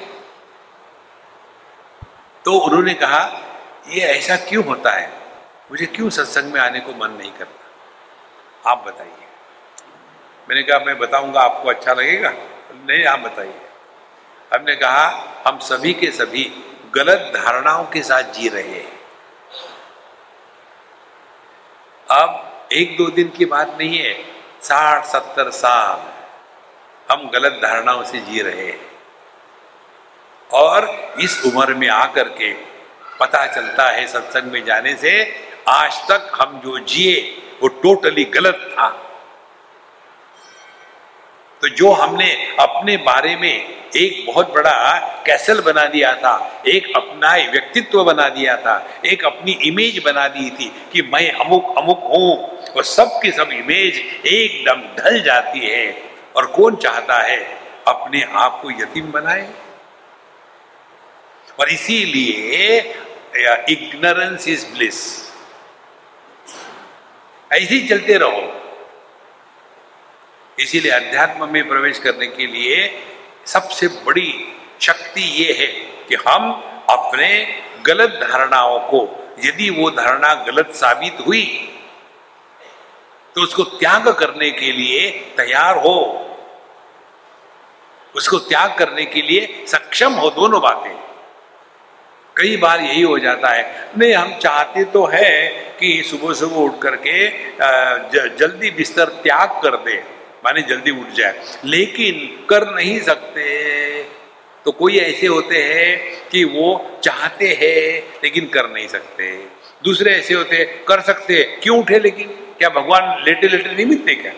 तो 2.44 2.58
उन्होंने 2.58 2.94
कहा, 2.94 3.42
ये 3.88 4.00
ऐसा 4.00 4.36
क्यों 4.36 4.64
होता 4.64 4.90
है? 4.90 5.12
मुझे 5.70 5.86
क्यों 5.86 6.10
सत्संग 6.10 6.52
में 6.52 6.60
आने 6.60 6.80
को 6.80 6.92
मन 6.92 7.10
नहीं 7.10 7.32
करता? 7.32 7.66
आप 8.70 8.84
बताइए। 8.86 9.26
मैंने 10.48 10.62
कहा, 10.62 10.78
मैं 10.78 10.98
बताऊँगा, 10.98 11.40
आपको 11.40 11.68
अच्छा 11.68 11.92
लगेगा? 11.94 12.30
नहीं, 12.72 13.04
आप 13.04 13.18
बताइए। 13.18 13.60
हमने 14.54 14.76
कहा, 14.76 15.06
हम 15.46 15.58
सभी 15.58 15.92
के 15.92 16.10
सभी 16.10 16.62
गलत 16.96 17.32
धारणाओं 17.36 17.84
के 17.84 18.02
साथ 18.02 18.22
जी 18.22 18.48
रहे 18.48 18.62
हैं। 18.62 19.00
अब 22.10 22.52
एक 22.72 22.96
दो 22.96 23.06
दिन 23.10 23.28
की 23.28 23.44
बात 23.44 23.76
नहीं 23.78 23.98
है, 23.98 24.24
साठ, 24.62 25.04
सत्तर 25.04 25.50
साल 25.50 26.12
हम 27.12 27.30
गलत 27.30 27.52
धारणाओं 27.52 28.04
से 28.04 28.18
जी 28.18 28.42
रहे 28.42 28.66
हैं। 28.66 28.90
और 30.52 31.14
इस 31.20 31.42
उम्र 31.46 31.74
में 31.74 31.88
आकर 31.88 32.28
के 32.28 32.52
पता 33.20 33.46
चलता 33.46 33.90
है 33.90 34.06
सत्संग 34.06 34.42
में 34.42 34.64
जाने 34.64 34.96
से, 34.96 35.44
आज 35.68 36.08
तक 36.08 36.32
हम 36.40 36.60
जो 36.64 36.78
जिए, 36.78 37.42
वो 37.62 37.68
टोटली 37.68 38.24
गलत 38.24 38.70
था। 38.72 38.88
तो 41.60 41.68
जो 41.68 41.92
हमने 41.92 42.56
अपने 42.60 42.96
बारे 42.96 43.36
में 43.36 43.75
एक 43.96 44.24
बहुत 44.26 44.52
बड़ा 44.54 44.98
कैसल 45.26 45.60
बना 45.60 45.84
दिया 45.86 46.14
था, 46.14 46.62
एक 46.68 46.92
अपना 46.96 47.32
व्यक्तित्व 47.50 48.04
बना 48.04 48.28
दिया 48.28 48.56
था, 48.56 49.00
एक 49.06 49.24
अपनी 49.24 49.52
इमेज 49.52 50.02
बना 50.04 50.28
दी 50.28 50.50
थी 50.50 50.72
कि 50.92 51.02
मैं 51.02 51.30
अमुक 51.32 51.74
अमुक 51.78 52.00
हूँ। 52.04 52.56
और 52.72 52.84
सब 52.84 53.20
की 53.22 53.30
सब 53.30 53.50
इमेज 53.52 53.98
एकदम 54.26 54.80
ढल 54.96 55.22
जाती 55.22 55.66
है। 55.66 56.02
और 56.36 56.46
कौन 56.46 56.76
चाहता 56.76 57.22
है? 57.22 57.38
अपने 57.88 58.22
आप 58.22 58.58
को 58.62 58.70
यतीम 58.70 59.12
बनाए। 59.12 59.50
और 61.60 61.68
इसीलिए 61.68 62.80
इग्नोरेंस 63.68 64.48
इज़ 64.48 64.66
ब्लिस 64.66 65.26
ऐसे 67.52 67.74
ही 67.74 67.88
चलते 67.88 68.14
रहो। 68.14 68.62
इसीलिए 70.58 70.92
अध्यात्म 70.92 71.52
में 71.52 71.68
प्रवेश 71.68 71.98
करने 71.98 72.26
के 72.26 72.46
लिए 72.46 73.02
सबसे 73.46 73.88
बड़ी 74.06 74.32
शक्ति 74.80 75.22
ये 75.42 75.52
है 75.52 75.66
कि 76.08 76.14
हम 76.26 76.50
अपने 76.90 77.28
गलत 77.86 78.18
धारणाओं 78.22 78.78
को, 78.88 79.00
यदि 79.44 79.70
वो 79.70 79.90
धारणा 79.92 80.34
गलत 80.44 80.74
साबित 80.74 81.26
हुई 81.26 81.44
तो 83.36 83.42
उसको 83.42 83.62
त्याग 83.62 84.08
करने 84.10 84.50
के 84.50 84.70
लिए 84.72 85.08
तैयार 85.36 85.78
हो। 85.78 85.98
उसको 88.14 88.38
त्याग 88.38 88.76
करने 88.78 89.04
के 89.04 89.22
लिए 89.22 89.64
सक्षम 89.68 90.12
हो 90.12 90.30
दोनों 90.30 90.60
बातें। 90.60 90.94
कई 92.36 92.56
बार 92.56 92.80
यही 92.80 93.02
हो 93.02 93.18
जाता 93.18 93.48
है, 93.48 93.90
नहीं, 93.98 94.14
हम 94.14 94.34
चाहते 94.38 94.84
तो 94.84 95.04
है 95.06 95.48
कि 95.78 96.02
सुबह 96.10 96.32
सुबह 96.34 96.56
उठ 96.56 96.78
करके 96.82 97.28
जल्दी 98.38 98.70
बिस्तर 98.70 99.08
त्याग 99.22 99.60
कर 99.62 99.76
दे। 99.84 99.96
माने 100.46 100.62
जल्दी 100.62 100.90
उठ 100.90 101.08
जाए। 101.08 101.58
लेकिन 101.64 102.46
कर 102.50 102.68
नहीं 102.74 102.98
सकते 103.00 103.44
तो 104.66 104.72
कोई 104.72 104.96
ऐसे 104.98 105.26
होते 105.26 105.62
हैं 105.64 106.28
कि 106.28 106.44
वो 106.44 107.00
चाहते 107.04 107.48
हैं, 107.60 108.20
लेकिन 108.24 108.46
कर 108.48 108.68
नहीं 108.70 108.88
सकते। 108.88 109.26
दूसरे 109.84 110.14
ऐसे 110.14 110.34
होते, 110.34 110.64
कर 110.88 111.00
सकते, 111.00 111.42
क्यों 111.62 111.78
उठे 111.78 111.98
लेकिन? 111.98 112.28
क्या 112.58 112.68
भगवान 112.68 113.22
लेटे 113.24 113.48
लेटे 113.48 113.74
नहीं 113.74 113.86
मिलते 113.86 114.14
क्या? 114.14 114.32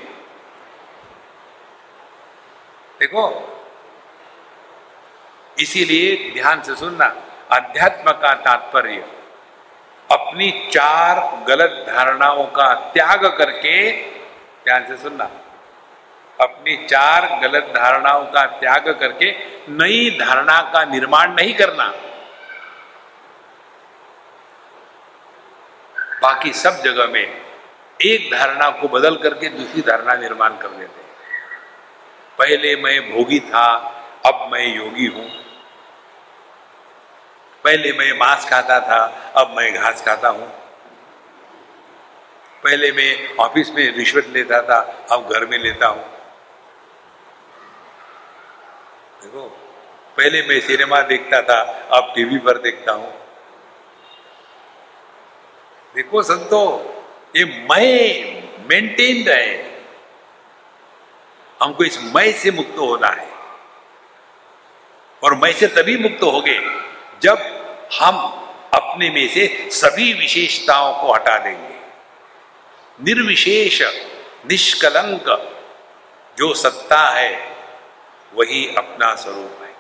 देखो, 3.01 3.25
इसीलिए 5.59 6.31
ध्यान 6.35 6.63
से 6.63 6.75
सुनना, 6.75 7.07
अध्यात्म 7.53 8.13
का 8.13 8.35
तात्पर्य, 8.35 9.05
अपनी 10.11 10.51
चार 10.73 11.45
गलत 11.49 11.85
धारणाओं 11.89 12.45
का 12.47 12.73
त्याग 12.95 13.27
करके 13.39 13.91
ध्यान 14.65 14.87
से 14.89 14.97
सुनना। 15.03 15.31
अपनी 16.41 16.76
चार 16.86 17.26
गलत 17.43 17.72
धारणाओं 17.76 18.24
का 18.24 18.45
त्याग 18.47 18.89
करके 19.01 19.30
नई 19.68 20.11
धारणा 20.11 20.61
का 20.72 20.84
निर्माण 20.84 21.34
नहीं 21.34 21.55
करना। 21.55 21.86
बाकी 26.22 26.53
सब 26.53 26.82
जगह 26.82 27.07
में 27.07 27.41
एक 28.01 28.30
धारणा 28.32 28.70
को 28.70 28.89
बदल 28.89 29.16
करके 29.16 29.49
दूसरी 29.49 29.80
धारणा 29.80 30.14
निर्माण 30.14 30.57
कर 30.57 30.68
देते 30.68 31.07
पहले 32.39 32.74
मैं 32.76 33.01
भोगी 33.12 33.41
था, 33.41 33.66
अब 34.26 34.49
मैं 34.53 34.66
योगी 34.76 35.07
हूँ। 35.07 35.28
पहले 37.64 37.93
मैं 37.93 38.12
मांस 38.18 38.49
खाता 38.51 38.78
था, 38.80 38.99
अब 39.36 39.55
मैं 39.57 39.72
घास 39.74 40.05
खाता 40.07 40.28
हूँ। 40.28 40.47
पहले 42.64 42.93
मैं 42.93 43.36
ऑफ़िस 43.36 43.70
में 43.70 43.97
रिश्वत 43.97 44.26
लेता 44.26 44.62
था, 44.62 44.78
अब 45.11 45.28
घर 45.32 45.47
में 45.47 45.59
लेता 45.59 45.86
हूँ। 45.86 46.18
देखो। 49.29 49.49
पहले 50.16 50.43
मैं 50.43 50.61
सिनेमा 50.61 51.01
देखता 51.03 51.43
था, 51.43 51.61
अब 51.93 52.12
टीवी 52.16 52.39
पर 52.39 52.59
देखता 52.59 52.93
हूँ। 52.93 53.12
देखो 55.95 56.22
संतो, 56.22 56.95
ये 57.37 57.45
मैं 57.45 58.35
मेंटेन 58.68 59.29
रहे। 59.29 59.79
हमको 61.62 61.85
इस 61.85 61.99
मय 62.03 62.33
से 62.33 62.51
मुक्त 62.51 62.79
होना 62.79 63.09
है। 63.09 63.29
और 65.24 65.35
मय 65.35 65.53
से 65.53 65.66
तभी 65.66 65.97
मुक्त 65.97 66.22
हो 66.22 66.41
गए 66.41 66.59
जब 67.22 67.39
हम 68.01 68.16
अपने 68.74 69.11
में 69.11 69.29
से 69.29 69.68
सभी 69.70 70.12
विशेषताओं 70.12 71.03
को 71.03 71.12
हटा 71.12 71.39
देंगे। 71.39 71.74
निर्विशेष, 73.05 73.83
निष्कलंक 74.47 75.55
जो 76.39 76.55
सत्ता 76.55 77.09
है 77.09 77.58
वही 78.33 78.66
अपना 78.76 79.14
स्वरूप 79.14 79.62
है। 79.62 79.74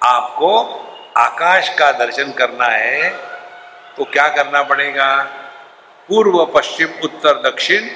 आपको 0.00 0.50
आकाश 1.16 1.68
का 1.78 1.90
दर्शन 1.94 2.32
करना 2.32 2.66
है 2.66 3.10
तो 3.96 4.04
क्या 4.04 4.28
करना 4.28 4.62
पड़ेगा? 4.62 5.14
पूर्व, 6.08 6.44
पश्चिम, 6.54 6.88
उत्तर, 7.04 7.40
दक्षिण, 7.42 7.88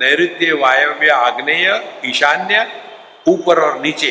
नैऋत्य, 0.00 0.52
वायव्य, 0.52 1.08
आग्नेय, 1.10 1.68
ईशान्य, 2.04 2.66
ऊपर 3.28 3.60
और 3.60 3.80
नीचे, 3.80 4.10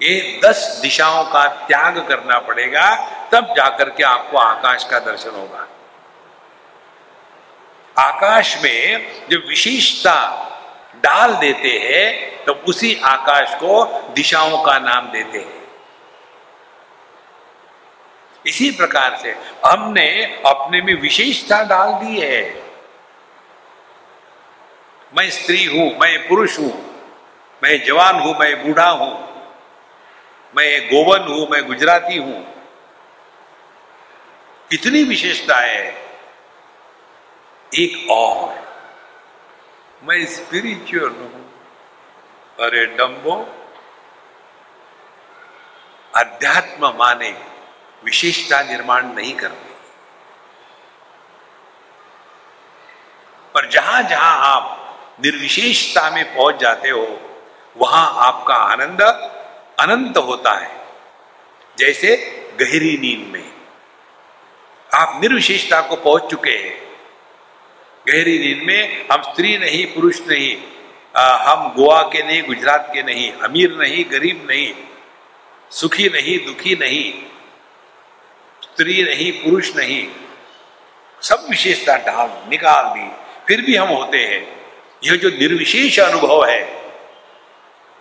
ये 0.00 0.40
दस 0.44 0.78
दिशाओं 0.82 1.24
का 1.24 1.46
त्याग 1.66 1.98
करना 2.08 2.38
पड़ेगा, 2.40 2.88
तब 3.32 3.52
जाकर 3.56 3.90
के 3.90 4.02
आपको 4.04 4.38
आकाश 4.38 4.84
का 4.84 4.98
दर्शन 5.00 5.30
होगा। 5.30 5.66
आकाश 7.96 8.56
में 8.62 9.28
जो 9.28 9.38
विशेषता 9.48 10.14
डाल 11.04 11.34
देते 11.36 11.70
हैं 11.78 12.44
तो 12.44 12.52
उसी 12.68 12.94
आकाश 13.04 13.54
को 13.54 13.84
दिशाओं 14.14 14.62
का 14.62 14.78
नाम 14.78 15.10
देते 15.10 15.38
हैं। 15.38 15.60
इसी 18.44 18.70
प्रकार 18.70 19.16
से 19.16 19.34
हमने 19.66 20.08
अपने 20.46 20.80
में 20.82 20.94
विशेषता 21.00 21.62
डाल 21.64 21.92
दी 21.94 22.20
है। 22.20 22.42
मैं 25.12 25.28
स्त्री 25.30 25.64
हूँ, 25.64 25.90
मैं 25.98 26.28
पुरुष 26.28 26.58
हूँ, 26.58 26.72
मैं 27.62 27.84
जवान 27.84 28.20
हूँ, 28.20 28.34
मैं 28.38 28.66
बूढ़ा 28.66 28.88
हूँ, 28.90 29.12
मैं 30.54 30.86
गोवन 30.86 31.28
हूँ, 31.28 31.46
मैं 31.50 31.66
गुजराती 31.66 32.16
हूँ। 32.16 32.44
इतनी 34.70 35.02
विशेषता 35.04 35.56
है 35.56 35.86
एक 37.72 38.10
और 38.10 38.60
मैं 40.04 40.26
स्पिरिचुअल 40.26 41.08
हूँ। 41.08 41.52
अरे 42.60 42.86
डम्बो 42.86 43.34
अध्यात्म 46.16 46.86
माने 46.86 47.30
विशेषता 48.04 48.62
निर्माण 48.62 49.06
नहीं 49.06 49.34
करनी 49.34 49.74
पर 53.54 53.68
जहाँ 53.68 54.02
जहाँ 54.02 54.38
आप 54.54 54.78
निर्विशेषता 55.24 56.10
में 56.10 56.36
पहुँच 56.36 56.56
जाते 56.56 56.90
हो, 56.90 57.20
वहाँ 57.76 58.12
आपका 58.14 58.54
आनंद 58.54 59.02
अनंत 59.80 60.16
होता 60.16 60.52
है। 60.52 60.86
जैसे 61.78 62.16
गहरी 62.60 62.98
नींद 62.98 63.32
में। 63.32 63.52
आप 64.94 65.20
निर्विशेषता 65.22 65.80
को 65.80 65.96
पहुँच 65.96 66.30
चुके 66.30 66.50
हैं। 66.50 66.91
गहरी 68.08 68.38
नींद 68.38 68.62
में 68.66 69.06
हम 69.12 69.22
स्त्री 69.22 69.58
नहीं 69.58 69.86
पुरुष 69.86 70.20
नहीं 70.28 70.56
आ, 71.16 71.36
हम 71.36 71.68
गोवा 71.68 72.02
के 72.02 72.22
नहीं 72.22 72.42
गुजरात 72.42 72.90
के 72.94 73.02
नहीं 73.02 73.32
अमीर 73.32 73.72
नहीं 73.72 74.04
गरीब 74.10 74.46
नहीं 74.50 74.74
सुखी 75.70 76.08
नहीं 76.08 76.46
दुखी 76.46 76.74
नहीं 76.74 77.12
स्त्री 78.62 79.02
नहीं 79.02 79.32
पुरुष 79.32 79.76
नहीं 79.76 80.08
सब 81.22 81.46
विशेषता 81.50 81.96
डाल 81.96 82.50
निकाल 82.50 82.84
दी 82.84 83.08
फिर 83.48 83.60
भी 83.60 83.76
हम 83.76 83.88
होते 83.88 84.18
हैं। 84.18 84.60
यह 85.04 85.16
जो 85.16 85.28
निर्विशेष 85.28 85.98
अनुभव 86.00 86.44
है 86.44 86.82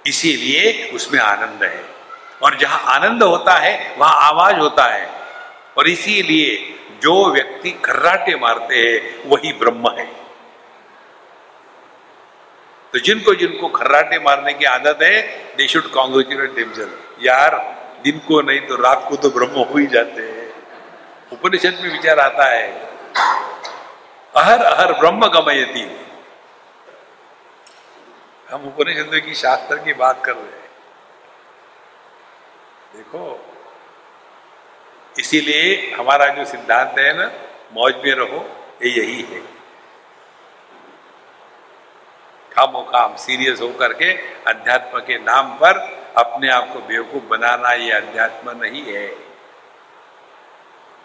इसीलिए 0.07 0.91
उसमें 0.93 1.19
आनंद 1.19 1.63
है। 1.63 1.85
और 2.43 2.57
जहाँ 2.57 2.83
आनंद 2.87 3.23
होता 3.23 3.53
है 3.53 3.95
वहाँ 3.97 4.21
आवाज़ 4.21 4.55
होता 4.55 4.85
है। 4.93 5.09
और 5.77 5.87
इसीलिए 5.87 6.79
जो 7.01 7.13
व्यक्ति 7.33 7.71
खर्राटे 7.85 8.35
मारते 8.35 8.75
हैं, 8.77 9.29
वही 9.29 9.53
ब्रह्म 9.53 9.91
है। 9.99 10.05
तो 12.93 12.99
जिनको 12.99 13.33
जिनको 13.35 13.67
खर्राटे 13.69 14.19
मारने 14.19 14.53
की 14.53 14.65
आदत 14.65 15.01
है 15.01 15.21
दे 15.57 15.67
शुड 15.67 15.91
कॉन्ग्रेचुलेट 15.91 16.51
दिमसेल्फ 16.51 17.17
यार, 17.21 17.55
दिन 18.03 18.19
को 18.27 18.41
नहीं 18.41 18.61
तो 18.61 18.75
रात 18.75 19.05
को 19.09 19.15
तो 19.15 19.29
ब्रह्म 19.29 19.63
हो 19.63 19.77
ही 19.77 19.85
जाते 19.87 20.21
हैं। 20.21 20.49
उपनिषद 21.31 21.79
में 21.81 21.91
विचार 21.91 22.19
आता 22.19 22.45
है, 22.45 22.67
अहर 24.33 24.63
अहर 24.63 24.93
ब्रह्म 24.93 25.27
गमयती। 25.29 25.83
हम 28.47 28.67
उपनिषद 28.67 29.19
की 29.25 29.33
शास्त्र 29.35 29.77
की 29.77 29.93
बात 29.95 30.21
कर 30.25 30.33
रहे 30.33 30.43
हैं। 30.43 30.69
देखो 32.95 33.19
इसीलिए 35.15 35.93
हमारा 35.97 36.27
जो 36.27 36.45
सिद्धांत 36.45 36.99
है 36.99 37.13
ना, 37.17 37.25
मौज 37.73 37.95
में 38.05 38.13
रहो, 38.15 38.45
ये 38.83 38.89
यही 38.91 39.21
है। 39.21 39.41
खामो 42.51 42.81
खाम 42.83 43.15
सीरियस 43.15 43.61
होकर 43.61 43.93
के 43.93 44.11
अध्यात्म 44.47 44.99
के 44.99 45.17
नाम 45.19 45.53
पर 45.55 45.77
अपने 46.17 46.49
आप 46.49 46.67
को 46.73 46.79
बेवकूफ़ 46.79 47.23
बनाना 47.23 47.71
ये 47.73 47.91
अध्यात्म 47.91 48.51
नहीं 48.57 48.83
है। 48.85 49.05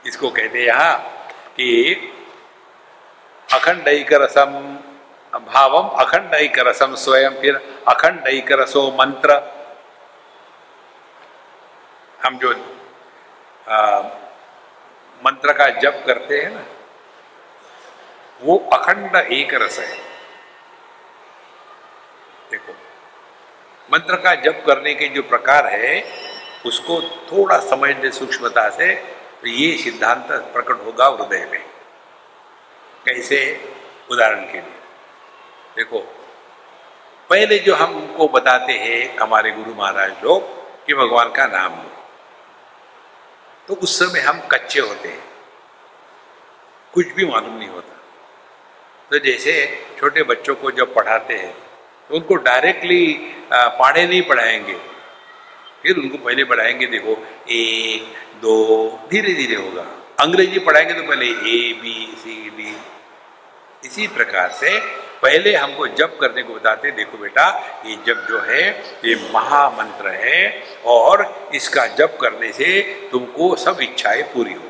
इसको 0.05 0.31
कहते 0.31 0.65
यहाँ 0.65 0.97
कि 1.57 1.69
अखंड 3.49 3.89
रसम 4.13 4.53
भावम 5.33 5.89
अखंड 6.01 6.35
रसम 6.59 6.95
स्वयं 6.95 7.41
फिर 7.41 7.57
अखंड 7.89 8.29
रसो 8.53 8.91
मंत्र। 8.99 9.41
हम 12.25 12.39
जो 12.39 12.53
आ, 13.69 14.01
मंत्र 15.23 15.53
का 15.53 15.69
जप 15.81 16.03
करते 16.07 16.41
हैं 16.41 16.51
ना 16.51 16.65
वो 18.43 18.57
अखंड 18.73 19.17
एक 19.17 19.55
रस 19.55 19.79
है। 19.79 19.97
देखो 22.51 22.73
मंत्र 23.89 24.17
का 24.17 24.35
जप 24.35 24.63
करने 24.67 24.95
के 24.95 25.09
जो 25.09 25.23
प्रकार 25.23 25.67
है 25.67 26.03
उसको 26.67 27.01
थोड़ा 27.27 27.59
समझ 27.61 27.91
ले 27.97 28.11
सूक्ष्मता 28.11 28.69
से 28.71 28.95
तो 29.41 29.49
ये 29.49 29.77
सिद्धांत 29.79 30.33
प्रकट 30.53 30.85
होगा 30.87 31.07
हृदय 31.07 31.45
में। 31.53 31.65
कैसे? 33.07 33.41
उदाहरण 34.11 34.45
के 34.45 34.53
लिए। 34.53 34.77
देखो 35.77 35.99
पहले 37.31 37.59
जो 37.59 37.75
हमको 37.75 38.29
बताते 38.29 38.73
हैं 38.73 39.17
हमारे 39.19 39.51
गुरु 39.51 39.75
महाराज 39.75 40.25
लोग 40.25 40.43
कि 40.87 40.95
भगवान 40.95 41.33
का 41.33 41.47
नाम 41.47 41.73
लो। 41.73 41.96
तो 43.69 43.75
उस 43.75 43.99
समय 43.99 44.21
हम 44.21 44.41
कच्चे 44.51 44.81
होते 44.81 45.09
हैं। 45.09 45.23
कुछ 46.95 47.13
भी 47.13 47.25
मालूम 47.25 47.57
नहीं 47.59 47.69
होता। 47.69 47.95
तो 49.11 49.19
जैसे 49.19 49.53
छोटे 49.99 50.23
बच्चों 50.23 50.55
को 50.55 50.71
जब 50.71 50.95
पढ़ाते 50.95 51.35
हैं 51.35 51.53
तो 52.11 52.15
उनको 52.15 52.35
डायरेक्टली 52.43 53.03
पाड़े 53.53 54.07
नहीं 54.07 54.23
पढ़ाएँगे। 54.23 54.75
फिर 55.83 55.97
उनको 55.97 56.19
पहले 56.19 56.45
पढ़ाएँगे, 56.45 56.87
देखो, 56.87 57.13
एक, 57.51 58.15
दो 58.43 58.55
धीरे 59.11 59.33
धीरे 59.35 59.57
होगा। 59.57 59.83
अंग्रेज़ी 60.21 60.59
पढ़ाएँगे 60.59 60.95
तो 60.95 61.03
पहले 61.03 61.27
ए, 61.27 61.73
बी, 61.73 62.15
सी, 62.19 62.51
डी। 62.51 62.77
इसी 63.85 64.07
प्रकार 64.09 64.51
से 64.53 64.71
पहले 65.23 65.55
हमको 65.57 65.87
जप 65.87 66.19
करने 66.21 66.43
को 66.43 66.55
बताते 66.55 66.91
देखो 66.91 67.19
बेटा, 67.19 67.73
ये 67.87 67.97
जप 67.97 68.27
जो 68.29 68.41
है, 68.41 68.69
ये 69.05 69.31
महामंत्र 69.35 70.09
है 70.09 70.63
और 70.87 71.51
इसका 71.55 71.87
जप 71.87 72.19
करने 72.21 72.53
से 72.53 72.83
तुमको 73.13 73.57
सब 73.57 73.81
इच्छाएँ 73.81 74.23
पूरी 74.23 74.55
होगी। 74.55 74.67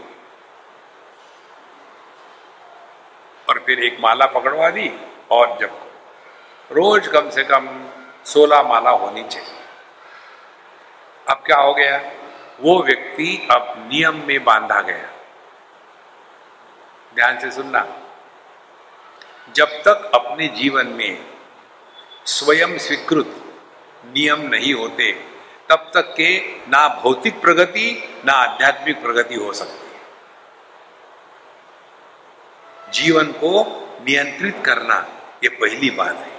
और 3.48 3.62
फिर 3.66 3.80
एक 3.80 3.96
माला 4.00 4.26
पकड़वा 4.26 4.70
दी 4.70 4.92
और 5.30 5.48
जप 5.48 5.70
करो। 5.70 5.86
रोज 6.74 7.08
कम 7.08 7.30
से 7.30 7.44
कम 7.44 7.90
सोलह 8.24 8.62
माला 8.62 8.90
होनी 8.90 9.22
चाहिए। 9.22 9.54
अब 11.30 11.42
क्या 11.46 11.56
हो 11.56 11.74
गया? 11.74 12.12
वो 12.60 12.82
व्यक्ति 12.82 13.48
अब 13.50 13.88
नियम 13.92 14.22
में 14.26 14.44
बांधा 14.44 14.80
गया। 14.80 15.10
ध्यान 17.14 17.38
से 17.38 17.50
सुनना। 17.50 17.86
जब 19.56 19.68
तक 19.82 20.10
अपने 20.14 20.48
जीवन 20.48 20.86
में 20.86 21.18
स्वयं 22.26 22.78
स्वीकृत 22.78 23.42
नियम 24.06 24.40
नहीं 24.40 24.72
होते, 24.74 25.12
तब 25.68 25.90
तक 25.94 26.14
के 26.16 26.38
ना 26.68 26.88
भौतिक 27.02 27.40
प्रगति, 27.40 28.08
ना 28.26 28.32
आध्यात्मिक 28.32 29.02
प्रगति 29.02 29.34
हो 29.34 29.52
सकती 29.52 29.86
है। 29.86 30.00
जीवन 32.92 33.32
को 33.32 33.52
नियंत्रित 34.00 34.62
करना 34.64 34.96
ये 35.44 35.48
पहली 35.48 35.90
बात 35.90 36.16
है। 36.16 36.34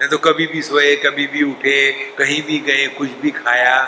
नहीं 0.00 0.08
तो 0.08 0.18
कभी 0.18 0.46
भी 0.46 0.62
सोए, 0.62 0.96
कभी 0.96 1.26
भी 1.26 1.42
उठे, 1.42 1.92
कहीं 2.18 2.42
भी 2.42 2.58
गए, 2.58 2.86
कुछ 2.88 3.10
भी 3.10 3.30
खाया, 3.30 3.82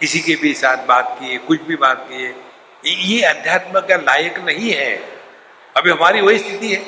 किसी 0.00 0.20
के 0.20 0.34
भी 0.34 0.54
साथ 0.54 0.86
बात 0.86 1.16
किए, 1.20 1.38
कुछ 1.38 1.62
भी 1.62 1.76
बात 1.76 2.06
किए, 2.10 2.34
ये 2.84 3.22
अध्यात्म 3.22 3.80
का 3.80 3.96
लायक 3.96 4.38
नहीं 4.38 4.70
है। 4.72 5.19
अभी 5.80 5.90
हमारी 5.90 6.20
वही 6.20 6.38
स्थिति 6.38 6.68
है। 6.68 6.84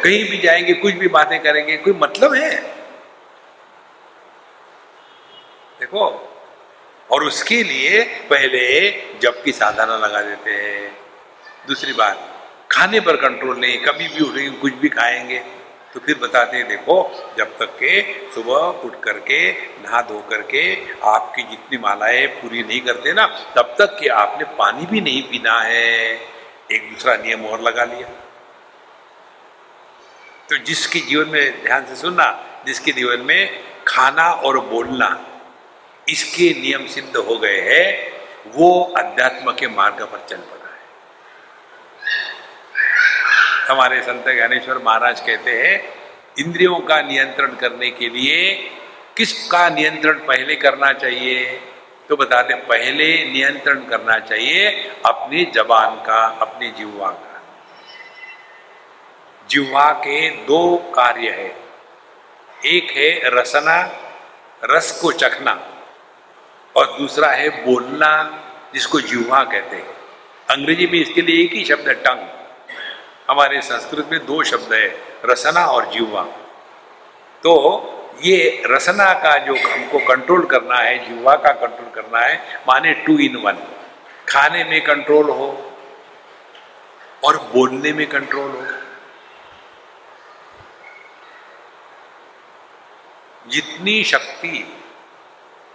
कहीं 0.00 0.30
भी 0.30 0.38
जाएँगे, 0.38 0.72
कुछ 0.72 0.94
भी 0.94 1.08
बातें 1.08 1.42
करेंगे, 1.42 1.76
कोई 1.76 1.92
मतलब 1.92 2.34
है? 2.34 2.56
देखो, 5.80 6.02
और 7.10 7.24
उसके 7.24 7.62
लिए 7.62 8.02
पहले 8.30 8.90
जब 9.22 9.42
की 9.42 9.52
साधना 9.52 9.96
लगा 9.96 10.20
देते 10.22 10.50
हैं। 10.50 10.98
दूसरी 11.68 11.92
बात, 11.92 12.28
खाने 12.72 13.00
पर 13.00 13.16
कंट्रोल 13.16 13.56
नहीं, 13.58 13.78
कभी 13.78 14.08
भी 14.08 14.20
उठेंगे, 14.20 14.50
कुछ 14.50 14.74
भी 14.74 14.88
खाएँगे 14.88 15.38
तो 15.94 16.00
फिर 16.00 16.18
बताते 16.18 16.56
हैं, 16.56 16.68
देखो, 16.68 16.96
जब 17.38 17.58
तक 17.58 17.66
के 17.66 18.02
सुबह 18.34 18.86
उठ 18.86 19.00
करके, 19.02 19.52
नहा 19.52 20.02
धो 20.02 20.26
करके 20.30 20.62
आपकी 21.04 21.42
जितनी 21.42 21.78
मालाएँ 21.78 22.26
पूरी 22.26 22.62
नहीं 22.62 22.80
करते 22.80 23.12
ना, 23.12 23.26
तब 23.26 23.74
तक 23.78 23.96
कि 24.00 24.08
आपने 24.08 24.44
पानी 24.44 24.86
भी 24.86 25.00
नहीं 25.00 25.22
पीना 25.22 25.60
है। 25.60 26.39
एक 26.72 26.90
दूसरा 26.90 27.16
नियम 27.16 27.46
और 27.46 27.60
लगा 27.60 27.84
लिया। 27.84 28.08
तो 30.50 30.56
जिसके 30.56 31.00
जीवन 31.00 31.28
में 31.28 31.62
ध्यान 31.62 31.86
से 31.86 31.96
सुनना, 31.96 32.46
जिसके 32.66 32.92
जीवन 32.92 33.20
में 33.20 33.64
खाना 33.88 34.30
और 34.30 34.58
बोलना 34.58 35.26
इसके 36.08 36.60
नियम 36.60 36.86
सिद्ध 36.86 37.16
हो 37.16 37.36
गए 37.38 37.60
हैं, 37.60 38.12
वो 38.46 38.94
अध्यात्म 38.96 39.52
के 39.52 39.68
मार्ग 39.68 40.02
पर 40.02 40.26
चल 40.28 40.36
पड़ा 40.36 40.70
है। 40.70 40.78
हमारे 43.68 44.02
संत 44.02 44.24
ज्ञानेश्वर 44.24 44.78
महाराज 44.78 45.20
कहते 45.20 45.50
हैं, 45.62 45.94
इंद्रियों 46.38 46.80
का 46.80 47.02
नियंत्रण 47.02 47.54
करने 47.54 47.90
के 47.90 48.08
लिए 48.08 48.52
किसका 49.16 49.68
नियंत्रण 49.68 50.18
पहले 50.18 50.56
करना 50.56 50.92
चाहिए? 50.92 51.60
तो 52.10 52.16
बताते 52.16 52.54
पहले 52.54 53.24
नियंत्रण 53.24 53.74
करना 53.74 54.18
चाहिए 54.18 54.92
अपनी 55.06 55.44
जबान 55.44 55.94
का, 55.94 56.38
अपनी 56.40 56.70
जिह्वा 56.70 57.10
का। 57.10 57.42
जिह्वा 59.48 59.90
के 59.90 60.30
दो 60.30 60.92
कार्य 60.94 61.30
है। 61.30 61.56
एक 62.66 62.90
है 62.90 63.20
रसना, 63.24 63.98
रस 64.64 65.00
को 65.02 65.12
चखना, 65.12 65.82
और 66.76 66.98
दूसरा 66.98 67.28
है 67.28 67.48
बोलना, 67.48 68.42
जिसको 68.74 69.00
जिह्वा 69.00 69.44
कहते 69.44 69.76
हैं। 69.76 69.88
अंग्रेज़ी 70.50 70.86
में 70.86 71.00
इसके 71.00 71.22
लिए 71.22 71.44
एक 71.44 71.52
ही 71.52 71.64
शब्द 71.64 71.88
है, 71.88 71.94
टंग। 71.94 72.28
हमारे 73.30 73.62
संस्कृत 73.62 74.08
में 74.12 74.26
दो 74.26 74.44
शब्द 74.44 74.72
है, 74.72 75.02
रसना 75.24 75.66
और 75.66 75.92
जीवा 75.92 76.22
तो 77.42 77.56
ये 78.20 78.62
रसना 78.66 79.12
का 79.14 79.36
जो 79.38 79.54
हमको 79.56 79.98
कंट्रोल 80.06 80.44
करना 80.46 80.76
है 80.76 80.98
जीवा 80.98 81.34
का 81.36 81.52
कंट्रोल 81.52 81.90
करना 81.94 82.18
है, 82.18 82.36
माने 82.68 82.92
टू 83.04 83.18
इन 83.18 83.36
वन 83.36 83.58
खाने 84.28 84.64
में 84.64 84.80
कंट्रोल 84.84 85.30
हो 85.30 85.48
और 87.24 87.36
बोलने 87.52 87.92
में 87.92 88.06
कंट्रोल 88.08 88.50
हो। 88.50 88.66
जितनी 93.46 94.02
शक्ति 94.04 94.64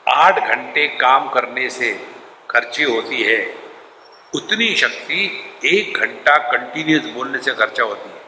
आठ 0.08 0.40
घंटे 0.48 0.88
काम 0.98 1.30
करने 1.30 1.70
से 1.70 1.94
खर्ची 2.50 2.84
होती 2.84 3.24
है, 3.24 3.40
उतनी 4.36 4.76
शक्ति 4.76 5.20
एक 5.66 5.98
घंटा 5.98 6.38
कंटिन्यूस 6.52 7.06
बोलने 7.14 7.40
से 7.40 7.54
खर्चा 7.54 7.84
होती 7.84 8.10
है 8.10 8.24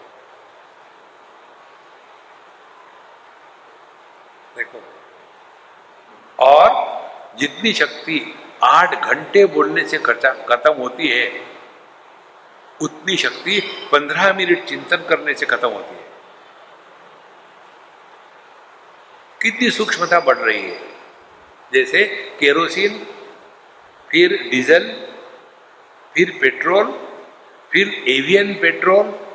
देखो 4.57 4.79
और 6.39 6.69
जितनी 7.39 7.73
शक्ति 7.73 8.35
आठ 8.63 9.05
घंटे 9.05 9.45
बोलने 9.45 9.87
से 9.87 9.97
खत्म 9.97 10.73
होती 10.73 11.07
है, 11.07 11.41
उतनी 12.81 13.17
शक्ति 13.17 13.59
पंद्रह 13.91 14.33
मिनट 14.33 14.65
चिंतन 14.65 14.97
करने 14.97 15.33
से 15.33 15.45
खत्म 15.45 15.67
होती 15.67 15.95
है। 15.95 16.07
कितनी 19.41 19.69
सूक्ष्मता 19.69 20.19
बढ़ 20.19 20.37
रही 20.37 20.61
है? 20.61 20.79
जैसे 21.73 22.03
केरोसिन, 22.39 23.07
फिर 24.11 24.43
डीजल, 24.43 25.07
फिर 26.13 26.37
पेट्रोल, 26.41 26.85
फिर 27.71 28.03
एवियन 28.07 28.53
पेट्रोल, 28.53 29.27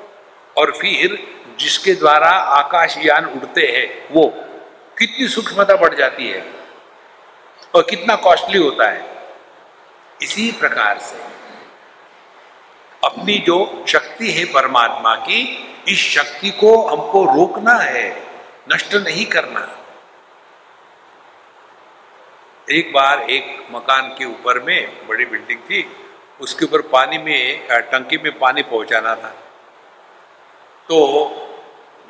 और 0.56 0.72
फिर 0.72 1.36
जिसके 1.58 1.94
द्वारा 1.94 2.28
आकाशयान 2.28 3.24
उड़ते 3.24 3.66
हैं, 3.66 4.08
वो 4.10 4.28
कितनी 4.98 5.28
सूक्ष्मता 5.28 5.76
बढ़ 5.76 5.94
जाती 5.94 6.28
है? 6.28 6.61
और 7.74 7.82
कितना 7.82 8.14
कॉस्टली 8.16 8.58
होता 8.58 8.88
है। 8.90 9.04
इसी 10.22 10.50
प्रकार 10.52 10.98
से 10.98 11.20
अपनी 13.04 13.38
जो 13.38 13.84
शक्ति 13.88 14.30
है 14.30 14.44
परमात्मा 14.44 15.14
की, 15.16 15.40
इस 15.88 15.98
शक्ति 16.10 16.50
को 16.50 16.76
हमको 16.86 17.24
रोकना 17.24 17.74
है, 17.74 18.10
नष्ट 18.72 18.94
नहीं 18.94 19.24
करना। 19.26 19.68
एक 22.68 22.92
बार 22.92 23.22
एक 23.30 23.66
मकान 23.70 24.08
के 24.08 24.24
ऊपर 24.24 24.62
में, 24.62 25.06
बड़ी 25.08 25.24
बिल्डिंग 25.24 25.60
थी, 25.60 25.84
उसके 26.40 26.64
ऊपर 26.64 26.82
पानी 26.88 27.18
में 27.18 27.66
टंकी 27.70 28.18
में 28.18 28.38
पानी 28.38 28.62
पहुंचाना 28.62 29.14
था। 29.14 29.34
तो 30.88 30.98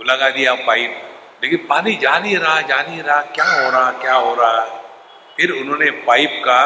लगा 0.01 0.29
दिया 0.31 0.55
पाइप, 0.67 1.03
लेकिन 1.43 1.67
पानी 1.67 1.95
जा 1.95 2.19
नहीं 2.19 2.37
रहा, 2.37 2.61
जा 2.61 2.83
नहीं 2.83 3.03
रहा, 3.03 3.21
क्या 3.35 3.45
हो 3.45 3.71
रहा, 3.71 3.91
क्या 3.93 4.15
हो 4.15 4.35
रहा? 4.35 4.82
फिर 5.43 5.51
उन्होंने 5.51 5.91
पाइप 5.91 6.43
का 6.45 6.59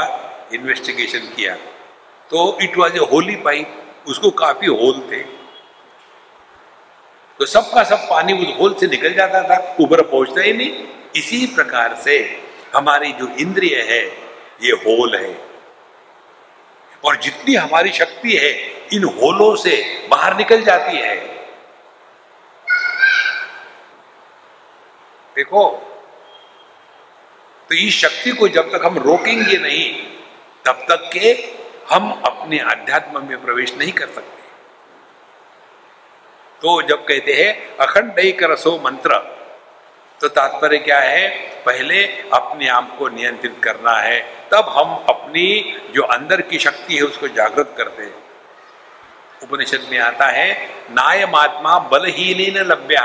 इन्वेस्टिगेशन 0.54 1.18
किया। 1.18 1.54
तो 2.30 2.58
it 2.62 2.76
was 2.78 2.96
a 2.96 2.98
hollow 2.98 3.36
pipe 3.36 3.94
उसको 4.08 4.30
काफ़ी 4.30 4.66
होल 4.66 5.00
थे। 5.12 5.22
तो 7.38 7.46
सबका 7.46 7.82
सब 7.82 8.06
पानी 8.10 8.32
उस 8.32 8.60
होल 8.60 8.74
से 8.74 8.86
निकल 8.86 9.14
जाता 9.14 9.42
था, 9.42 9.76
ऊपर 9.80 10.02
पहुँचता 10.02 10.40
ही 10.40 10.52
नहीं। 10.52 10.84
इसी 11.16 11.46
प्रकार 11.46 11.94
से 11.94 12.42
हमारी 12.74 13.12
जो 13.12 13.28
इंद्रिय 13.28 13.76
है, 13.76 14.02
ये 14.62 14.72
होल 14.72 15.16
है। 15.16 15.34
और 17.04 17.16
जितनी 17.16 17.54
हमारी 17.54 17.92
शक्ति 17.92 18.36
है, 18.36 18.52
इन 18.92 19.04
होलों 19.04 19.56
से 19.56 20.06
बाहर 20.10 20.36
निकल 20.36 20.62
जाती 20.62 20.96
है। 20.96 21.16
देखो 25.36 25.92
तो 27.68 27.74
इस 27.74 28.00
शक्ति 28.00 28.30
को 28.30 28.48
जब 28.48 28.72
तक 28.72 28.84
हम 28.84 28.98
रोकेंगे 28.98 29.56
नहीं, 29.56 29.92
तब 30.64 30.86
तक 30.88 31.10
के 31.12 31.56
हम 31.94 32.10
अपने 32.26 32.58
अध्यात्म 32.58 33.26
में 33.26 33.44
प्रवेश 33.44 33.74
नहीं 33.74 33.92
कर 33.92 34.06
सकते। 34.06 34.42
तो 36.62 36.82
जब 36.82 37.04
कहते 37.04 37.32
हैं 37.32 37.76
अखंड 37.76 38.40
रसो 38.42 38.80
मंत्र 38.84 39.36
तो 40.20 40.28
तात्पर्य 40.28 40.78
क्या 40.78 41.00
है? 41.00 41.28
पहले 41.64 42.04
अपने 42.32 42.68
आप 42.68 42.96
को 42.98 43.08
नियंत्रित 43.08 43.56
करना 43.62 43.92
है, 43.92 44.20
तब 44.20 44.68
हम 44.68 45.04
अपनी 45.08 45.76
जो 45.94 46.02
अंदर 46.02 46.40
की 46.40 46.58
शक्ति 46.58 46.96
है 46.96 47.02
उसको 47.02 47.28
जागृत 47.28 47.74
करते 47.76 48.02
हैं। 48.02 48.14
उपनिषद 49.42 49.86
में 49.90 49.98
आता 49.98 50.26
है, 50.26 50.70
नायमात्मा 50.90 51.78
बलहीन 51.78 52.56
लभ्य। 52.58 52.96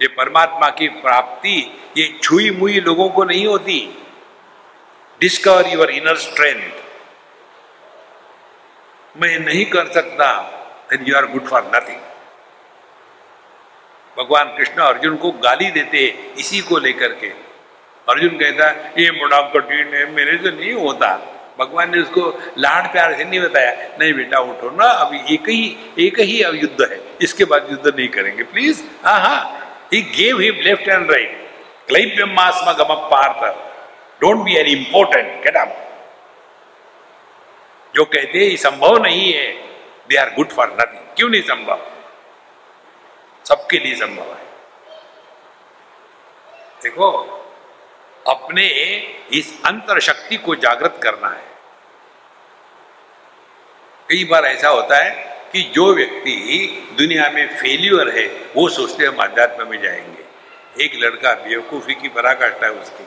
ये 0.00 0.08
परमात्मा 0.08 0.68
की 0.70 0.88
प्राप्ति, 1.00 1.56
ये 1.96 2.04
छुई 2.22 2.50
मुई 2.50 2.80
लोगों 2.80 3.08
को 3.08 3.24
नहीं 3.24 3.46
होती। 3.46 3.78
डिस्कवर 5.20 5.68
योर 5.68 5.90
इनर 5.90 6.16
स्ट्रेंथ 6.18 6.78
मैं 9.14 9.38
नहीं 9.38 9.64
कर 9.66 9.92
सकता 9.92 10.32
then 10.90 11.04
you 11.08 11.16
are 11.16 11.26
good 11.26 11.46
for 11.46 11.70
nothing 11.74 12.00
भगवान 14.16 14.56
कृष्ण 14.56 14.82
अर्जुन 14.82 15.16
को 15.16 15.30
गाली 15.44 15.70
देते 15.70 16.06
इसी 16.38 16.60
को 16.60 16.78
लेकर 16.78 17.12
के। 17.14 17.28
अर्जुन 18.06 18.38
कहता, 18.38 18.68
ये 18.98 19.10
बड़ा 19.12 19.40
कठिन 19.50 19.94
है, 19.94 20.04
मेरे 20.12 20.36
से 20.38 20.50
नहीं 20.50 20.72
होता। 20.74 21.08
भगवान 21.58 21.90
ने 21.90 22.00
उसको, 22.02 22.22
लाड 22.58 22.90
प्यार 22.92 23.16
से 23.16 23.24
नहीं 23.24 23.40
बताया। 23.40 23.72
नहीं 24.00 24.12
बेटा, 24.14 24.38
उठो 24.40 24.70
ना, 24.76 24.84
अभी 24.84 25.18
एक 25.34 25.48
ही 25.48 25.76
एक 25.98 26.20
ही 26.20 26.42
अब 26.42 26.54
युद्ध 26.54 26.82
है, 26.82 27.00
इसके 27.22 27.44
बाद 27.44 27.66
युद्ध 27.70 27.86
नहीं 27.86 28.08
करेंगे 28.08 28.42
प्लीज़ 28.44 28.82
हाँ 29.04 29.20
हाँ 29.20 29.40
gave 29.92 30.40
him 30.40 30.54
left 30.54 30.88
and 30.88 31.10
right 31.10 31.36
clap him 31.88 32.32
मास्म 32.32 32.72
gum 32.72 32.94
Parth 33.08 33.44
don't 34.20 34.36
be 34.36 34.56
an 34.56 34.66
important 34.66 35.42
get 35.44 35.56
up 35.56 35.76
जो 37.94 38.04
कहते 38.04 38.38
हैं 38.38 38.56
संभव 38.56 39.02
नहीं 39.02 39.32
है। 39.32 39.46
They 40.08 40.16
are 40.16 40.30
good 40.30 40.48
for 40.48 40.66
nothing 40.66 41.16
क्यों 41.16 41.28
नहीं 41.28 41.42
संभव? 41.42 41.80
सबके 43.44 43.78
लिए 43.78 43.94
संभव 43.94 44.32
है। 44.34 44.44
देखो, 46.82 47.10
अपने 48.28 48.66
इस 49.32 49.62
अंतर 49.66 50.00
शक्ति 50.00 50.36
को 50.36 50.54
जागृत 50.54 51.00
करना 51.02 51.28
है। 51.28 51.48
कई 54.08 54.24
बार 54.24 54.44
ऐसा 54.44 54.68
होता 54.68 54.96
है 54.96 55.39
कि 55.52 55.62
जो 55.62 55.94
व्यक्ति 55.94 56.66
दुनिया 56.98 57.30
में 57.30 57.48
फेल्यूर 57.48 58.10
है, 58.10 58.26
वो 58.56 58.68
सोचते 58.68 59.04
हम 59.04 59.16
अध्यात्म 59.16 59.68
में 59.68 59.82
जाएँगे। 59.82 60.30
एक 60.84 60.92
लड़का 60.94 61.34
बेवकूफ़ी 61.34 61.94
की 61.94 62.08
पराकाष्ठा 62.08 62.66
है 62.66 62.72
उसकी। 62.72 63.04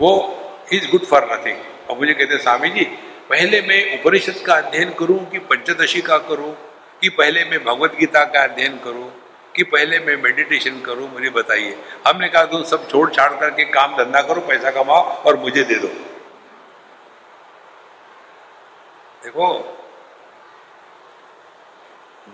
वो 0.00 0.42
इज़ 0.72 0.90
गुड 0.90 1.04
फॉर 1.04 1.24
नथिंग 1.32 1.58
और 1.90 1.98
मुझे 1.98 2.14
कहते 2.14 2.38
स्वामी 2.38 2.68
जी, 2.68 2.84
पहले 3.30 3.62
मैं 3.62 4.02
उपनिषद 4.02 4.46
का 4.46 4.54
अध्ययन 4.54 4.90
करूँ 4.90 5.30
कि 5.30 5.38
पंचदशी 5.38 6.02
का 6.02 6.18
करूँ? 6.18 6.58
कि 7.02 7.08
पहले 7.08 7.44
मैं 7.44 7.64
भगवत 7.64 7.94
गीता 7.94 8.24
का 8.24 8.44
अध्ययन 8.44 8.78
करूँ? 8.78 9.22
कि 9.56 9.62
पहले 9.62 9.98
मैं 9.98 10.16
मेडिटेशन 10.16 10.80
करूँ? 10.80 11.12
मुझे 11.12 11.30
बताइए। 11.30 11.78
हमने 12.06 12.28
कहा, 12.28 12.44
तुम 12.44 12.64
सब 12.64 12.90
छोड़ 12.90 13.10
छाड़ 13.10 13.32
करके 13.32 13.64
काम 13.64 13.96
धंधा 13.96 14.22
करो, 14.22 14.40
पैसा 14.40 14.70
कमाओ 14.70 15.00
और 15.00 15.36
मुझे 15.36 15.64
दे 15.64 15.74
दो। 15.74 15.88
देखो 19.24 19.72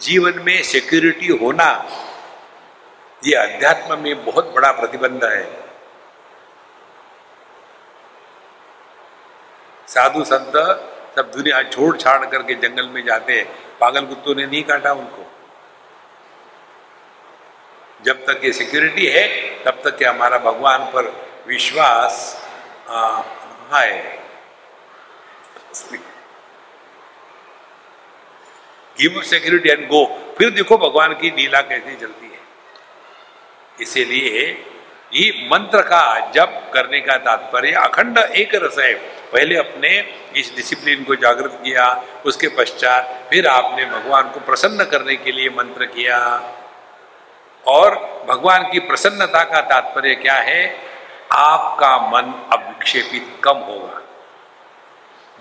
जीवन 0.01 0.39
में 0.43 0.63
सिक्योरिटी 0.63 1.27
होना, 1.37 1.67
ये 3.23 3.35
अध्यात्म 3.35 3.99
में 3.99 4.25
बहुत 4.25 4.53
बड़ा 4.55 4.71
प्रतिबंध 4.73 5.25
है। 5.25 5.45
साधु 9.89 10.25
संत 10.25 10.57
सब 11.17 11.31
दुनिया 11.31 11.63
छोड़ 11.63 11.97
छाड़ 11.97 12.25
करके 12.27 12.55
जंगल 12.55 12.89
में 12.89 13.05
जाते 13.05 13.33
हैं। 13.33 13.47
पागल 13.81 14.07
कुत्तों 14.07 14.35
ने 14.35 14.47
नहीं 14.47 14.63
काटा 14.63 14.93
उनको। 14.93 15.25
जब 18.05 18.25
तक 18.27 18.45
ये 18.45 18.53
सिक्योरिटी 18.53 19.07
है, 19.07 19.27
तब 19.65 19.83
तक 19.85 20.03
ये 20.03 20.09
हमारा 20.09 20.39
भगवान 20.39 20.85
पर 20.87 21.11
विश्वास 21.47 22.15
है। 23.73 24.23
गिव 29.01 29.23
सिक्योरिटी 29.23 29.69
एंड 29.69 29.87
गो 29.87 30.35
फिर 30.39 30.51
देखो 30.51 30.79
भगवान 30.79 31.13
की 31.13 31.31
लीला 31.31 31.61
कैसे 31.61 31.95
चलती 31.95 32.27
है। 32.27 32.39
इसीलिए 33.81 34.65
ये 35.15 35.49
मंत्र 35.53 35.83
का 35.83 36.31
जप 36.31 36.71
करने 36.75 37.01
का 37.01 37.17
तात्पर्य 37.17 37.73
अखंड 37.73 38.19
एक 38.19 38.51
रस 38.55 38.79
है। 38.79 38.95
पहले 39.33 39.57
अपने 39.57 40.15
इस 40.37 40.57
डिसिप्लिन 40.57 41.05
को 41.05 41.15
जागृत 41.15 41.59
किया, 41.65 42.05
उसके 42.27 42.49
पश्चात 42.49 43.27
फिर 43.31 43.47
आपने 43.47 43.85
भगवान 43.85 44.23
को 44.23 44.41
प्रसन्न 44.41 44.85
करने 44.85 45.17
के 45.17 45.33
लिए 45.33 45.49
मंत्र 45.49 45.85
किया। 45.85 46.19
और 47.67 47.95
भगवान 48.29 48.71
की 48.73 48.79
प्रसन्नता 48.79 49.45
का 49.45 49.61
तात्पर्य 49.61 50.15
क्या 50.15 50.35
है? 50.35 50.79
आपका 51.33 51.99
मन 51.99 52.49
अब 52.53 52.79
कम 53.45 53.57
होगा। 53.57 54.03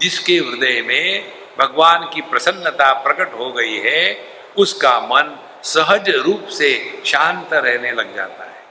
जिसके 0.01 0.33
हृदय 0.33 0.81
में 0.81 1.40
भगवान 1.59 2.09
की 2.13 2.21
प्रसन्नता 2.21 2.93
प्रकट 2.93 3.33
हो 3.33 3.51
गई 3.51 3.77
है, 3.77 4.27
उसका 4.57 4.99
मन 4.99 5.37
सहज 5.63 6.09
रूप 6.09 6.47
से 6.47 7.01
शांत 7.05 7.53
रहने 7.53 7.91
लग 7.91 8.15
जाता 8.15 8.43
है। 8.43 8.63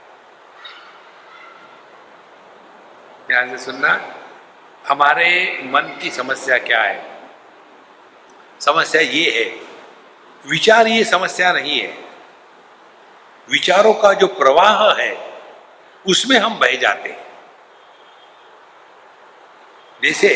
ध्यान 3.27 3.57
से 3.57 3.65
सुनना, 3.65 4.15
हमारे 4.87 5.59
मन 5.63 5.97
की 6.01 6.11
समस्या 6.11 6.57
क्या 6.57 6.81
है? 6.81 7.05
समस्या 8.59 9.01
ये 9.01 9.39
है, 9.39 9.45
विचार 10.49 10.87
ये 10.87 11.03
समस्या 11.03 11.51
नहीं 11.51 11.79
है। 11.79 11.97
विचारों 13.49 13.93
का 13.93 14.13
जो 14.13 14.27
प्रवाह 14.27 14.93
है, 14.93 15.33
उसमें 16.07 16.39
हम 16.39 16.59
बह 16.59 16.75
जाते 16.75 17.09
हैं। 17.09 17.25
जैसे 20.03 20.29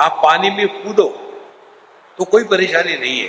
आप 0.00 0.20
पानी 0.24 0.50
में 0.50 0.82
कूदो 0.82 1.19
तो 2.18 2.24
कोई 2.24 2.44
परेशानी 2.44 2.96
नहीं 2.96 3.20
है। 3.20 3.28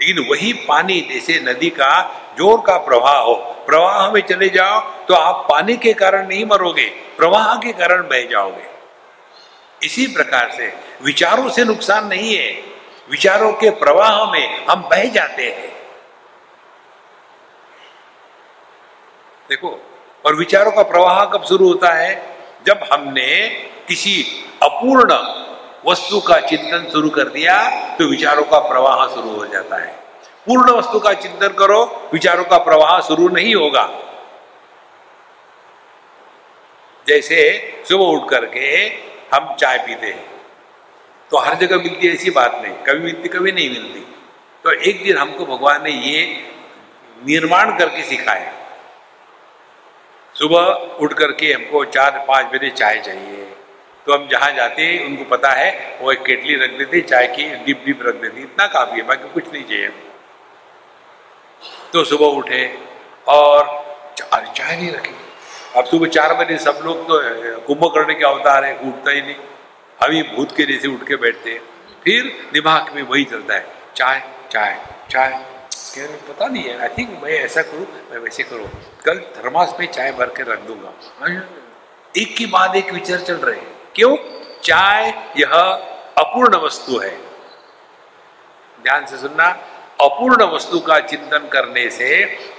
लेकिन 0.00 0.18
वही 0.28 0.52
पानी 0.68 1.00
जैसे 1.10 1.38
नदी 1.42 1.70
का 1.70 1.90
ज़ोर 2.38 2.60
का 2.66 2.76
प्रवाह 2.78 3.18
हो, 3.18 3.34
प्रवाह 3.66 4.10
में 4.12 4.20
चले 4.20 4.48
जाओ 4.48 4.80
तो 5.06 5.14
आप 5.14 5.46
पानी 5.50 5.76
के 5.76 5.92
कारण 5.92 6.26
नहीं 6.28 6.44
मरोगे, 6.44 6.86
प्रवाह 7.16 7.54
के 7.56 7.72
कारण 7.72 8.02
बह 8.08 8.26
जाओगे। 8.26 8.70
इसी 9.82 10.06
प्रकार 10.06 10.50
से 10.50 10.72
विचारों 11.02 11.48
से 11.48 11.64
नुकसान 11.64 12.06
नहीं 12.06 12.34
है। 12.36 12.50
विचारों 13.10 13.52
के 13.52 13.70
प्रवाह 13.76 14.24
में 14.32 14.66
हम 14.66 14.82
बह 14.82 15.04
जाते 15.04 15.44
हैं। 15.44 15.70
देखो, 19.48 19.70
और 20.24 20.34
विचारों 20.34 20.72
का 20.72 20.82
प्रवाह 20.82 21.24
कब 21.24 21.44
शुरू 21.44 21.68
होता 21.68 21.92
है? 21.92 22.12
जब 22.66 22.84
हमने 22.92 23.48
किसी 23.88 24.22
अपूर्ण 24.62 25.14
वस्तु 25.84 26.20
का 26.20 26.38
चिंतन 26.40 26.88
शुरू 26.92 27.08
कर 27.10 27.28
दिया 27.30 27.54
तो 27.96 28.04
विचारों 28.06 28.42
का 28.44 28.58
प्रवाह 28.68 29.06
शुरू 29.08 29.30
हो 29.30 29.46
जाता 29.46 29.76
है। 29.76 29.90
पूर्ण 30.46 30.72
वस्तु 30.72 30.98
का 31.00 31.12
चिंतन 31.14 31.48
करो, 31.58 31.80
विचारों 32.12 32.44
का 32.44 32.58
प्रवाह 32.60 33.00
शुरू 33.00 33.28
नहीं 33.28 33.54
होगा। 33.54 33.84
जैसे 37.06 37.38
सुबह 37.88 38.04
उठ 38.06 38.28
करके 38.30 38.68
हम 39.32 39.54
चाय 39.56 39.78
पीते 39.78 40.06
हैं 40.06 40.30
तो 41.30 41.38
हर 41.38 41.54
जगह 41.56 41.76
मिलती 41.78 42.08
ऐसी 42.08 42.30
बात 42.30 42.60
नहीं, 42.62 42.74
कभी 42.84 42.98
मिलती, 43.00 43.28
कभी 43.28 43.52
नहीं 43.52 43.70
मिलती। 43.70 44.00
तो 44.64 44.72
एक 44.82 45.02
दिन 45.04 45.18
हमको 45.18 45.46
भगवान 45.46 45.82
ने 45.82 45.90
ये 45.90 46.24
निर्माण 47.26 47.76
करके 47.78 48.02
सिखाया। 48.04 48.52
सुबह 50.34 50.64
उठ 51.00 51.12
करके 51.12 51.52
हमको 51.52 51.84
चार, 51.86 52.24
पाँच 52.28 52.46
बजे 52.46 52.70
चाय 52.72 53.00
चाहिए। 53.00 53.41
तो 54.06 54.12
हम 54.12 54.26
जहाँ 54.28 54.50
जाते 54.52 54.82
हैं, 54.82 55.04
उनको 55.06 55.24
पता 55.26 55.50
है, 55.52 55.98
वो 56.00 56.12
एक 56.12 56.22
केटली 56.24 56.54
रख 56.56 56.70
देते 56.78 57.00
चाय 57.02 57.26
की 57.28 57.44
डिप 57.64 57.82
डिप 57.86 58.00
रख 58.02 58.14
देती 58.14 58.42
इतना 58.42 58.66
काफ़ी 58.68 59.00
है, 59.00 59.06
बाकी 59.06 59.28
कुछ 59.34 59.52
नहीं 59.52 59.64
चाहिए। 59.64 59.88
तो 61.92 62.04
सुबह 62.04 62.36
उठे 62.38 62.64
और 63.28 63.60
चाय 64.18 64.76
नहीं 64.76 64.90
रखी। 64.92 65.14
अब 65.76 65.84
सुबह 65.84 66.08
चार 66.08 66.34
बजे 66.34 66.56
सब 66.58 66.80
लोग 66.84 67.06
तो 67.08 67.20
कुंभकर्ण 67.66 68.14
के 68.14 68.24
अवतार 68.24 68.64
है, 68.64 68.74
उठता 68.78 69.10
ही 69.10 69.20
नहीं। 69.22 69.34
हम 69.98 70.10
ही 70.10 70.22
भूत 70.34 70.56
के 70.56 70.64
जैसे 70.66 70.88
उठ 70.88 71.06
के 71.08 71.16
बैठते 71.16 71.50
हैं। 71.50 71.60
फिर 72.04 72.24
दिमाग 72.52 72.92
में 72.94 73.02
वही 73.02 73.24
चलता 73.24 73.54
है, 73.54 73.66
चाय 73.96 74.22
चाय 74.52 74.78
चाय। 75.10 75.30
पता 76.28 76.46
नहीं 76.46 76.62
है 76.64 76.78
आई 76.80 76.88
थिंक 76.88 77.18
मैं 77.22 77.30
ऐसा 77.32 77.62
करूँ, 77.62 77.86
मैं 78.10 78.18
वैसे 78.18 78.42
करूँ। 78.42 78.68
कल 79.04 79.18
थर्मास 79.36 79.74
में 79.80 79.86
चाय 79.88 80.12
भर 80.12 80.26
के 80.36 80.42
रख 80.42 80.60
दूँगा। 80.60 80.92
एक 82.14 82.36
की 82.36 82.46
बाद 82.48 82.76
एक 82.76 82.92
विचार 82.92 83.20
चल 83.20 83.36
रहे 83.36 83.56
हैं। 83.56 83.71
क्यों? 83.94 84.16
चाय 84.64 85.08
यह 85.38 85.50
अपूर्ण 86.18 86.56
वस्तु 86.56 86.98
है। 86.98 87.18
ध्यान 88.82 89.06
से 89.06 89.16
सुनना, 89.16 89.48
अपूर्ण 90.00 90.44
वस्तु 90.44 90.80
का 90.80 91.00
चिंतन 91.00 91.48
करने 91.52 91.90
से 91.90 92.06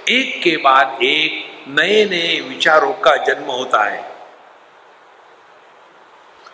एक 0.08 0.40
के 0.42 0.56
बाद 0.56 0.98
एक 1.02 1.50
नए 1.68 2.04
नए 2.04 2.40
विचारों 2.40 2.92
का 2.92 3.16
जन्म 3.16 3.44
होता 3.44 3.84
है। 3.84 4.12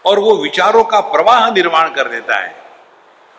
और 0.07 0.19
वो 0.19 0.43
विचारों 0.43 0.85
का 0.85 1.01
प्रवाह 1.01 1.51
निर्माण 1.51 1.91
कर 1.91 2.09
देता 2.09 2.41
है। 2.41 2.57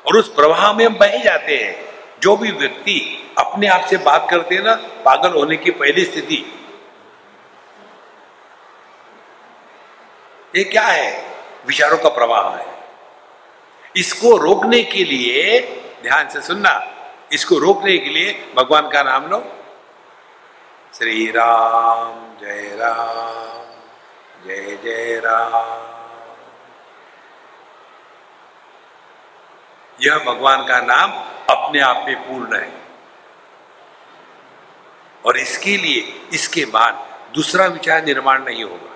और 0.05 0.17
उस 0.17 0.33
प्रवाह 0.33 0.73
में 0.73 0.93
बह 0.93 1.23
जाते 1.23 1.57
हैं। 1.57 1.85
जो 2.21 2.35
भी 2.35 2.51
व्यक्ति 2.51 3.31
अपने 3.37 3.67
आप 3.67 3.85
से 3.85 3.97
बात 3.97 4.27
करते 4.29 4.55
हैं 4.55 4.63
ना, 4.63 4.75
पागल 4.75 5.31
होने 5.31 5.57
की 5.57 5.71
पहली 5.71 6.05
स्थिति 6.05 6.60
ये 10.55 10.63
क्या 10.63 10.81
है? 10.81 11.35
विचारों 11.65 11.97
का 11.97 12.09
प्रवाह 12.09 12.57
है। 12.57 12.65
इसको 13.95 14.37
रोकने 14.37 14.83
के 14.83 15.03
लिए, 15.03 15.59
ध्यान 16.03 16.29
से 16.29 16.41
सुनना, 16.41 16.97
इसको 17.31 17.57
रोकने 17.57 17.97
के 17.97 18.09
लिए 18.09 18.53
भगवान 18.55 18.89
का 18.89 19.03
नाम 19.03 19.27
लो। 19.27 19.51
श्री 20.97 21.31
राम, 21.31 22.37
जय 22.41 22.77
राम, 22.79 23.65
जय 24.47 24.79
जय 24.83 25.21
राम। 25.25 26.01
यह 30.01 30.17
भगवान 30.17 30.65
का 30.65 30.81
नाम 30.81 31.11
अपने 31.55 31.79
आप 31.79 32.05
में 32.07 32.15
पूर्ण 32.15 32.55
है। 32.55 32.73
और 35.25 35.37
इसके 35.37 35.77
लिए, 35.77 36.27
इसके 36.33 36.65
बाद 36.65 37.07
दूसरा 37.35 37.65
विचार 37.65 38.05
निर्माण 38.05 38.43
नहीं 38.43 38.63
होगा। 38.63 38.90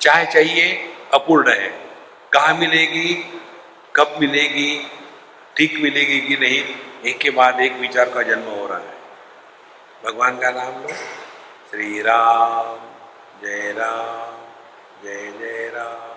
चाय 0.00 0.26
चाहिए, 0.26 0.94
अपूर्ण 1.14 1.52
है। 1.52 1.68
कहा 2.32 2.54
मिलेगी, 2.54 3.14
कब 3.96 4.16
मिलेगी, 4.20 4.90
ठीक 5.56 5.80
मिलेगी 5.80 6.20
कि 6.20 6.36
नहीं, 6.36 6.74
एक 7.10 7.18
के 7.18 7.30
बाद 7.30 7.60
एक 7.60 7.72
विचार 7.72 8.08
का 8.08 8.22
जन्म 8.22 8.42
हो 8.42 8.66
रहा 8.66 8.78
है। 8.78 8.94
भगवान 10.06 10.38
का 10.38 10.50
नाम 10.50 10.82
लो। 10.82 10.88
श्री 11.70 12.02
राम, 12.02 12.76
जय 13.44 13.74
राम, 13.78 14.36
जय 15.04 15.32
जय 15.38 15.72
राम। 15.74 16.10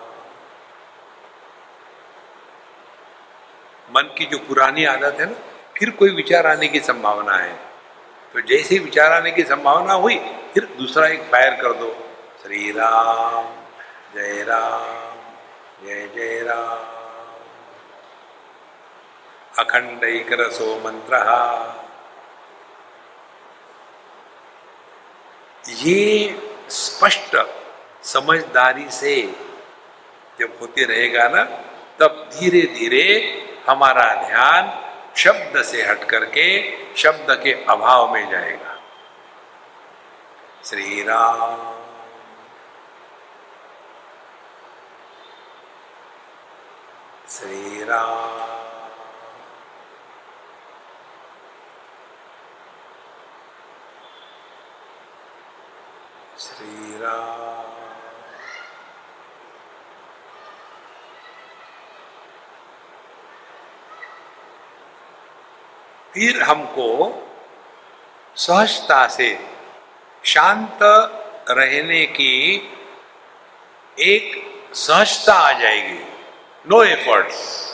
मन 3.96 4.14
की 4.18 4.24
जो 4.24 4.38
पुरानी 4.38 4.84
आदत 4.84 5.16
है 5.20 5.26
ना, 5.26 5.38
फिर 5.78 5.90
कोई 5.90 6.10
विचार 6.10 6.46
आने 6.46 6.68
की 6.68 6.80
संभावना 6.80 7.36
है। 7.36 7.52
तो 8.32 8.40
जैसे 8.40 8.78
विचार 8.78 9.12
आने 9.12 9.30
की 9.30 9.42
संभावना 9.42 9.92
हुई, 9.92 10.16
फिर 10.54 10.64
दूसरा 10.64 11.06
एक 11.06 11.20
फायर 11.20 11.54
कर 11.62 11.72
दो। 11.72 12.08
श्री 12.42 12.70
राम। 12.70 13.63
जय 14.14 14.42
राम, 14.42 15.16
जय 15.86 16.06
जय 16.14 16.40
राम। 16.40 16.92
अखंड 19.58 20.00
रसो 20.40 20.76
मंत्र 20.84 21.16
ये 25.68 26.38
स्पष्ट 26.70 27.36
समझदारी 28.04 28.90
से 28.90 29.16
जब 30.40 30.58
होते 30.60 30.84
रहेगा 30.84 31.28
ना, 31.28 31.44
तब 32.00 32.30
धीरे 32.34 32.62
धीरे 32.62 33.06
हमारा 33.68 34.14
ध्यान 34.28 34.72
शब्द 35.16 35.62
से 35.62 35.82
हट 35.82 36.04
करके 36.04 36.46
शब्द 36.96 37.30
के 37.42 37.52
अभाव 37.64 38.12
में 38.12 38.30
जाएगा। 38.30 38.80
श्री 40.64 41.02
राम 41.02 41.83
श्री 47.34 47.84
राम 47.84 48.40
श्री 56.38 56.98
राम 57.00 57.72
फिर 66.12 66.42
हमको 66.42 66.88
सहजता 68.36 69.06
से 69.08 69.38
शांत 70.24 70.78
रहने 71.50 72.06
की 72.06 72.34
एक 73.98 74.42
सहजता 74.74 75.34
आ 75.34 75.52
जाएगी। 75.52 76.13
नो 76.66 76.84
एफर्ट्स 76.84 77.64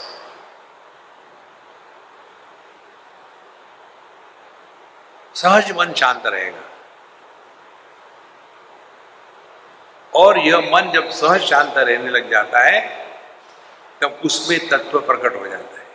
सहज 5.35 5.73
मन 5.73 5.93
शांत 5.93 6.27
रहेगा। 6.27 6.63
और 10.15 10.39
यह 10.39 10.59
मन 10.59 10.91
जब 10.91 11.11
सहज 11.11 11.41
शांत 11.41 11.75
रहने 11.77 12.11
लग 12.11 12.31
जाता 12.31 12.59
है, 12.59 13.07
तब 14.01 14.21
उसमें 14.25 14.69
तत्व 14.69 15.01
प्रकट 15.01 15.37
हो 15.37 15.47
जाता 15.47 15.81
है। 15.81 15.87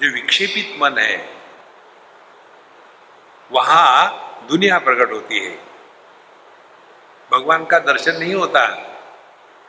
जो 0.00 0.14
विक्षेपित 0.14 0.82
मन 0.82 0.98
है, 0.98 1.40
वहाँ 3.52 4.16
दुनिया 4.48 4.78
प्रकट 4.78 5.12
होती 5.12 5.44
है। 5.44 5.58
भगवान 7.32 7.66
का 7.66 7.78
दर्शन 7.78 8.12
नहीं 8.12 8.34
होता। 8.34 8.89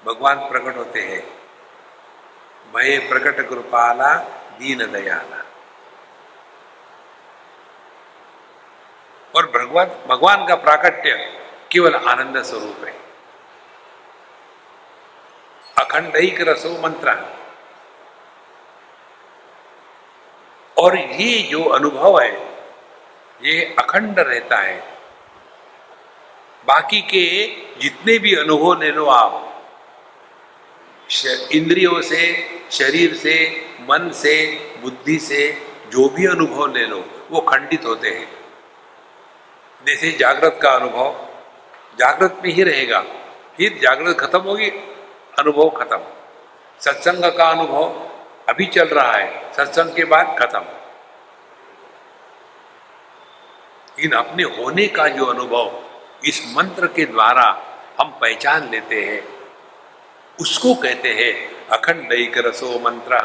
भगवान 0.05 0.37
प्रकट 0.39 0.77
होते 0.77 1.01
हैं। 1.01 1.41
भय 2.75 2.99
प्रकट 2.99 3.49
कृपाला, 3.49 4.15
दीन 4.59 4.91
दयाला। 4.91 5.45
और 9.35 9.45
भगवान 9.51 9.87
भगवान 10.07 10.47
का 10.47 10.55
प्राकट्य 10.55 11.37
केवल 11.71 11.95
आनंद 11.95 12.43
स्वरूप 12.43 12.85
है। 12.85 12.99
अखंड 15.79 16.15
ही 16.15 16.35
रसो 16.39 16.81
मंत्र 16.81 17.35
और 20.77 20.97
ये 20.97 21.41
जो 21.41 21.63
अनुभव 21.63 22.19
है, 22.21 22.55
ये 23.41 23.75
अखंड 23.79 24.19
रहता 24.19 24.57
है। 24.57 24.97
बाकी 26.65 27.01
के 27.01 27.47
जितने 27.79 28.19
भी 28.19 28.35
अनुभव 28.35 28.81
ले 28.81 28.91
लो 28.91 29.05
आप 29.05 29.47
इंद्रियों 31.51 32.01
से, 32.01 32.49
शरीर 32.71 33.13
से, 33.13 33.65
मन 33.81 34.11
से, 34.11 34.59
बुद्धि 34.81 35.19
से, 35.19 35.61
जो 35.89 36.09
भी 36.09 36.25
अनुभव 36.25 36.73
ले 36.73 36.85
लो, 36.85 37.05
वो 37.31 37.41
खंडित 37.41 37.85
होते 37.85 38.09
हैं। 38.09 38.27
जैसे 39.87 40.11
जागृत 40.11 40.59
का 40.63 40.71
अनुभव, 40.71 41.27
जागृत 41.99 42.41
में 42.43 42.53
ही 42.53 42.63
रहेगा, 42.63 43.05
फिर 43.57 43.79
जागृत 43.81 44.19
खत्म 44.19 44.39
होगी, 44.39 44.71
अनुभव 45.39 45.69
खत्म। 45.69 45.99
सत्संग 46.79 47.37
का 47.37 47.49
अनुभव 47.49 48.09
अभी 48.49 48.65
चल 48.65 48.87
रहा 48.87 49.11
है, 49.11 49.53
सत्संग 49.53 49.95
के 49.95 50.03
बाद 50.03 50.35
खत्म। 50.39 50.65
लेकिन 53.99 54.11
अपने 54.11 54.43
होने 54.43 54.87
का 54.87 55.07
जो 55.07 55.25
अनुभव, 55.25 55.83
इस 56.25 56.53
मंत्र 56.57 56.87
के 56.87 57.05
द्वारा 57.05 57.63
हम 58.01 58.17
पहचान 58.21 58.69
लेते 58.69 59.03
हैं 59.03 59.40
उसको 60.39 60.73
कहते 60.75 61.13
हैं 61.13 61.67
अखंड 61.67 62.09
रसो 62.37 62.79
मंत्र 62.79 63.17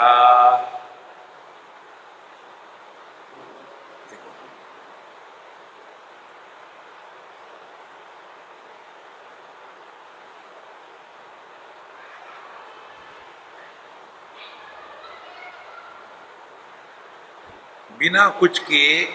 बिना 17.98 18.28
कुछ 18.28 18.58
किए, 18.58 19.08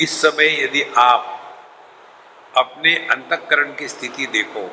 इस 0.00 0.22
समय 0.22 0.64
यदि 0.64 0.82
आप 0.96 1.40
अपने 2.56 2.94
अंतकरण 2.96 3.74
की 3.74 3.88
स्थिति 3.88 4.26
देखो 4.26 4.70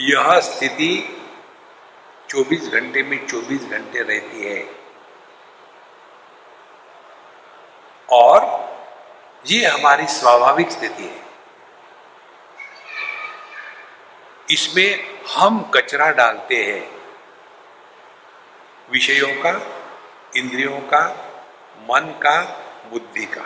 यह 0.00 0.40
स्थिति 0.40 1.22
24 2.28 2.68
घंटे 2.68 3.02
में 3.02 3.26
24 3.26 3.62
घंटे 3.62 4.02
रहती 4.02 4.44
है। 4.44 4.74
और 8.12 8.66
ये 9.46 9.66
हमारी 9.66 10.06
स्वाभाविक 10.06 10.70
स्थिति 10.70 11.02
है। 11.02 11.24
इसमें 14.50 15.22
हम 15.24 15.70
कचरा 15.74 16.10
डालते 16.10 16.54
हैं। 16.64 17.02
विषयों 18.90 19.42
का, 19.42 19.82
इंद्रियों 20.36 20.80
का, 20.80 21.32
मन 21.82 22.20
का, 22.22 22.64
बुद्धि 22.90 23.26
का। 23.26 23.42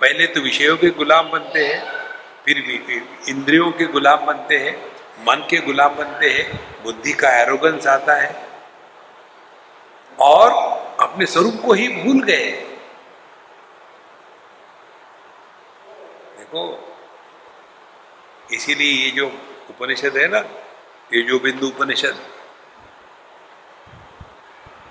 पहले 0.00 0.26
तो 0.26 0.40
विषयों 0.40 0.76
के 0.76 0.90
गुलाम 0.90 1.30
बनते 1.30 1.66
हैं। 1.66 1.97
फिर 2.48 2.60
भी 2.60 2.76
इंद्रियों 3.28 3.70
के 3.72 3.84
गुलाम 3.84 4.24
बनते 4.26 4.58
हैं, 4.58 4.74
मन 5.20 5.46
के 5.50 5.56
गुलाम 5.56 5.94
बनते 5.94 6.28
हैं, 6.30 6.44
बुद्धि 6.82 7.12
का 7.12 7.30
एरोगेंस 7.30 7.86
आता 7.86 8.14
है। 8.14 8.30
और 10.18 10.52
अपने 11.00 11.26
स्वरूप 11.26 11.60
को 11.66 11.72
ही 11.72 11.88
भूल 11.88 12.22
गए 12.22 12.50
देखो, 16.38 16.64
इसीलिए 18.52 19.04
ये 19.04 19.10
जो 19.10 19.26
उपनिषद 19.70 20.16
है 20.16 20.28
ना, 20.28 20.38
ये 21.14 21.22
जो 21.22 21.38
बिंदु 21.38 21.66
उपनिषद, 21.66 22.26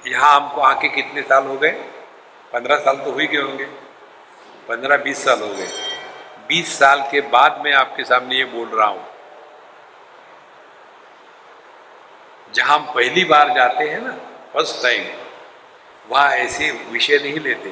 यहाँ 0.07 0.35
हमको 0.35 0.61
आके 0.61 0.89
कितने 0.89 1.21
साल 1.21 1.45
हो 1.45 1.57
गए? 1.57 1.71
पंद्रह 2.53 2.77
साल 2.77 2.97
तो 2.97 3.11
हुई 3.11 3.27
गए 3.27 3.41
होंगे। 3.41 3.65
पंद्रह, 4.69 4.97
बीस 4.97 5.25
साल 5.25 5.41
हो 5.41 5.47
गए। 5.47 5.96
बीस 6.47 6.77
साल 6.79 7.01
के 7.11 7.21
बाद 7.29 7.61
मैं 7.63 7.73
आपके 7.73 8.03
सामने 8.03 8.35
ये 8.35 8.45
बोल 8.45 8.67
रहा 8.69 8.87
हूँ। 8.87 9.05
जहाँ 12.53 12.77
हम 12.77 12.85
पहली 12.85 13.23
बार 13.23 13.53
जाते 13.53 13.89
हैं 13.89 14.01
ना 14.01 14.11
फ़र्स्ट 14.53 14.81
टाइम 14.83 15.03
वहाँ 16.09 16.29
ऐसे 16.35 16.71
विषय 16.91 17.17
नहीं 17.17 17.39
लेते। 17.39 17.69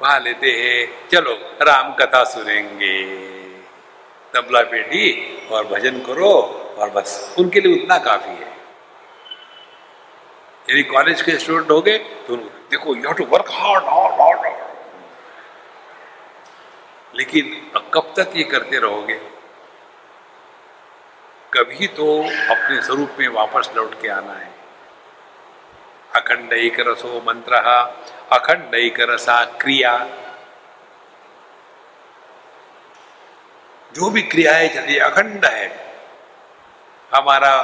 वहाँ 0.00 0.20
लेते 0.20 0.50
हैं, 0.50 1.08
चलो 1.08 1.32
राम 1.62 1.92
कथा 1.94 2.22
सुनेंगे। 2.24 2.94
तबला 4.34 4.62
पेटी 4.62 5.04
और 5.48 5.66
भजन 5.66 5.98
करो 6.00 6.32
और 6.78 6.90
बस। 6.90 7.34
उनके 7.38 7.60
लिए 7.60 7.82
उतना 7.82 7.98
काफ़ी 7.98 8.30
है। 8.30 8.48
यदि 10.70 10.82
कॉलेज 10.82 11.22
के 11.22 11.32
स्टूडेंट 11.38 11.70
हो 11.70 11.80
गए 11.80 11.98
तो 12.26 12.36
देखो 12.70 12.94
you 12.94 13.02
have 13.02 13.14
to 13.14 13.24
work 13.26 13.50
hard 13.50 13.84
hard 13.84 14.14
लेकिन 17.14 17.72
कब 17.94 18.14
तक 18.16 18.32
ये 18.36 18.44
करते 18.44 18.78
रहोगे? 18.78 19.14
कभी 21.54 21.86
तो 21.86 22.22
अपने 22.22 22.82
स्वरूप 22.82 23.16
में 23.18 23.28
वापस 23.28 23.70
लौट 23.76 24.02
के 24.02 24.08
आना 24.08 24.32
है। 24.32 24.50
अखंड 26.16 26.52
एक 26.52 26.80
रसो 26.80 27.24
मंत्र 27.26 27.54
अखंड 28.32 28.74
एक 28.74 29.00
रसा 29.00 29.44
क्रिया। 29.44 30.08
जो 33.94 34.10
भी 34.10 34.22
क्रियाएँ 34.22 34.68
चल 34.68 34.80
रही 34.80 34.98
अखंड 34.98 35.44
है, 35.44 35.94
हमारा 37.14 37.62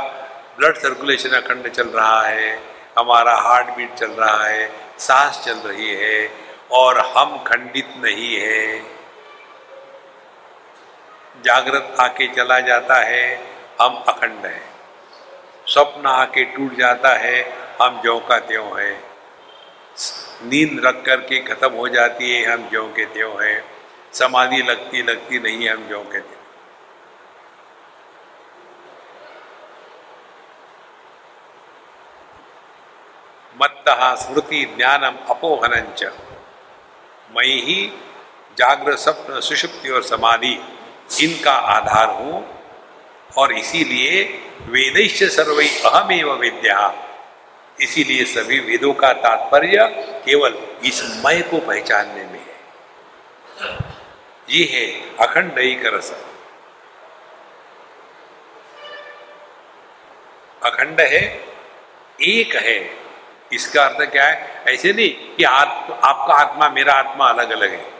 ब्लड 0.58 0.76
सर्कुलेशन 0.76 1.30
अखंड 1.30 1.68
चल 1.68 1.88
रहा 1.88 2.22
है, 2.22 2.62
हमारा 2.98 3.34
हार्ट 3.34 3.66
बीट 3.66 3.94
चल 3.94 4.10
रहा 4.10 4.44
है, 4.44 4.70
सांस 4.98 5.44
चल 5.44 5.58
रही 5.58 5.94
है, 5.94 6.30
और 6.70 6.98
हम 6.98 7.42
खंडित 7.42 7.94
नहीं 7.96 8.36
है। 8.36 8.95
जागृत 11.46 11.96
आके 12.00 12.26
चला 12.26 12.60
जाता 12.60 12.94
है, 12.94 13.44
हम 13.80 14.04
अखंड 14.08 14.46
है। 14.46 14.62
स्वप्न 15.66 16.06
आके 16.06 16.44
टूट 16.44 16.76
जाता 16.76 17.08
है, 17.08 17.58
हम 17.82 18.02
ज्यो 18.02 18.18
का 18.18 18.38
त्यों 18.38 18.80
है। 18.80 19.00
नींद 20.42 20.86
रख 20.86 21.02
करके 21.06 21.40
खत्म 21.40 21.72
हो 21.72 21.88
जाती 21.88 22.34
है, 22.34 22.52
हम 22.52 22.70
ज्यो 22.70 22.84
के 22.96 23.04
त्यों 23.04 23.44
है। 23.44 23.64
समाधि 24.12 24.62
लगती 24.62 25.02
लगती 25.02 25.38
नहीं 25.38 25.68
हम 25.68 25.88
ज्यो 25.88 26.00
के 26.00 26.20
त्यों। 26.20 26.42
मत्त 33.62 33.84
स्मृति 34.22 34.74
ज्ञानम 34.76 35.16
अपोहनंच 35.30 36.04
मई 37.36 37.60
ही 37.66 37.92
जागृत 38.58 38.98
स्वप्न 38.98 39.40
सुषुप्ति 39.40 39.88
और 39.88 40.02
समाधि। 40.02 40.58
इनका 41.20 41.52
आधार 41.52 42.08
हूँ 42.08 42.60
और 43.36 43.52
इसीलिए 43.52 44.24
वेदैश्च 44.60 45.24
सर्व 45.24 45.62
अहमेव 45.90 46.32
विद्या। 46.32 46.94
इसीलिए 47.80 48.24
सभी 48.24 48.60
वेदों 48.60 48.92
का 48.94 49.12
तात्पर्य 49.12 49.86
केवल 50.24 50.54
इस 50.84 51.22
मय 51.26 51.42
को 51.42 51.58
पहचानने 51.58 52.24
में 52.24 52.40
है। 52.40 52.58
ये 54.50 54.64
है 54.64 55.16
अखंड 55.26 55.58
एक 55.58 55.86
रस। 55.86 56.14
अखंड 60.64 61.00
है 61.00 61.44
एक 62.22 62.56
है। 62.56 63.06
इसका 63.52 63.84
अर्थ 63.84 64.10
क्या 64.10 64.24
है? 64.24 64.64
ऐसे 64.68 64.92
नहीं 64.92 65.36
कि 65.36 65.44
आत्म, 65.44 65.94
आपका 66.04 66.34
आत्मा 66.34 66.68
मेरा 66.68 66.92
आत्मा 66.92 67.28
अलग 67.28 67.50
अलग 67.50 67.70
है। 67.70 67.95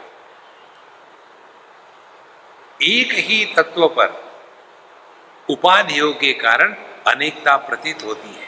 एक 2.81 3.13
ही 3.13 3.45
तत्व 3.45 3.87
पर 3.87 4.31
उपाधियों 5.49 6.13
के 6.13 6.33
कारण 6.33 6.75
अनेकता 7.07 7.57
प्रतीत 7.57 8.03
होती 8.03 8.29
है। 8.29 8.47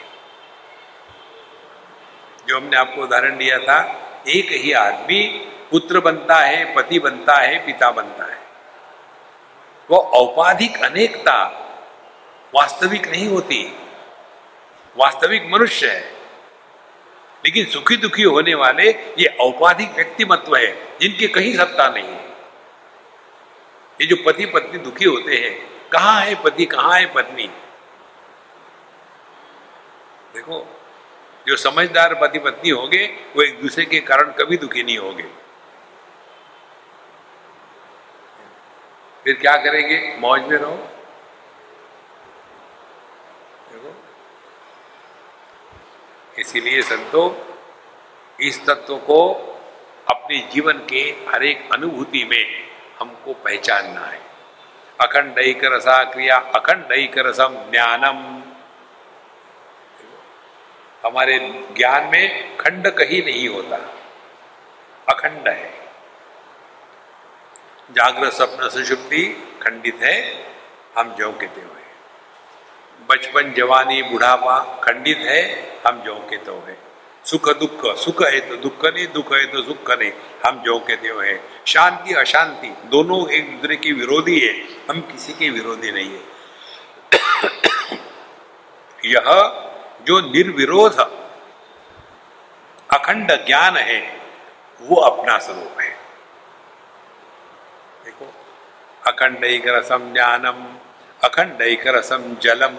जो 2.47 2.57
हमने 2.57 2.77
आपको 2.77 3.01
उदाहरण 3.01 3.38
दिया 3.38 3.59
था, 3.59 4.05
एक 4.27 4.47
ही 4.51 4.71
आदमी 4.71 5.23
पुत्र 5.71 5.99
बनता 5.99 6.36
है, 6.36 6.75
पति 6.75 6.99
बनता 6.99 7.36
है, 7.36 7.65
पिता 7.65 7.91
बनता 7.91 8.32
है। 8.32 8.39
वो 9.89 9.97
औपाधिक 9.97 10.84
अनेकता 10.84 11.65
वास्तविक 12.55 13.07
नहीं 13.07 13.27
होती, 13.27 13.77
वास्तविक 14.97 15.49
मनुष्य 15.51 15.88
है। 15.88 16.11
लेकिन 17.45 17.65
सुखी 17.65 17.95
दुखी 17.95 18.23
होने 18.23 18.53
वाले 18.53 18.89
ये 18.91 19.38
औपाधिक 19.41 19.91
व्यक्तिमत्व 19.91 20.55
है, 20.55 20.99
जिनकी 21.01 21.27
कहीं 21.27 21.57
सत्ता 21.57 21.88
नहीं 21.88 22.09
है। 22.09 22.28
ये 24.01 24.07
जो 24.07 24.15
पति 24.25 24.45
पत्नी 24.45 24.77
दुखी 24.77 25.05
होते 25.05 25.35
हैं, 25.35 25.89
कहाँ 25.89 26.21
है 26.21 26.43
पति, 26.43 26.65
कहाँ 26.65 26.99
है 26.99 27.13
पत्नी? 27.13 27.47
देखो, 30.33 30.81
जो 31.47 31.55
समझदार 31.55 32.13
पति 32.13 32.39
पत्नी 32.39 32.69
होंगे, 32.69 33.05
वो 33.05 33.41
एक 33.41 33.61
दूसरे 33.61 33.85
के 33.85 33.99
कारण 33.99 34.31
कभी 34.31 34.57
दुखी 34.57 34.83
नहीं 34.83 34.97
होंगे। 34.97 35.23
फिर 39.23 39.37
क्या 39.37 39.55
करेंगे? 39.57 40.15
मौज 40.19 40.41
में 40.41 40.57
रहो। 40.57 40.75
देखो। 43.71 43.95
इसीलिए 46.39 46.81
संतो, 46.81 47.47
इस 48.39 48.65
तत्व 48.65 48.97
को 48.97 49.33
अपने 50.09 50.39
जीवन 50.39 50.73
के 50.73 51.15
हर 51.27 51.43
एक 51.43 51.69
अनुभूति 51.73 52.23
में 52.23 52.68
हमको 52.99 53.33
पहचानना 53.33 54.01
है। 54.01 54.21
अखंड 55.01 55.35
रसा 55.65 56.03
क्रिया, 56.03 56.37
अखंड 56.37 56.87
रसम 57.17 57.71
ज्ञानम। 57.71 58.39
हमारे 61.07 61.39
ज्ञान 61.77 62.03
में 62.03 62.57
खंड 62.57 62.87
कहीं 62.87 63.23
नहीं 63.23 63.49
होता। 63.49 63.77
अखंड 65.13 65.47
है। 65.47 65.73
जागृत 67.91 68.33
स्वप्न 68.33 68.69
सुषुप्ति 68.69 69.23
खंडित 69.63 69.99
है। 70.03 70.43
हम 70.97 71.15
के 71.33 71.47
त्यों 71.47 71.69
है। 71.69 71.95
बचपन 73.09 73.53
जवानी 73.53 74.03
बुढ़ापा 74.03 74.81
खंडित 74.83 75.17
है। 75.17 75.69
हम 75.87 76.03
के 76.29 76.37
तो 76.37 76.59
है। 76.67 76.88
सुख 77.30 77.49
दुख, 77.49 77.97
सुख 77.97 78.23
है 78.23 78.39
तो 78.39 78.55
दुख 78.55 78.86
नहीं, 78.86 79.07
दुख 79.07 79.34
है 79.34 79.45
तो 79.45 79.61
सुख 79.61 79.91
नहीं। 79.91 80.11
हम 80.45 80.63
जो 80.63 80.80
के 80.80 80.95
त्यों 80.95 81.25
है, 81.25 81.43
शांति, 81.67 82.13
अशांति, 82.13 82.67
दोनों 82.67 83.30
एक 83.30 83.55
दूसरे 83.55 83.75
के 83.75 83.91
विरोधी 83.91 84.39
है। 84.39 84.53
हम 84.89 85.01
किसी 85.01 85.34
के 85.34 85.49
विरोधी 85.49 85.91
नहीं 85.91 86.09
है। 86.09 86.21
यह 89.05 89.23
जो 90.07 90.19
निर्विरोध 90.19 90.99
अखंड 92.93 93.32
ज्ञान 93.32 93.77
है, 93.77 94.21
वो 94.82 94.95
अपना 94.95 95.38
स्वरूप 95.38 95.82
है। 95.82 95.89
देखो 98.05 98.34
अखंड 99.07 99.43
एक 99.43 99.67
रसम 99.67 100.13
ज्ञानम 100.13 100.77
अखंड 101.23 101.61
एक 101.61 101.88
रसम 101.88 102.36
जलम 102.41 102.75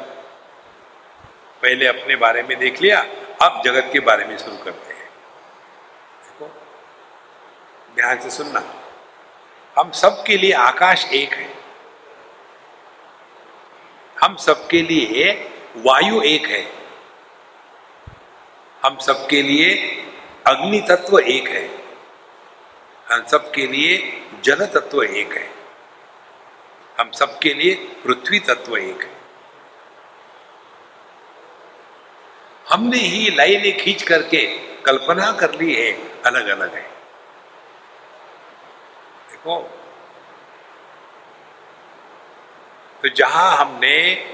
पहले 1.62 1.86
अपने 1.86 2.16
बारे 2.16 2.42
में 2.42 2.58
देख 2.58 2.82
लिया 2.82 3.06
अब 3.42 3.62
जगत 3.64 3.90
के 3.92 4.00
बारे 4.00 4.24
में 4.24 4.38
शुरू 4.38 4.56
करते 4.56 4.94
हैं। 4.94 5.10
देखो, 6.22 6.46
ध्यान 7.94 8.20
से 8.20 8.30
सुनना। 8.30 8.74
हम 9.78 9.90
सबके 9.90 10.36
लिए 10.36 10.52
आकाश 10.52 11.04
एक 11.04 11.32
है। 11.32 11.54
हम 14.24 14.36
सबके 14.36 14.82
लिए 14.82 15.50
वायु 15.76 16.22
एक 16.22 16.46
है। 16.46 16.72
हम 18.84 18.98
सबके 18.98 19.42
लिए 19.42 19.96
अग्नि 20.46 20.80
तत्व 20.80 21.18
एक 21.18 21.48
है। 21.48 21.84
हम 23.12 23.26
सबके 23.26 23.66
लिए 23.66 24.22
जल 24.44 24.66
तत्व 24.66 25.02
एक 25.02 25.32
है। 25.32 25.54
हम 27.00 27.10
सबके 27.10 27.54
लिए 27.54 27.74
पृथ्वी 27.74 28.38
तत्व 28.38 28.76
एक 28.76 29.02
है। 29.02 29.19
हमने 32.72 32.98
ही 32.98 33.30
लाइनें 33.36 33.76
खींच 33.76 34.02
करके 34.02 34.46
कल्पना 34.86 35.32
कर 35.32 35.50
ली 35.50 35.74
है 35.74 35.92
अलग 36.26 36.48
अलग 36.48 36.74
है। 36.74 36.90
देखो। 39.30 39.76
तो 43.02 43.08
जहाँ 43.08 43.56
हमने, 43.56 44.26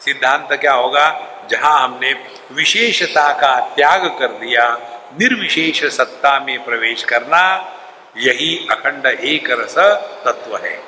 सिद्धांत 0.00 0.48
क्या 0.52 0.72
होगा? 0.72 1.34
जहाँ 1.50 1.80
हमने 1.80 2.12
विशेषता 2.52 3.32
का 3.32 3.60
त्याग 3.60 4.06
कर 4.18 4.26
दिया, 4.26 4.76
निर्विशेष 5.12 5.84
सत्ता 5.84 6.40
में 6.40 6.64
प्रवेश 6.64 7.04
करना, 7.04 7.74
यही 8.16 8.68
अखंड 8.70 9.06
एक 9.06 9.50
रस 9.50 9.78
तत्व 10.24 10.56
है। 10.56 10.82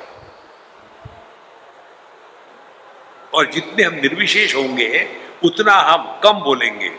और 3.33 3.45
जितने 3.45 3.83
हम 3.83 3.93
निर्विशेष 3.93 4.55
होंगे 4.55 5.17
उतना 5.41 5.73
हम 5.73 6.19
कम 6.23 6.39
बोलेंगे। 6.39 6.91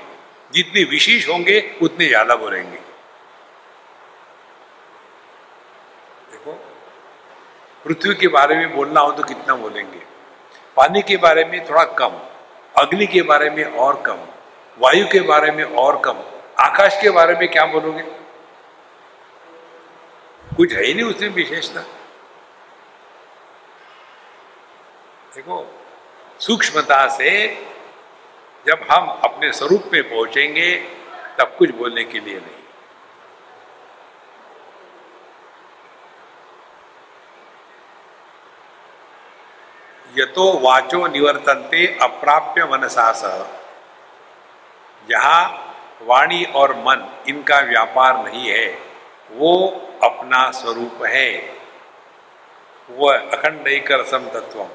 जितने 0.52 0.82
विशेष 0.84 1.28
होंगे, 1.28 1.60
उतने 1.82 2.06
ज़्यादा 2.06 2.34
बोलेंगे। 2.36 2.76
देखो, 6.30 6.52
पृथ्वी 7.84 8.14
के 8.14 8.28
बारे 8.28 8.56
में 8.56 8.74
बोलना 8.76 9.00
हो 9.00 9.12
तो 9.12 9.22
कितना 9.22 9.54
बोलेंगे? 9.54 10.00
पानी 10.76 11.02
के 11.02 11.16
बारे 11.16 11.44
में 11.44 11.64
थोड़ा 11.68 11.84
कम, 11.84 12.20
अग्नि 12.74 13.06
के 13.06 13.22
बारे 13.22 13.50
में 13.50 13.64
और 13.64 14.02
कम, 14.02 14.18
वायु 14.78 15.06
के 15.06 15.20
बारे 15.20 15.50
में 15.50 15.64
और 15.64 16.00
कम, 16.04 16.22
आकाश 16.60 16.98
के 17.02 17.10
बारे 17.10 17.34
में 17.34 17.48
क्या 17.48 17.66
बोलोगे? 17.66 18.02
कुछ 20.56 20.72
है 20.72 20.84
ही 20.84 20.94
नहीं 20.94 21.04
उसमें 21.04 21.28
विशेषता। 21.28 21.80
देखो, 25.34 25.66
सूक्ष्मता 26.40 27.06
से 27.08 27.30
जब 28.66 28.86
हम 28.90 29.08
अपने 29.24 29.52
स्वरूप 29.52 29.90
में 29.92 30.02
पहुँचेंगे, 30.02 30.74
तब 31.38 31.54
कुछ 31.58 31.70
बोलने 31.70 32.04
के 32.04 32.20
लिए 32.20 32.34
नहीं। 32.36 32.60
यतो 40.14 40.46
वाचो 40.58 41.06
निवर्तनते 41.06 41.86
अप्राप्य 42.02 42.64
मनसास 42.64 43.22
जहाँ 45.08 45.42
वाणी 46.02 46.44
और 46.54 46.74
मन 46.76 47.08
इनका 47.28 47.58
व्यापार 47.60 48.22
नहीं 48.24 48.48
है, 48.48 48.66
वो 49.30 49.54
अपना 50.02 50.50
स्वरूप 50.50 51.04
है। 51.06 51.28
वह 52.88 53.18
अखंड 53.32 53.68
एक 53.68 53.92
रसम 53.92 54.28
तत्व 54.30 54.66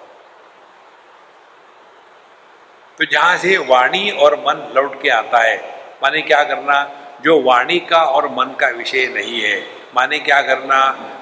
तो 2.97 3.05
जहाँ 3.05 3.37
से 3.37 3.57
वाणी 3.67 4.09
और 4.11 4.35
मन 4.39 4.71
लौट 4.75 5.01
के 5.01 5.09
आता 5.09 5.39
है, 5.39 5.57
माने 6.03 6.21
क्या 6.21 6.43
करना, 6.43 6.83
जो 7.21 7.41
वाणी 7.41 7.79
का 7.89 8.03
और 8.05 8.27
मन 8.29 8.55
का 8.59 8.67
विषय 8.69 9.07
नहीं 9.07 9.41
है, 9.41 9.59
माने 9.95 10.19
क्या 10.19 10.41
करना, 10.41 10.79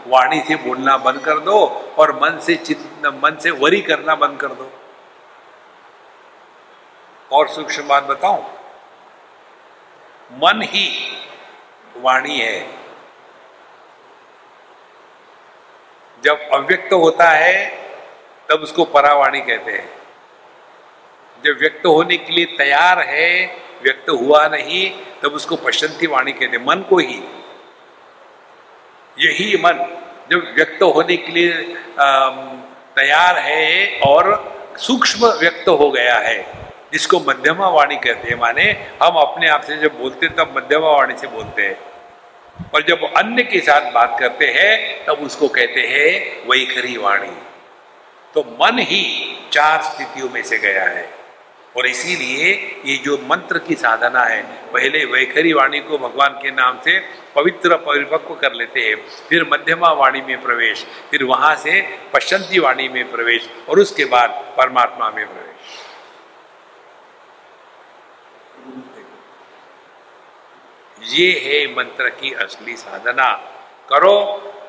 वाणी 0.08 0.40
से 0.42 0.56
बोलना 0.64 0.98
बंद 0.98 1.20
कर 1.20 1.40
दो 1.40 1.58
और 1.98 2.12
मन 2.16 2.40
से 2.40 2.56
चित, 2.56 2.80
मन 3.06 3.38
से 3.42 3.52
वरी 3.54 3.82
करना 3.82 4.16
बंद 4.16 4.40
कर 4.40 4.48
दो। 4.50 4.72
और 7.32 7.48
सूक्ष्म 7.48 7.88
बात 7.88 8.04
बताऊँ, 8.04 8.44
मन 10.32 10.62
ही 10.64 10.88
वाणी 11.96 12.40
है। 12.40 12.60
जब 16.24 16.50
अव्यक्त 16.54 16.94
होता 16.94 17.30
है, 17.30 17.66
तब 18.50 18.60
उसको 18.60 18.86
परावाणी 18.86 19.42
कहते 19.42 19.72
हैं। 19.72 20.05
जब 21.46 21.58
व्यक्त 21.60 21.86
होने 21.86 22.18
के 22.18 22.34
लिए 22.34 22.46
तैयार 22.46 23.00
है, 23.00 23.58
व्यक्त 23.84 24.10
हुआ 24.10 24.48
नहीं, 24.48 24.90
तब 25.24 25.34
उसको 25.34 25.56
पश्चंती 25.56 26.08
वाणी 26.08 26.32
कहते 26.32 26.58
मन 26.58 26.86
को 26.90 26.98
ही। 26.98 27.20
यही 29.20 29.56
मन, 29.58 29.86
जब 30.32 30.54
व्यक्त 30.56 30.84
होने 30.84 31.18
के 31.18 31.32
लिए 31.32 31.52
तैयार 32.96 33.38
है 33.38 34.00
और 34.00 34.28
सूक्ष्म 34.78 35.28
व्यक्त 35.28 35.68
हो 35.70 35.92
गया 35.92 36.18
है, 36.20 36.38
जिसको 36.94 37.20
मध्यमा 37.20 37.70
वाणी 37.70 37.96
कहते 37.96 38.30
हैं, 38.30 38.40
माने 38.40 38.64
हम 39.04 39.16
अपने 39.18 39.48
आप 39.48 39.62
से 39.62 39.78
जब 39.78 39.98
बोलते 40.00 40.28
तब 40.28 40.54
मध्यमा 40.58 40.92
वाणी 40.92 41.18
से 41.18 41.28
बोलते 41.28 41.62
हैं। 41.62 41.78
और 42.74 42.84
जब 42.84 43.04
अन्य 43.18 43.44
के 43.44 43.60
साथ 43.60 43.92
बात 43.92 44.18
करते 44.20 44.46
हैं, 44.48 45.06
तब 45.06 45.14
उसको 45.14 45.48
कहते 45.48 45.82
हैं, 45.82 46.10
वैखरी 46.50 46.98
वाणी। 46.98 47.32
तो 48.34 48.42
मन 48.62 48.80
ही 48.80 49.04
चार 49.52 49.82
स्थितियों 49.82 50.30
में 50.30 50.44
से 50.44 50.58
गया 50.58 50.84
है। 50.84 51.25
और 51.76 51.88
इसीलिए 51.88 52.52
ये 52.86 52.96
जो 52.98 53.18
मंत्र 53.30 53.60
की 53.60 53.76
साधना 53.76 54.24
है, 54.24 54.42
पहले 54.72 55.04
वैखरी 55.06 55.54
वाणी 55.54 55.80
को 55.80 55.98
भगवान 55.98 56.40
के 56.42 56.52
नाम 56.52 56.80
से 56.80 57.00
पवित्र 57.36 57.76
परिपक्व 57.78 58.36
कर 58.36 58.54
लेते 58.54 58.80
हैं, 58.80 58.96
फिर 59.30 59.44
मध्यमा 59.54 59.92
वाणी 59.94 60.22
में 60.22 60.42
प्रवेश, 60.42 60.86
फिर 61.12 61.24
वहाँ 61.24 61.56
से 61.56 61.82
पश्चंती 62.14 62.60
वाणी 62.60 62.88
में 62.90 63.12
प्रवेश 63.12 63.50
और 63.70 63.80
उसके 63.80 64.06
बाद 64.06 64.30
परमात्मा 64.58 65.10
में 65.10 65.26
प्रवेश। 65.26 65.54
ये 71.00 71.32
है 71.40 71.66
मंत्र 71.76 72.10
की 72.12 72.32
असली 72.34 72.76
साधना। 72.78 73.32
करो 73.90 74.18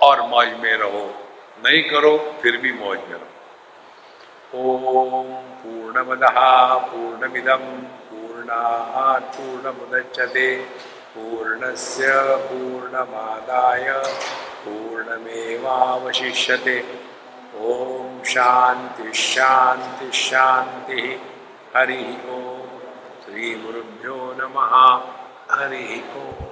और 0.03 0.21
मौज 0.29 0.49
में 0.63 0.73
रहो, 0.73 1.05
नहीं 1.65 1.83
करो, 1.83 2.17
फिर 2.43 2.57
भी 2.57 2.73
मौज 2.73 2.99
में 2.99 3.15
रहो। 3.15 3.36
ओम 4.57 5.31
पूर्णमदः 5.61 6.39
पूर्णमिदं 6.91 7.65
पूर्णात् 8.09 9.29
पूर्णमुदच्यते 9.37 10.49
पूर्णस्य 11.15 12.05
पूर्णमादाय 12.49 13.87
पूर्णमेवावशिष्यते। 14.65 15.59
ॐ 17.61 18.23
शान्तिः 18.33 19.13
हरिः 21.77 22.11
ॐ 22.37 22.41
श्रीगुरुभ्यो 23.25 24.19
नमः। 24.41 24.75
हरिः 25.57 26.19
ओम्। 26.23 26.46